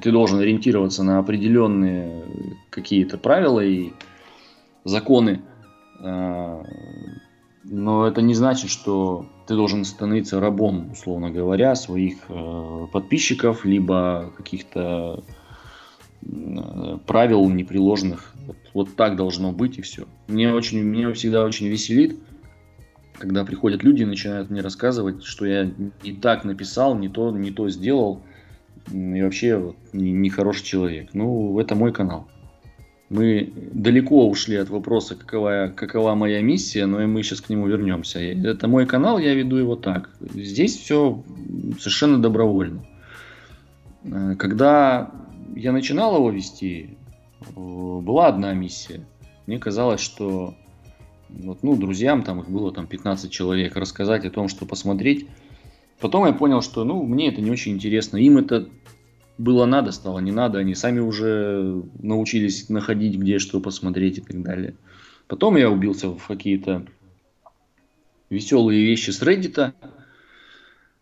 ты 0.02 0.10
должен 0.10 0.38
ориентироваться 0.38 1.02
на 1.02 1.18
определенные 1.18 2.24
какие-то 2.70 3.18
правила 3.18 3.60
и 3.60 3.92
законы, 4.84 5.42
а, 6.00 6.62
но 7.64 8.06
это 8.06 8.20
не 8.20 8.34
значит, 8.34 8.70
что 8.70 9.26
ты 9.46 9.54
должен 9.54 9.84
становиться 9.84 10.40
рабом, 10.40 10.92
условно 10.92 11.30
говоря, 11.30 11.74
своих 11.74 12.18
э, 12.28 12.86
подписчиков, 12.92 13.64
либо 13.64 14.32
каких-то 14.36 15.24
э, 16.22 16.98
правил 17.06 17.48
непреложных. 17.48 18.32
Вот, 18.46 18.56
вот 18.74 18.96
так 18.96 19.16
должно 19.16 19.52
быть 19.52 19.78
и 19.78 19.82
все. 19.82 20.06
Мне 20.28 20.52
очень, 20.52 20.80
меня 20.82 21.12
всегда 21.14 21.44
очень 21.44 21.68
веселит, 21.68 22.18
когда 23.18 23.44
приходят 23.44 23.82
люди 23.82 24.02
и 24.02 24.06
начинают 24.06 24.50
мне 24.50 24.60
рассказывать, 24.60 25.24
что 25.24 25.46
я 25.46 25.70
не 26.02 26.12
так 26.12 26.44
написал, 26.44 26.94
не 26.94 27.08
то, 27.08 27.30
не 27.30 27.50
то 27.50 27.70
сделал, 27.70 28.22
и 28.92 29.22
вообще 29.22 29.56
вот, 29.56 29.76
нехороший 29.92 30.62
не 30.62 30.68
человек. 30.68 31.10
Ну, 31.14 31.58
это 31.58 31.74
мой 31.74 31.92
канал. 31.92 32.28
Мы 33.11 33.52
далеко 33.72 34.28
ушли 34.28 34.57
от 34.57 34.70
вопроса, 34.70 35.14
какова, 35.14 35.72
какова 35.74 36.14
моя 36.14 36.40
миссия, 36.40 36.86
но 36.86 37.02
и 37.02 37.07
мы 37.07 37.22
сейчас 37.22 37.42
к 37.42 37.50
нему 37.50 37.66
вернемся. 37.66 38.18
Это 38.18 38.66
мой 38.66 38.86
канал, 38.86 39.18
я 39.18 39.34
веду 39.34 39.57
его 39.57 39.76
так. 39.76 40.11
Здесь 40.20 40.76
все 40.76 41.22
совершенно 41.78 42.20
добровольно. 42.20 42.84
Э, 44.05 44.34
когда 44.38 45.11
я 45.55 45.72
начинал 45.72 46.16
его 46.16 46.30
вести, 46.30 46.96
э, 47.40 47.44
была 47.55 48.28
одна 48.28 48.55
миссия. 48.55 49.07
Мне 49.46 49.59
казалось, 49.59 50.00
что 50.00 50.55
вот, 51.28 51.62
ну, 51.62 51.76
друзьям, 51.76 52.22
там 52.22 52.40
их 52.40 52.48
было 52.48 52.72
там 52.72 52.86
15 52.86 53.30
человек, 53.30 53.76
рассказать 53.76 54.24
о 54.24 54.30
том, 54.30 54.48
что 54.48 54.66
посмотреть. 54.66 55.26
Потом 56.00 56.26
я 56.26 56.32
понял, 56.32 56.62
что 56.62 56.84
ну, 56.84 57.02
мне 57.02 57.28
это 57.28 57.40
не 57.40 57.50
очень 57.50 57.72
интересно. 57.72 58.16
Им 58.16 58.38
это 58.38 58.68
было 59.39 59.64
надо, 59.66 59.93
стало 59.93 60.20
не 60.20 60.32
надо. 60.32 60.59
Они 60.59 60.74
сами 60.74 61.01
уже 61.01 61.82
научились 62.01 62.68
находить, 62.68 63.16
где 63.16 63.39
что 63.39 63.61
посмотреть 63.61 64.18
и 64.18 64.20
так 64.20 64.43
далее. 64.43 64.74
Потом 65.26 65.57
я 65.57 65.70
убился 65.70 66.11
в 66.11 66.26
какие-то 66.26 66.85
веселые 68.30 68.85
вещи 68.85 69.11
с 69.11 69.22
Reddit 69.22 69.72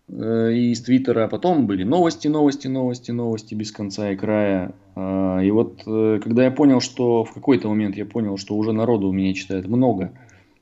э, 0.09 0.53
и 0.53 0.71
из 0.71 0.83
Твиттера. 0.83 1.29
Потом 1.29 1.67
были 1.67 1.83
новости, 1.83 2.29
новости, 2.29 2.69
новости, 2.69 3.11
новости 3.11 3.55
без 3.55 3.73
конца 3.73 4.11
и 4.11 4.17
края. 4.17 4.75
Э, 4.97 5.45
и 5.45 5.51
вот 5.51 5.83
э, 5.87 6.21
когда 6.23 6.45
я 6.45 6.51
понял, 6.51 6.81
что 6.81 7.25
в 7.25 7.35
какой-то 7.35 7.69
момент 7.69 7.97
я 7.97 8.07
понял, 8.07 8.39
что 8.39 8.57
уже 8.57 8.73
народу 8.73 9.09
у 9.09 9.13
меня 9.13 9.35
читает 9.35 9.67
много, 9.67 10.13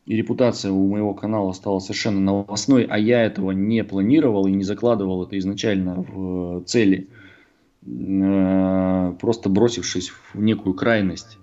и 0.06 0.16
репутация 0.16 0.72
у 0.72 0.88
моего 0.88 1.14
канала 1.14 1.52
стала 1.52 1.78
совершенно 1.78 2.20
новостной, 2.20 2.84
а 2.84 2.98
я 2.98 3.22
этого 3.22 3.52
не 3.52 3.84
планировал 3.84 4.46
и 4.46 4.52
не 4.52 4.64
закладывал 4.64 5.22
это 5.24 5.38
изначально 5.38 6.02
в 6.02 6.64
цели– 6.64 7.08
Э, 7.18 7.19
просто 7.82 9.48
бросившись 9.48 10.10
в 10.34 10.40
некую 10.40 10.74
крайность. 10.74 11.38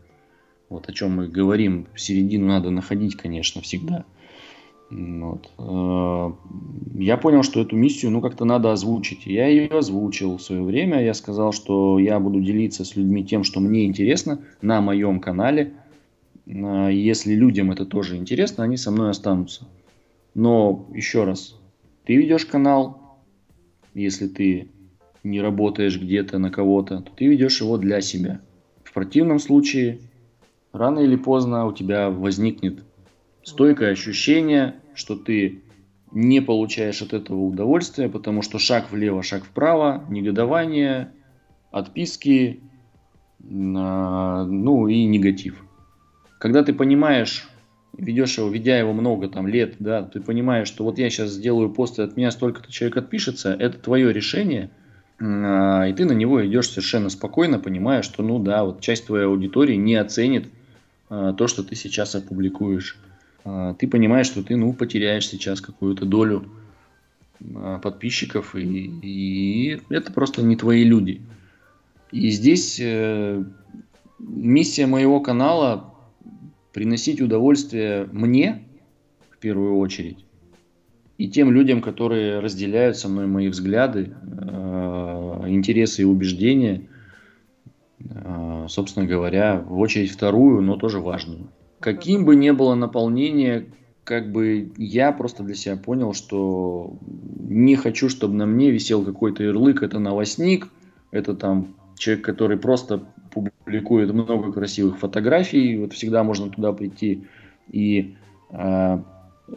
Вот 0.70 0.90
о 0.90 0.94
чем 0.94 1.16
мы 1.16 1.28
говорим, 1.28 1.88
середину 1.96 2.48
надо 2.48 2.70
находить, 2.70 3.16
конечно, 3.16 3.62
всегда. 3.62 4.06
Вот. 4.90 5.50
Э, 5.58 6.32
я 7.00 7.18
понял, 7.18 7.44
что 7.44 7.62
эту 7.62 7.76
миссию, 7.76 8.12
ну, 8.12 8.22
как-то 8.22 8.46
надо 8.46 8.72
озвучить. 8.72 9.26
Я 9.26 9.48
ее 9.48 9.68
озвучил 9.68 10.38
в 10.38 10.42
свое 10.42 10.64
время. 10.64 11.04
Я 11.04 11.14
сказал, 11.14 11.52
что 11.52 12.00
я 12.00 12.20
буду 12.20 12.42
делиться 12.42 12.86
с 12.86 12.96
людьми 12.96 13.26
тем, 13.26 13.44
что 13.44 13.60
мне 13.60 13.86
интересно 13.86 14.40
на 14.62 14.82
моем 14.82 15.20
канале. 15.20 15.74
Э, 16.46 16.90
если 16.92 17.34
людям 17.34 17.72
это 17.72 17.86
тоже 17.86 18.18
интересно, 18.18 18.64
они 18.64 18.78
со 18.78 18.92
мной 18.92 19.10
останутся. 19.10 19.68
Но 20.34 20.86
еще 20.94 21.24
раз, 21.24 21.60
ты 22.06 22.16
ведешь 22.16 22.46
канал, 22.46 23.18
если 23.94 24.28
ты 24.28 24.70
не 25.30 25.42
работаешь 25.42 26.00
где-то 26.00 26.40
на 26.40 26.50
кого-то, 26.50 27.02
то 27.02 27.12
ты 27.16 27.28
ведешь 27.28 27.62
его 27.62 27.78
для 27.78 28.02
себя. 28.02 28.42
В 28.84 28.94
противном 28.94 29.40
случае, 29.40 30.00
рано 30.72 31.00
или 31.00 31.16
поздно 31.16 31.66
у 31.66 31.74
тебя 31.74 32.10
возникнет 32.10 32.84
стойкое 33.44 33.92
ощущение, 33.92 34.76
что 34.94 35.16
ты 35.16 35.62
не 36.12 36.42
получаешь 36.42 37.02
от 37.02 37.14
этого 37.14 37.42
удовольствия, 37.42 38.10
потому 38.10 38.42
что 38.42 38.60
шаг 38.60 38.92
влево, 38.92 39.22
шаг 39.24 39.44
вправо, 39.44 40.06
негодование, 40.10 41.12
отписки, 41.72 42.62
ну 43.40 44.88
и 44.88 45.04
негатив. 45.06 45.64
Когда 46.40 46.64
ты 46.64 46.74
понимаешь, 46.74 47.50
ведешь 47.98 48.38
его, 48.38 48.48
ведя 48.50 48.78
его 48.78 48.94
много 48.94 49.28
там 49.28 49.48
лет, 49.48 49.76
да, 49.80 50.04
ты 50.04 50.22
понимаешь, 50.22 50.68
что 50.68 50.84
вот 50.84 50.98
я 50.98 51.10
сейчас 51.10 51.32
сделаю 51.32 51.70
пост, 51.70 52.00
и 52.00 52.04
от 52.04 52.16
меня 52.16 52.32
столько-то 52.32 52.72
человек 52.72 52.98
отпишется, 52.98 53.54
это 53.54 53.78
твое 53.78 54.14
решение– 54.14 54.72
а, 54.80 54.87
и 55.20 55.94
ты 55.94 56.06
на 56.06 56.12
него 56.12 56.46
идешь 56.46 56.70
совершенно 56.70 57.10
спокойно, 57.10 57.58
понимая, 57.60 58.04
что, 58.04 58.22
ну 58.22 58.38
да, 58.38 58.64
вот 58.64 58.82
часть 58.82 59.08
твоей 59.08 59.26
аудитории 59.26 59.76
не 59.76 59.96
оценит 59.96 60.48
а, 61.10 61.34
то, 61.34 61.48
что 61.48 61.64
ты 61.64 61.76
сейчас 61.76 62.14
опубликуешь. 62.16 62.98
А, 63.44 63.74
ты 63.74 63.88
понимаешь, 63.88 64.28
что 64.28 64.44
ты, 64.44 64.56
ну, 64.56 64.74
потеряешь 64.74 65.28
сейчас 65.28 65.62
какую-то 65.62 66.06
долю 66.06 66.50
подписчиков, 67.84 68.56
и, 68.56 68.92
и 69.02 69.82
это 69.90 70.12
просто 70.12 70.42
не 70.42 70.56
твои 70.56 70.84
люди. 70.84 71.22
И 72.12 72.32
здесь 72.32 72.80
э, 72.82 73.44
миссия 74.18 74.88
моего 74.88 75.20
канала 75.20 75.94
приносить 76.74 77.22
удовольствие 77.22 78.10
мне, 78.12 78.64
в 79.30 79.38
первую 79.38 79.78
очередь, 79.78 80.26
и 81.18 81.28
тем 81.28 81.52
людям, 81.52 81.82
которые 81.82 82.40
разделяют 82.40 82.98
со 82.98 83.08
мной 83.08 83.28
мои 83.28 83.50
взгляды, 83.50 84.16
интересы 85.50 86.04
и 86.04 86.06
убеждения, 86.06 86.88
а, 88.10 88.68
собственно 88.70 89.06
говоря, 89.06 89.64
в 89.66 89.80
очередь 89.80 90.12
вторую, 90.12 90.62
но 90.62 90.78
тоже 90.78 91.00
важную. 91.00 91.50
Каким 91.80 92.26
бы 92.26 92.36
ни 92.36 92.50
было 92.52 92.76
наполнение, 92.76 93.68
как 94.04 94.32
бы 94.32 94.72
я 94.78 95.12
просто 95.12 95.44
для 95.44 95.56
себя 95.56 95.78
понял, 95.78 96.14
что 96.14 96.98
не 97.40 97.76
хочу, 97.76 98.10
чтобы 98.10 98.36
на 98.36 98.46
мне 98.46 98.72
висел 98.72 99.04
какой-то 99.04 99.44
ярлык, 99.44 99.84
это 99.84 100.00
новостник, 100.00 100.70
это 101.12 101.36
там 101.36 101.76
человек, 101.98 102.26
который 102.26 102.58
просто 102.58 103.04
публикует 103.32 104.12
много 104.14 104.52
красивых 104.52 104.98
фотографий, 104.98 105.78
вот 105.78 105.94
всегда 105.94 106.24
можно 106.24 106.50
туда 106.50 106.74
прийти 106.74 107.28
и 107.72 108.16
э, 108.50 109.00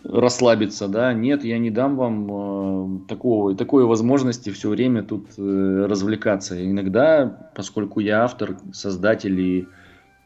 расслабиться, 0.05 0.89
да, 0.89 1.13
нет, 1.13 1.45
я 1.45 1.59
не 1.59 1.71
дам 1.71 1.97
вам 1.97 3.05
э, 3.05 3.09
такого, 3.09 3.57
такой 3.57 3.85
возможности 3.85 4.51
все 4.51 4.69
время 4.69 5.03
тут 5.03 5.27
э, 5.37 5.87
развлекаться. 5.89 6.65
Иногда, 6.65 7.51
поскольку 7.55 8.01
я 8.01 8.25
автор, 8.25 8.57
создатель 8.73 9.41
и 9.41 9.69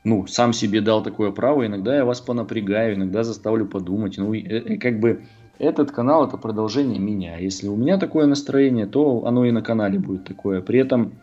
ну, 0.05 0.27
сам 0.27 0.53
себе 0.53 0.81
дал 0.81 1.03
такое 1.03 1.31
право, 1.31 1.67
иногда 1.67 1.97
я 1.97 2.05
вас 2.05 2.21
понапрягаю, 2.21 2.95
иногда 2.95 3.25
заставлю 3.25 3.67
подумать. 3.67 4.19
Ну, 4.19 4.35
и, 4.35 4.77
как 4.77 5.01
бы 5.01 5.25
этот 5.59 5.93
канал 5.93 6.27
это 6.27 6.37
продолжение 6.37 6.99
меня. 6.99 7.39
Если 7.39 7.69
у 7.69 7.77
меня 7.77 7.99
такое 7.99 8.27
настроение, 8.27 8.87
то 8.87 9.25
оно 9.27 9.47
и 9.47 9.51
на 9.51 9.62
канале 9.62 9.99
будет 9.99 10.25
такое. 10.25 10.61
При 10.61 10.79
этом, 10.79 11.15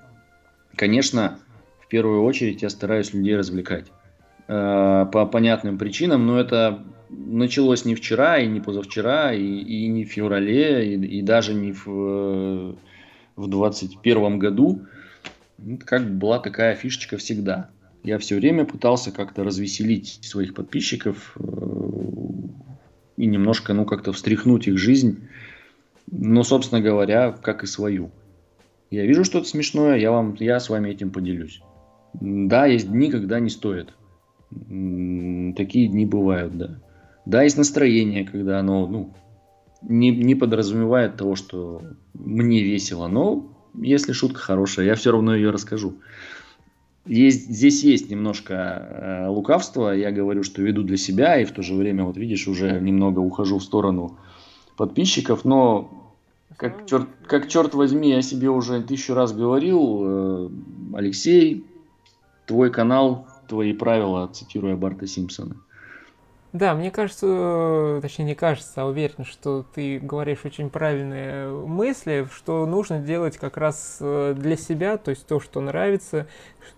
конечно, 0.76 1.38
в 1.80 1.88
первую 1.90 2.24
очередь 2.24 2.64
я 2.64 2.70
стараюсь 2.70 3.14
людей 3.14 3.38
развлекать. 3.38 3.92
Э, 4.54 5.06
по 5.10 5.26
понятным 5.26 5.78
причинам, 5.78 6.28
но 6.28 6.38
это 6.38 6.84
началось 7.10 7.86
не 7.86 7.96
вчера, 7.96 8.38
и 8.38 8.48
не 8.48 8.60
позавчера, 8.60 9.32
и, 9.32 9.42
и 9.42 9.88
не 9.88 10.04
в 10.04 10.10
феврале, 10.10 10.94
и, 10.94 11.20
и 11.20 11.22
даже 11.22 11.54
не 11.54 11.72
в, 11.72 11.88
э, 11.88 12.74
в 13.38 13.48
21 13.48 14.40
году. 14.40 14.82
Как 15.86 16.06
была 16.18 16.40
такая 16.40 16.76
фишечка 16.76 17.16
всегда. 17.16 17.70
Я 18.04 18.18
все 18.18 18.36
время 18.36 18.66
пытался 18.66 19.12
как-то 19.12 19.46
развеселить 19.46 20.20
своих 20.22 20.54
подписчиков 20.54 21.34
э, 21.40 21.44
и 23.16 23.28
немножко, 23.28 23.74
ну, 23.74 23.86
как-то 23.86 24.12
встряхнуть 24.12 24.68
их 24.68 24.78
жизнь. 24.78 25.30
Но, 26.12 26.44
собственно 26.44 26.82
говоря, 26.82 27.32
как 27.32 27.64
и 27.64 27.68
свою. 27.68 28.12
Я 28.90 29.06
вижу 29.06 29.24
что-то 29.24 29.48
смешное, 29.48 29.96
я, 29.96 30.12
вам, 30.12 30.36
я 30.42 30.60
с 30.60 30.70
вами 30.70 30.90
этим 30.90 31.10
поделюсь. 31.10 31.62
Да, 32.20 32.66
есть 32.66 32.92
дни, 32.92 33.10
когда 33.10 33.40
не 33.40 33.50
стоит. 33.50 33.94
Такие 35.56 35.88
дни 35.88 36.06
бывают, 36.06 36.58
да. 36.58 36.80
Да, 37.26 37.44
есть 37.44 37.58
настроение, 37.58 38.26
когда 38.26 38.60
оно, 38.60 38.88
ну, 38.88 39.14
не, 39.82 40.12
не 40.12 40.36
подразумевает 40.36 41.16
того, 41.16 41.36
что 41.36 41.82
мне 42.14 42.64
весело, 42.64 43.08
но 43.08 43.52
если 43.76 44.12
шутка 44.12 44.40
хорошая, 44.40 44.86
я 44.86 44.96
все 44.96 45.12
равно 45.12 45.36
ее 45.36 45.52
расскажу. 45.52 45.96
Есть, 47.06 47.50
здесь 47.50 47.84
есть 47.84 48.12
немножко 48.12 48.54
э, 48.54 49.28
лукавства, 49.28 49.96
я 49.96 50.12
говорю, 50.12 50.44
что 50.44 50.62
веду 50.62 50.84
для 50.84 50.98
себя, 50.98 51.40
и 51.40 51.46
в 51.46 51.52
то 51.52 51.64
же 51.64 51.74
время, 51.74 52.04
вот 52.04 52.16
видишь, 52.16 52.48
уже 52.48 52.80
немного 52.80 53.20
ухожу 53.20 53.58
в 53.58 53.64
сторону 53.64 54.18
подписчиков, 54.78 55.44
но 55.44 56.16
как 56.58 56.86
черт, 56.86 57.08
как 57.26 57.48
черт 57.48 57.74
возьми, 57.74 58.12
я 58.12 58.22
себе 58.22 58.50
уже 58.50 58.84
тысячу 58.84 59.16
раз 59.16 59.34
говорил, 59.34 60.02
э, 60.04 60.50
Алексей, 60.94 61.66
твой 62.46 62.70
канал, 62.70 63.26
твои 63.52 63.74
правила, 63.74 64.30
цитируя 64.32 64.78
Барта 64.78 65.08
Симпсона. 65.08 65.58
Да, 66.54 66.74
мне 66.74 66.92
кажется, 66.92 68.00
точнее 68.02 68.26
не 68.26 68.36
кажется, 68.36 68.82
а 68.82 68.86
уверен, 68.86 69.24
что 69.24 69.66
ты 69.74 70.00
говоришь 70.00 70.44
очень 70.44 70.70
правильные 70.70 71.48
мысли, 71.50 72.28
что 72.34 72.66
нужно 72.66 73.00
делать 73.00 73.38
как 73.38 73.56
раз 73.56 74.00
э, 74.02 74.34
для 74.38 74.58
себя, 74.58 74.98
то 74.98 75.12
есть 75.12 75.26
то, 75.26 75.40
что 75.40 75.62
нравится, 75.62 76.28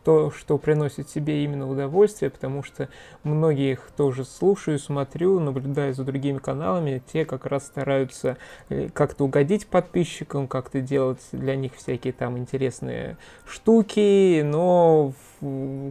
то, 0.04 0.30
что 0.30 0.60
приносит 0.60 1.10
себе 1.10 1.44
именно 1.44 1.68
удовольствие, 1.68 2.30
потому 2.30 2.62
что 2.62 2.88
многих 3.24 3.90
тоже 3.98 4.26
слушаю, 4.26 4.78
смотрю, 4.78 5.40
наблюдаю 5.40 5.96
за 5.96 6.04
другими 6.04 6.38
каналами, 6.38 7.02
те 7.12 7.26
как 7.26 7.48
раз 7.48 7.66
стараются 7.66 8.38
э, 8.70 8.90
как-то 8.94 9.24
угодить 9.24 9.66
подписчикам, 9.66 10.48
как-то 10.48 10.82
делать 10.82 11.22
для 11.32 11.56
них 11.56 11.74
всякие 11.74 12.14
там 12.14 12.38
интересные 12.38 13.18
штуки, 13.48 14.44
но 14.44 15.14
в, 15.14 15.33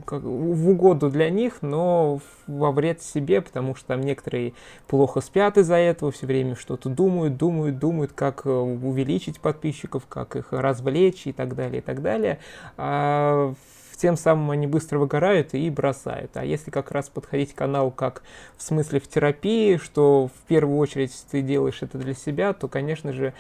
как, 0.05 0.23
в 0.23 0.71
угоду 0.71 1.11
для 1.11 1.31
них, 1.31 1.63
но 1.63 2.21
во 2.47 2.73
вред 2.73 3.03
себе, 3.03 3.41
потому 3.41 3.75
что 3.75 3.89
там 3.89 4.01
некоторые 4.01 4.55
плохо 4.87 5.21
спят 5.21 5.59
из-за 5.59 5.77
этого, 5.77 6.13
все 6.13 6.27
время 6.27 6.57
что-то 6.57 6.89
думают, 6.89 7.37
думают, 7.37 7.79
думают, 7.79 8.13
как 8.13 8.47
э, 8.47 8.51
увеличить 8.51 9.41
подписчиков, 9.41 10.07
как 10.09 10.37
их 10.37 10.53
развлечь 10.53 11.27
и 11.27 11.33
так 11.33 11.55
далее, 11.55 11.79
и 11.79 11.85
так 11.85 12.03
далее. 12.03 12.39
А 12.77 13.55
тем 14.03 14.17
самым 14.17 14.51
они 14.51 14.67
быстро 14.67 14.99
выгорают 14.99 15.55
и 15.55 15.71
бросают. 15.71 16.37
А 16.37 16.45
если 16.45 16.73
как 16.73 16.91
раз 16.91 17.09
подходить 17.09 17.55
к 17.55 17.59
каналу 17.59 17.93
как 17.93 18.25
в 18.57 18.63
смысле 18.65 18.99
в 18.99 19.07
терапии, 19.07 19.77
что 19.77 20.27
в 20.27 20.49
первую 20.49 20.77
очередь 20.79 21.13
ты 21.31 21.41
делаешь 21.41 21.79
это 21.83 21.99
для 21.99 22.13
себя, 22.13 22.53
то, 22.53 22.67
конечно 22.67 23.13
же, 23.13 23.33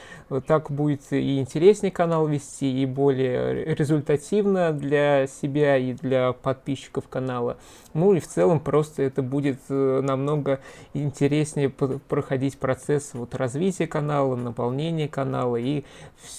так 0.46 0.70
будет 0.70 1.12
и 1.12 1.40
интереснее 1.40 1.90
канал 1.90 2.28
вести, 2.28 2.80
и 2.80 2.86
более 2.86 3.74
результативно 3.74 4.72
для 4.72 5.26
себя 5.26 5.76
и 5.78 5.94
для 5.94 6.32
подписчиков 6.32 7.08
канала. 7.08 7.56
Ну 7.92 8.14
и 8.14 8.20
в 8.20 8.28
целом 8.28 8.60
просто 8.60 9.02
это 9.02 9.20
будет 9.20 9.58
э, 9.68 10.00
намного 10.00 10.60
интереснее 10.94 11.70
проходить 11.70 12.56
процесс 12.56 13.14
вот 13.14 13.34
развития 13.34 13.88
канала, 13.88 14.36
наполнения 14.36 15.08
канала 15.08 15.56
и 15.56 15.82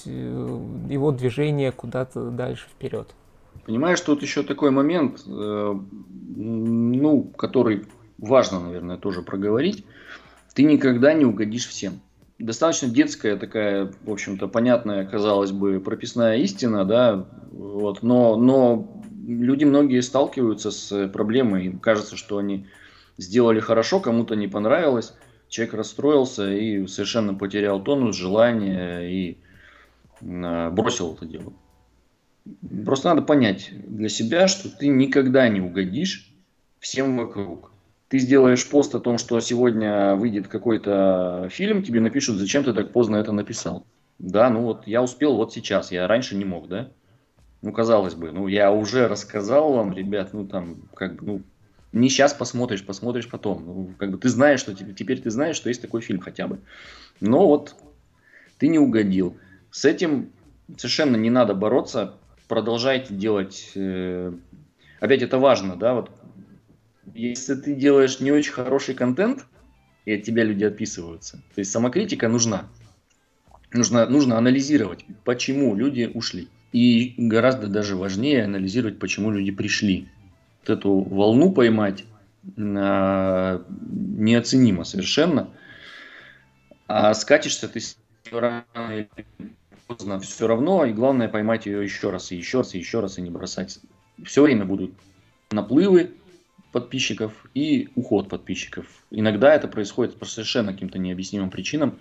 его 0.06 1.12
движения 1.12 1.74
куда-то 1.74 2.30
дальше 2.30 2.70
вперед. 2.70 3.14
Понимаешь, 3.66 4.02
тут 4.02 4.22
еще 4.22 4.44
такой 4.44 4.72
момент, 4.72 5.24
э, 5.26 5.76
ну, 6.36 7.24
который 7.38 7.86
важно, 8.18 8.60
наверное, 8.60 8.98
тоже 8.98 9.22
проговорить. 9.22 9.86
Ты 10.54 10.64
никогда 10.64 11.14
не 11.14 11.26
угодишь 11.26 11.68
всем. 11.68 12.02
Достаточно 12.40 12.90
детская 12.90 13.38
такая, 13.38 13.94
в 14.04 14.12
общем-то, 14.12 14.48
понятная, 14.48 15.06
казалось 15.06 15.52
бы, 15.52 15.80
прописная 15.80 16.38
истина, 16.38 16.84
да, 16.84 17.26
вот, 17.52 18.04
но, 18.04 18.36
но 18.36 19.02
люди 19.26 19.64
многие 19.64 20.02
сталкиваются 20.02 20.72
с 20.72 21.08
проблемой, 21.08 21.68
им 21.68 21.80
кажется, 21.80 22.18
что 22.18 22.40
они 22.40 22.68
сделали 23.18 23.60
хорошо, 23.60 24.00
кому-то 24.00 24.36
не 24.36 24.48
понравилось, 24.48 25.14
человек 25.48 25.76
расстроился 25.76 26.52
и 26.52 26.86
совершенно 26.88 27.34
потерял 27.34 27.82
тонус, 27.82 28.16
желание 28.16 29.12
и 29.12 29.38
э, 30.22 30.70
бросил 30.72 31.14
это 31.14 31.26
дело. 31.26 31.54
Просто 32.86 33.10
надо 33.10 33.22
понять 33.22 33.72
для 33.88 34.10
себя, 34.10 34.48
что 34.48 34.70
ты 34.70 34.88
никогда 34.88 35.48
не 35.48 35.62
угодишь 35.62 36.34
всем 36.80 37.18
вокруг. 37.18 37.72
Ты 38.10 38.20
сделаешь 38.20 38.70
пост 38.70 38.94
о 38.96 39.00
том, 39.00 39.18
что 39.18 39.40
сегодня 39.40 40.16
выйдет 40.16 40.48
какой-то 40.48 41.48
фильм, 41.50 41.84
тебе 41.84 42.00
напишут, 42.00 42.38
зачем 42.38 42.64
ты 42.64 42.74
так 42.74 42.92
поздно 42.92 43.16
это 43.16 43.32
написал. 43.32 43.86
Да, 44.20 44.50
ну 44.50 44.62
вот 44.62 44.86
я 44.88 45.02
успел 45.02 45.36
вот 45.36 45.54
сейчас, 45.54 45.92
я 45.92 46.08
раньше 46.08 46.36
не 46.36 46.46
мог, 46.46 46.68
да? 46.68 46.92
Ну, 47.62 47.72
казалось 47.72 48.14
бы, 48.14 48.32
ну 48.32 48.48
я 48.48 48.72
уже 48.72 49.08
рассказал 49.08 49.74
вам, 49.74 49.94
ребят, 49.94 50.34
ну 50.34 50.46
там, 50.46 50.84
как 50.94 51.24
бы, 51.24 51.26
ну, 51.26 51.42
не 51.94 52.10
сейчас 52.10 52.34
посмотришь, 52.34 52.86
посмотришь 52.86 53.30
потом. 53.30 53.66
Ну, 53.66 53.94
как 53.98 54.12
бы 54.12 54.18
ты 54.18 54.28
знаешь, 54.28 54.60
что 54.60 54.74
теперь, 54.74 54.96
теперь 54.96 55.22
ты 55.22 55.30
знаешь, 55.30 55.56
что 55.56 55.70
есть 55.70 55.82
такой 55.82 56.02
фильм 56.02 56.20
хотя 56.20 56.48
бы. 56.48 56.60
Но 57.22 57.48
вот 57.48 57.76
ты 58.58 58.68
не 58.68 58.80
угодил. 58.80 59.38
С 59.72 59.86
этим 59.86 60.32
совершенно 60.76 61.16
не 61.16 61.30
надо 61.30 61.54
бороться, 61.54 62.16
продолжайте 62.54 63.16
делать. 63.16 63.72
Э, 63.74 64.32
опять 65.00 65.24
это 65.24 65.40
важно, 65.40 65.76
да, 65.76 65.96
вот 65.96 66.12
если 67.16 67.56
ты 67.56 67.74
делаешь 67.74 68.20
не 68.20 68.32
очень 68.32 68.52
хороший 68.52 68.94
контент, 68.94 69.48
и 70.06 70.14
от 70.14 70.22
тебя 70.22 70.44
люди 70.44 70.64
отписываются, 70.64 71.38
то 71.38 71.60
есть 71.60 71.72
самокритика 71.72 72.28
нужна. 72.28 72.68
Нужно, 73.72 74.08
нужно 74.08 74.38
анализировать, 74.38 75.04
почему 75.24 75.76
люди 75.76 76.12
ушли. 76.14 76.48
И 76.72 77.16
гораздо 77.18 77.66
даже 77.66 77.96
важнее 77.96 78.44
анализировать, 78.44 79.00
почему 79.00 79.32
люди 79.32 79.52
пришли. 79.52 80.08
Вот 80.62 80.78
эту 80.78 81.00
волну 81.00 81.54
поймать 81.54 82.04
а, 82.56 83.66
неоценимо 83.68 84.84
совершенно. 84.84 85.50
А 86.86 87.16
скатишься 87.16 87.68
ты 87.68 87.80
рано 88.32 88.64
или 88.92 89.10
поздно 89.98 90.20
все 90.20 90.48
равно, 90.48 90.86
и 90.86 90.94
главное 90.94 91.28
поймать 91.28 91.66
ее 91.66 91.84
еще 91.84 92.10
раз, 92.10 92.32
и 92.32 92.36
еще 92.36 92.60
раз, 92.60 92.76
и 92.76 92.80
еще 92.80 93.00
раз, 93.00 93.18
и 93.18 93.22
не 93.22 93.30
бросать. 93.30 93.80
Все 94.24 94.42
время 94.42 94.66
будут 94.66 94.92
наплывы 95.52 96.12
подписчиков 96.72 97.46
и 97.54 97.90
уход 97.96 98.30
подписчиков. 98.30 98.86
Иногда 99.12 99.54
это 99.54 99.68
происходит 99.68 100.18
по 100.18 100.26
совершенно 100.26 100.74
каким-то 100.74 100.98
необъяснимым 100.98 101.50
причинам. 101.50 102.00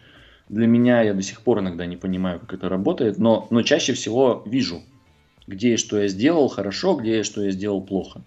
Для 0.48 0.66
меня 0.66 1.02
я 1.02 1.14
до 1.14 1.22
сих 1.22 1.42
пор 1.42 1.60
иногда 1.60 1.86
не 1.86 1.96
понимаю, 1.96 2.40
как 2.40 2.54
это 2.54 2.68
работает, 2.68 3.18
но, 3.18 3.46
но 3.50 3.62
чаще 3.62 3.92
всего 3.92 4.42
вижу, 4.46 4.82
где 5.46 5.74
и 5.74 5.76
что 5.76 6.00
я 6.00 6.08
сделал 6.08 6.48
хорошо, 6.48 6.96
где 6.96 7.20
и 7.20 7.22
что 7.22 7.42
я 7.42 7.50
сделал 7.50 7.82
плохо. 7.82 8.22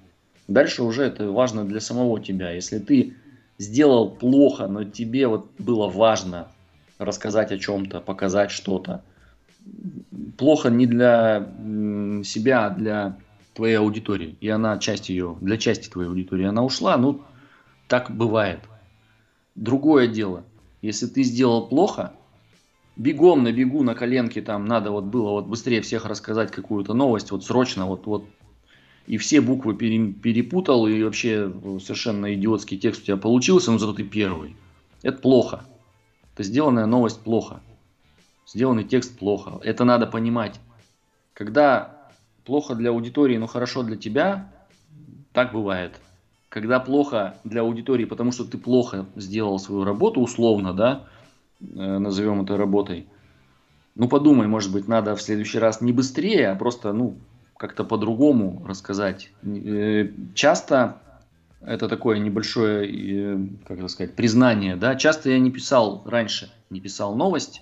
Дальше 0.48 0.84
уже 0.84 1.04
это 1.04 1.32
важно 1.32 1.66
для 1.66 1.80
самого 1.80 2.22
тебя. 2.22 2.52
Если 2.52 2.78
ты 2.80 3.16
сделал 3.58 4.12
плохо, 4.12 4.68
но 4.68 4.84
тебе 4.84 5.28
вот 5.28 5.50
было 5.58 5.88
важно 5.88 6.48
рассказать 7.00 7.52
о 7.52 7.58
чем-то, 7.58 8.00
показать 8.00 8.52
что-то, 8.52 9.04
плохо 10.38 10.70
не 10.70 10.86
для 10.86 11.50
себя, 12.24 12.68
а 12.68 12.70
для 12.70 13.18
твоей 13.54 13.76
аудитории. 13.76 14.36
И 14.42 14.50
она 14.50 14.78
часть 14.78 15.10
ее, 15.10 15.38
для 15.42 15.58
части 15.58 15.90
твоей 15.90 16.10
аудитории 16.10 16.46
она 16.46 16.64
ушла, 16.64 16.98
ну, 16.98 17.22
так 17.88 18.12
бывает. 18.12 18.60
Другое 19.56 20.08
дело, 20.08 20.44
если 20.82 21.08
ты 21.08 21.24
сделал 21.24 21.68
плохо, 21.68 22.14
бегом 22.98 23.44
на 23.44 23.52
бегу 23.52 23.84
на 23.84 23.96
коленке 23.96 24.42
там 24.42 24.66
надо 24.66 24.92
вот 24.92 25.06
было 25.06 25.32
вот 25.32 25.48
быстрее 25.48 25.82
всех 25.82 26.06
рассказать 26.06 26.52
какую-то 26.52 26.94
новость, 26.94 27.32
вот 27.32 27.46
срочно, 27.46 27.86
вот, 27.86 28.06
вот 28.06 28.26
и 29.08 29.18
все 29.18 29.40
буквы 29.40 29.76
перепутал, 29.76 30.88
и 30.88 31.04
вообще 31.04 31.52
совершенно 31.80 32.34
идиотский 32.34 32.78
текст 32.78 33.04
у 33.04 33.06
тебя 33.06 33.18
получился, 33.18 33.72
но 33.72 33.78
зато 33.78 33.94
ты 33.94 34.04
первый. 34.04 34.56
Это 35.04 35.20
плохо. 35.20 35.66
Это 36.34 36.44
сделанная 36.44 36.88
новость 36.88 37.22
плохо 37.22 37.62
сделанный 38.46 38.84
текст 38.84 39.18
плохо. 39.18 39.60
Это 39.64 39.84
надо 39.86 40.08
понимать. 40.08 40.60
Когда 41.34 41.96
плохо 42.46 42.76
для 42.76 42.92
аудитории, 42.92 43.38
но 43.38 43.48
хорошо 43.48 43.84
для 43.84 43.98
тебя, 43.98 44.50
Так 45.34 45.52
бывает. 45.52 46.00
Когда 46.48 46.80
плохо 46.80 47.36
для 47.44 47.60
аудитории, 47.60 48.06
потому 48.06 48.32
что 48.32 48.46
ты 48.46 48.58
плохо 48.58 49.06
сделал 49.18 49.60
свою 49.60 49.84
работу, 49.84 50.22
условно, 50.22 50.74
да, 50.74 51.04
э, 51.60 51.66
назовем 51.98 52.44
это 52.44 52.56
работой, 52.56 53.06
ну 53.96 54.08
подумай, 54.08 54.48
может 54.48 54.72
быть, 54.72 54.88
надо 54.88 55.14
в 55.18 55.22
следующий 55.22 55.60
раз 55.60 55.82
не 55.82 55.92
быстрее, 55.92 56.52
а 56.52 56.56
просто, 56.56 56.94
ну, 56.94 57.18
как-то 57.58 57.84
по-другому 57.84 58.64
рассказать. 58.66 59.32
Э, 59.44 60.08
часто 60.34 61.02
это 61.60 61.90
такое 61.90 62.20
небольшое, 62.20 62.88
э, 62.88 63.48
как 63.68 63.80
это 63.80 63.90
сказать, 63.90 64.16
признание, 64.16 64.78
да, 64.78 64.96
часто 64.96 65.32
я 65.32 65.40
не 65.40 65.52
писал 65.52 66.04
раньше, 66.06 66.50
не 66.70 66.80
писал 66.80 67.16
новость, 67.18 67.62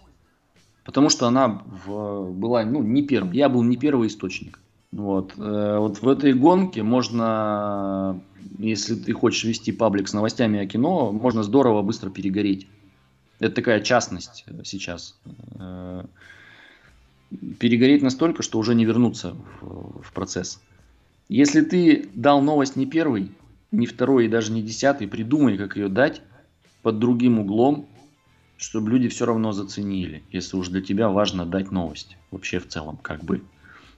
потому 0.84 1.10
что 1.10 1.28
она 1.28 1.64
в, 1.86 2.32
была, 2.32 2.64
ну, 2.66 2.82
не 2.82 3.04
первым, 3.04 3.32
я 3.32 3.50
был 3.50 3.64
не 3.64 3.78
первый 3.78 4.08
источник. 4.08 4.60
Вот. 4.92 5.34
Э, 5.38 5.78
вот 5.80 6.02
в 6.02 6.08
этой 6.08 6.34
гонке 6.34 6.84
можно, 6.84 8.22
если 8.60 8.96
ты 8.96 9.12
хочешь 9.14 9.44
вести 9.44 9.72
паблик 9.72 10.08
с 10.08 10.14
новостями 10.14 10.60
о 10.60 10.68
кино, 10.68 11.12
можно 11.12 11.44
здорово 11.44 11.82
быстро 11.82 12.10
перегореть. 12.10 12.68
Это 13.40 13.56
такая 13.56 13.82
частность 13.82 14.46
сейчас. 14.64 15.18
Э, 15.56 16.06
перегореть 17.60 18.04
настолько, 18.04 18.44
что 18.44 18.60
уже 18.60 18.76
не 18.76 18.86
вернуться 18.86 19.36
в, 19.62 20.02
в 20.04 20.14
процесс. 20.14 20.62
Если 21.30 21.62
ты 21.62 22.10
дал 22.14 22.42
новость 22.42 22.76
не 22.76 22.86
первый, 22.86 23.32
не 23.72 23.88
второй 23.88 24.26
и 24.26 24.30
даже 24.30 24.52
не 24.52 24.62
десятый, 24.62 25.08
придумай, 25.08 25.58
как 25.58 25.76
ее 25.76 25.90
дать 25.90 26.22
под 26.84 27.00
другим 27.00 27.40
углом, 27.40 27.88
чтобы 28.64 28.92
люди 28.92 29.10
все 29.10 29.26
равно 29.26 29.52
заценили, 29.52 30.24
если 30.32 30.56
уж 30.56 30.70
для 30.70 30.82
тебя 30.82 31.10
важно 31.10 31.46
дать 31.46 31.70
новость 31.70 32.18
вообще 32.32 32.60
в 32.60 32.68
целом, 32.68 32.98
как 32.98 33.22
бы. 33.24 33.44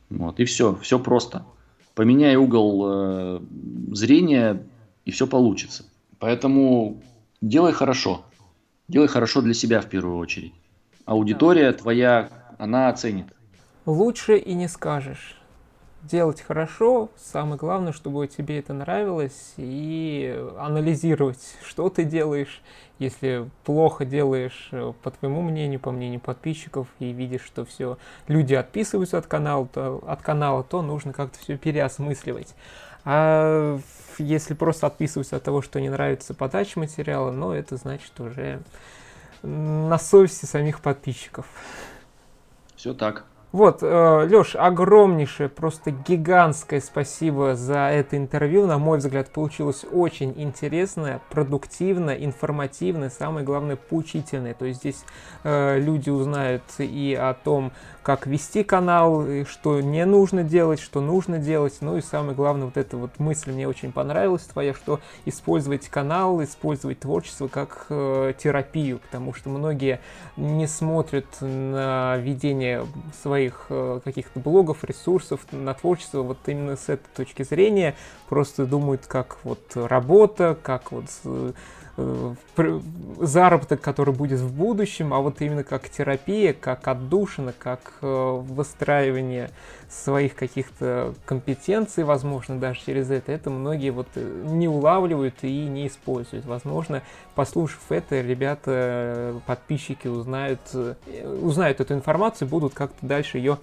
Вот, 0.10 0.40
и 0.40 0.46
все, 0.46 0.76
все 0.82 0.98
просто. 0.98 1.46
Поменяй 1.94 2.36
угол 2.36 2.84
э, 2.86 3.42
зрения, 3.92 4.64
и 5.06 5.12
все 5.12 5.28
получится. 5.28 5.86
Поэтому 6.18 7.02
делай 7.42 7.74
хорошо. 7.74 8.26
Делай 8.88 9.08
хорошо 9.08 9.42
для 9.42 9.54
себя 9.54 9.82
в 9.82 9.88
первую 9.88 10.18
очередь. 10.18 10.54
Аудитория 11.06 11.72
твоя, 11.72 12.30
она 12.58 12.90
оценит. 12.90 13.28
Лучше 13.86 14.38
и 14.38 14.56
не 14.56 14.68
скажешь 14.68 15.38
делать 16.08 16.42
хорошо, 16.42 17.10
самое 17.18 17.58
главное, 17.58 17.92
чтобы 17.92 18.28
тебе 18.28 18.60
это 18.60 18.74
нравилось, 18.74 19.54
и 19.58 20.38
анализировать, 20.58 21.56
что 21.66 21.90
ты 21.90 22.04
делаешь. 22.04 22.62
Если 22.98 23.50
плохо 23.66 24.06
делаешь, 24.06 24.70
э, 24.72 24.94
по 25.04 25.12
твоему 25.12 25.42
мнению, 25.42 25.82
по 25.82 25.92
мнению 25.92 26.22
подписчиков, 26.22 26.88
и 27.00 27.12
видишь, 27.12 27.44
что 27.44 27.66
все, 27.66 27.98
люди 28.28 28.54
отписываются 28.54 29.18
от 29.18 29.28
канала, 29.28 29.68
то, 29.68 30.02
от 30.08 30.22
канала, 30.22 30.64
то 30.64 30.82
нужно 30.82 31.12
как-то 31.12 31.38
все 31.40 31.58
переосмысливать. 31.58 32.56
А 33.04 33.78
если 34.18 34.54
просто 34.54 34.88
отписываются 34.88 35.36
от 35.36 35.44
того, 35.44 35.62
что 35.62 35.82
не 35.82 35.90
нравится 35.90 36.34
подача 36.34 36.80
материала, 36.80 37.32
ну, 37.32 37.52
это 37.52 37.76
значит 37.76 38.18
уже 38.20 38.62
на 39.44 40.00
совести 40.00 40.46
самих 40.46 40.80
подписчиков. 40.80 41.46
Все 42.76 42.94
так. 42.94 43.26
Вот, 43.56 43.78
э, 43.84 44.28
Леш, 44.30 44.58
огромнейшее, 44.58 45.48
просто 45.48 45.92
гигантское 45.92 46.82
спасибо 46.82 47.56
за 47.56 47.88
это 47.88 48.18
интервью. 48.18 48.68
На 48.68 48.78
мой 48.78 48.98
взгляд, 48.98 49.30
получилось 49.30 49.86
очень 49.90 50.34
интересное, 50.36 51.22
продуктивное, 51.30 52.16
информативное, 52.16 53.10
самое 53.10 53.46
главное, 53.46 53.78
поучительное. 53.78 54.56
То 54.56 54.66
есть 54.66 54.82
здесь 54.82 55.06
э, 55.46 55.80
люди 55.80 56.10
узнают 56.10 56.64
и 56.80 57.18
о 57.18 57.34
том, 57.34 57.72
как 58.04 58.28
вести 58.28 58.64
канал, 58.64 59.26
что 59.50 59.80
не 59.80 60.06
нужно 60.06 60.44
делать, 60.44 60.82
что 60.82 61.00
нужно 61.00 61.40
делать. 61.40 61.78
Ну 61.80 61.96
и 61.96 62.02
самое 62.02 62.36
главное, 62.36 62.66
вот 62.66 62.76
эта 62.76 62.98
вот 62.98 63.20
мысль 63.20 63.54
мне 63.54 63.70
очень 63.70 63.94
понравилась 63.94 64.44
твоя, 64.44 64.74
что 64.74 65.00
использовать 65.24 65.88
канал, 65.88 66.44
использовать 66.44 67.00
творчество 67.00 67.48
как 67.48 67.86
э, 67.90 68.34
терапию, 68.38 69.00
потому 69.00 69.34
что 69.34 69.50
многие 69.50 70.02
не 70.36 70.68
смотрят 70.68 71.26
на 71.40 72.18
ведение 72.18 72.86
своих 73.46 73.66
э, 73.70 74.00
каких-то 74.04 74.40
блогов, 74.40 74.84
ресурсов, 74.84 75.42
на 75.52 75.74
творчество 75.74 76.22
вот 76.22 76.38
именно 76.48 76.76
с 76.76 76.90
этой 76.90 77.08
точки 77.16 77.44
зрения, 77.44 77.96
просто 78.28 78.66
думают 78.66 79.06
как 79.08 79.38
вот 79.44 79.62
работа, 79.76 80.58
как 80.62 80.92
вот 80.92 81.06
заработок, 83.20 83.80
который 83.80 84.14
будет 84.14 84.40
в 84.40 84.54
будущем, 84.54 85.14
а 85.14 85.20
вот 85.20 85.42
именно 85.42 85.64
как 85.64 85.90
терапия, 85.90 86.54
как 86.54 86.88
отдушина, 86.88 87.54
как 87.58 87.94
э, 88.02 88.42
выстраивание 88.42 89.50
своих 89.90 90.36
каких-то 90.36 91.14
компетенций, 91.26 92.04
возможно, 92.04 92.60
даже 92.60 92.82
через 92.86 93.10
это, 93.10 93.32
это 93.32 93.50
многие 93.50 93.92
вот 93.92 94.08
э, 94.16 94.44
не 94.46 94.68
улавливают 94.68 95.36
и 95.44 95.66
не 95.68 95.88
используют. 95.88 96.46
Возможно, 96.46 97.02
послушав 97.34 97.82
это, 97.90 98.20
ребята, 98.20 99.40
подписчики 99.46 100.08
узнают, 100.08 100.60
узнают 101.42 101.80
эту 101.80 101.94
информацию, 101.94 102.50
будут 102.50 102.74
как-то 102.74 103.06
дальше 103.06 103.38
ее 103.38 103.58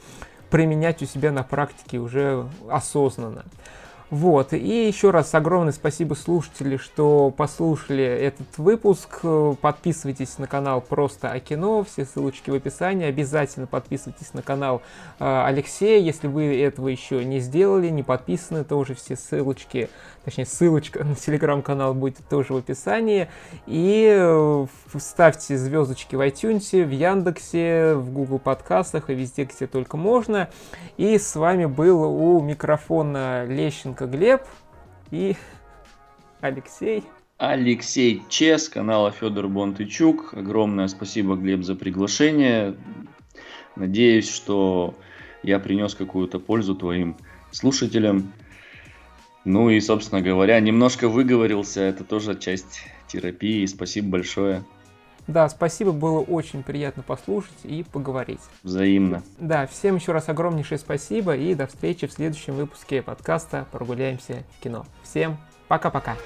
применять 0.48 1.02
у 1.02 1.06
себя 1.06 1.32
на 1.32 1.42
практике 1.42 1.98
уже 1.98 2.46
осознанно. 2.68 3.44
Вот, 4.12 4.52
и 4.52 4.86
еще 4.86 5.08
раз 5.08 5.34
огромное 5.34 5.72
спасибо 5.72 6.12
слушатели, 6.12 6.76
что 6.76 7.32
послушали 7.34 8.04
этот 8.04 8.58
выпуск. 8.58 9.20
Подписывайтесь 9.62 10.36
на 10.36 10.46
канал 10.46 10.82
Просто 10.82 11.30
о 11.30 11.40
кино, 11.40 11.82
все 11.82 12.04
ссылочки 12.04 12.50
в 12.50 12.54
описании. 12.54 13.06
Обязательно 13.06 13.66
подписывайтесь 13.66 14.34
на 14.34 14.42
канал 14.42 14.82
э, 15.18 15.44
Алексея, 15.46 15.98
если 15.98 16.26
вы 16.26 16.60
этого 16.60 16.88
еще 16.88 17.24
не 17.24 17.40
сделали, 17.40 17.88
не 17.88 18.02
подписаны, 18.02 18.64
тоже 18.64 18.94
все 18.94 19.16
ссылочки 19.16 19.88
точнее 20.24 20.46
ссылочка 20.46 21.04
на 21.04 21.14
телеграм-канал 21.14 21.94
будет 21.94 22.18
тоже 22.28 22.52
в 22.52 22.56
описании. 22.56 23.28
И 23.66 24.06
э, 24.10 24.66
ставьте 24.98 25.56
звездочки 25.56 26.16
в 26.16 26.20
iTunes, 26.20 26.84
в 26.84 26.90
Яндексе, 26.90 27.94
в 27.94 28.12
Google 28.12 28.38
подкастах 28.38 29.10
и 29.10 29.14
везде, 29.14 29.44
где 29.44 29.66
только 29.66 29.96
можно. 29.96 30.48
И 30.96 31.18
с 31.18 31.36
вами 31.36 31.66
был 31.66 32.02
у 32.02 32.40
микрофона 32.40 33.44
Лещенко 33.44 34.01
Глеб 34.06 34.42
и 35.10 35.36
Алексей. 36.40 37.04
Алексей 37.38 38.22
Чес, 38.28 38.68
канала 38.68 39.10
Федор 39.10 39.48
Бонтычук. 39.48 40.34
Огромное 40.34 40.88
спасибо, 40.88 41.34
Глеб, 41.34 41.64
за 41.64 41.74
приглашение. 41.74 42.76
Надеюсь, 43.74 44.32
что 44.32 44.94
я 45.42 45.58
принес 45.58 45.94
какую-то 45.94 46.38
пользу 46.38 46.74
твоим 46.74 47.16
слушателям. 47.50 48.32
Ну 49.44 49.70
и, 49.70 49.80
собственно 49.80 50.20
говоря, 50.22 50.60
немножко 50.60 51.08
выговорился, 51.08 51.80
это 51.80 52.04
тоже 52.04 52.38
часть 52.38 52.82
терапии. 53.08 53.66
Спасибо 53.66 54.08
большое. 54.10 54.62
Да, 55.26 55.48
спасибо, 55.48 55.92
было 55.92 56.20
очень 56.20 56.62
приятно 56.62 57.02
послушать 57.02 57.64
и 57.64 57.84
поговорить. 57.84 58.40
Взаимно. 58.62 59.22
Да, 59.38 59.66
всем 59.66 59.96
еще 59.96 60.12
раз 60.12 60.28
огромнейшее 60.28 60.78
спасибо 60.78 61.36
и 61.36 61.54
до 61.54 61.66
встречи 61.66 62.06
в 62.06 62.12
следующем 62.12 62.54
выпуске 62.54 63.02
подкаста 63.02 63.66
«Прогуляемся 63.70 64.42
в 64.58 64.62
кино». 64.62 64.84
Всем 65.02 65.36
пока-пока. 65.68 66.16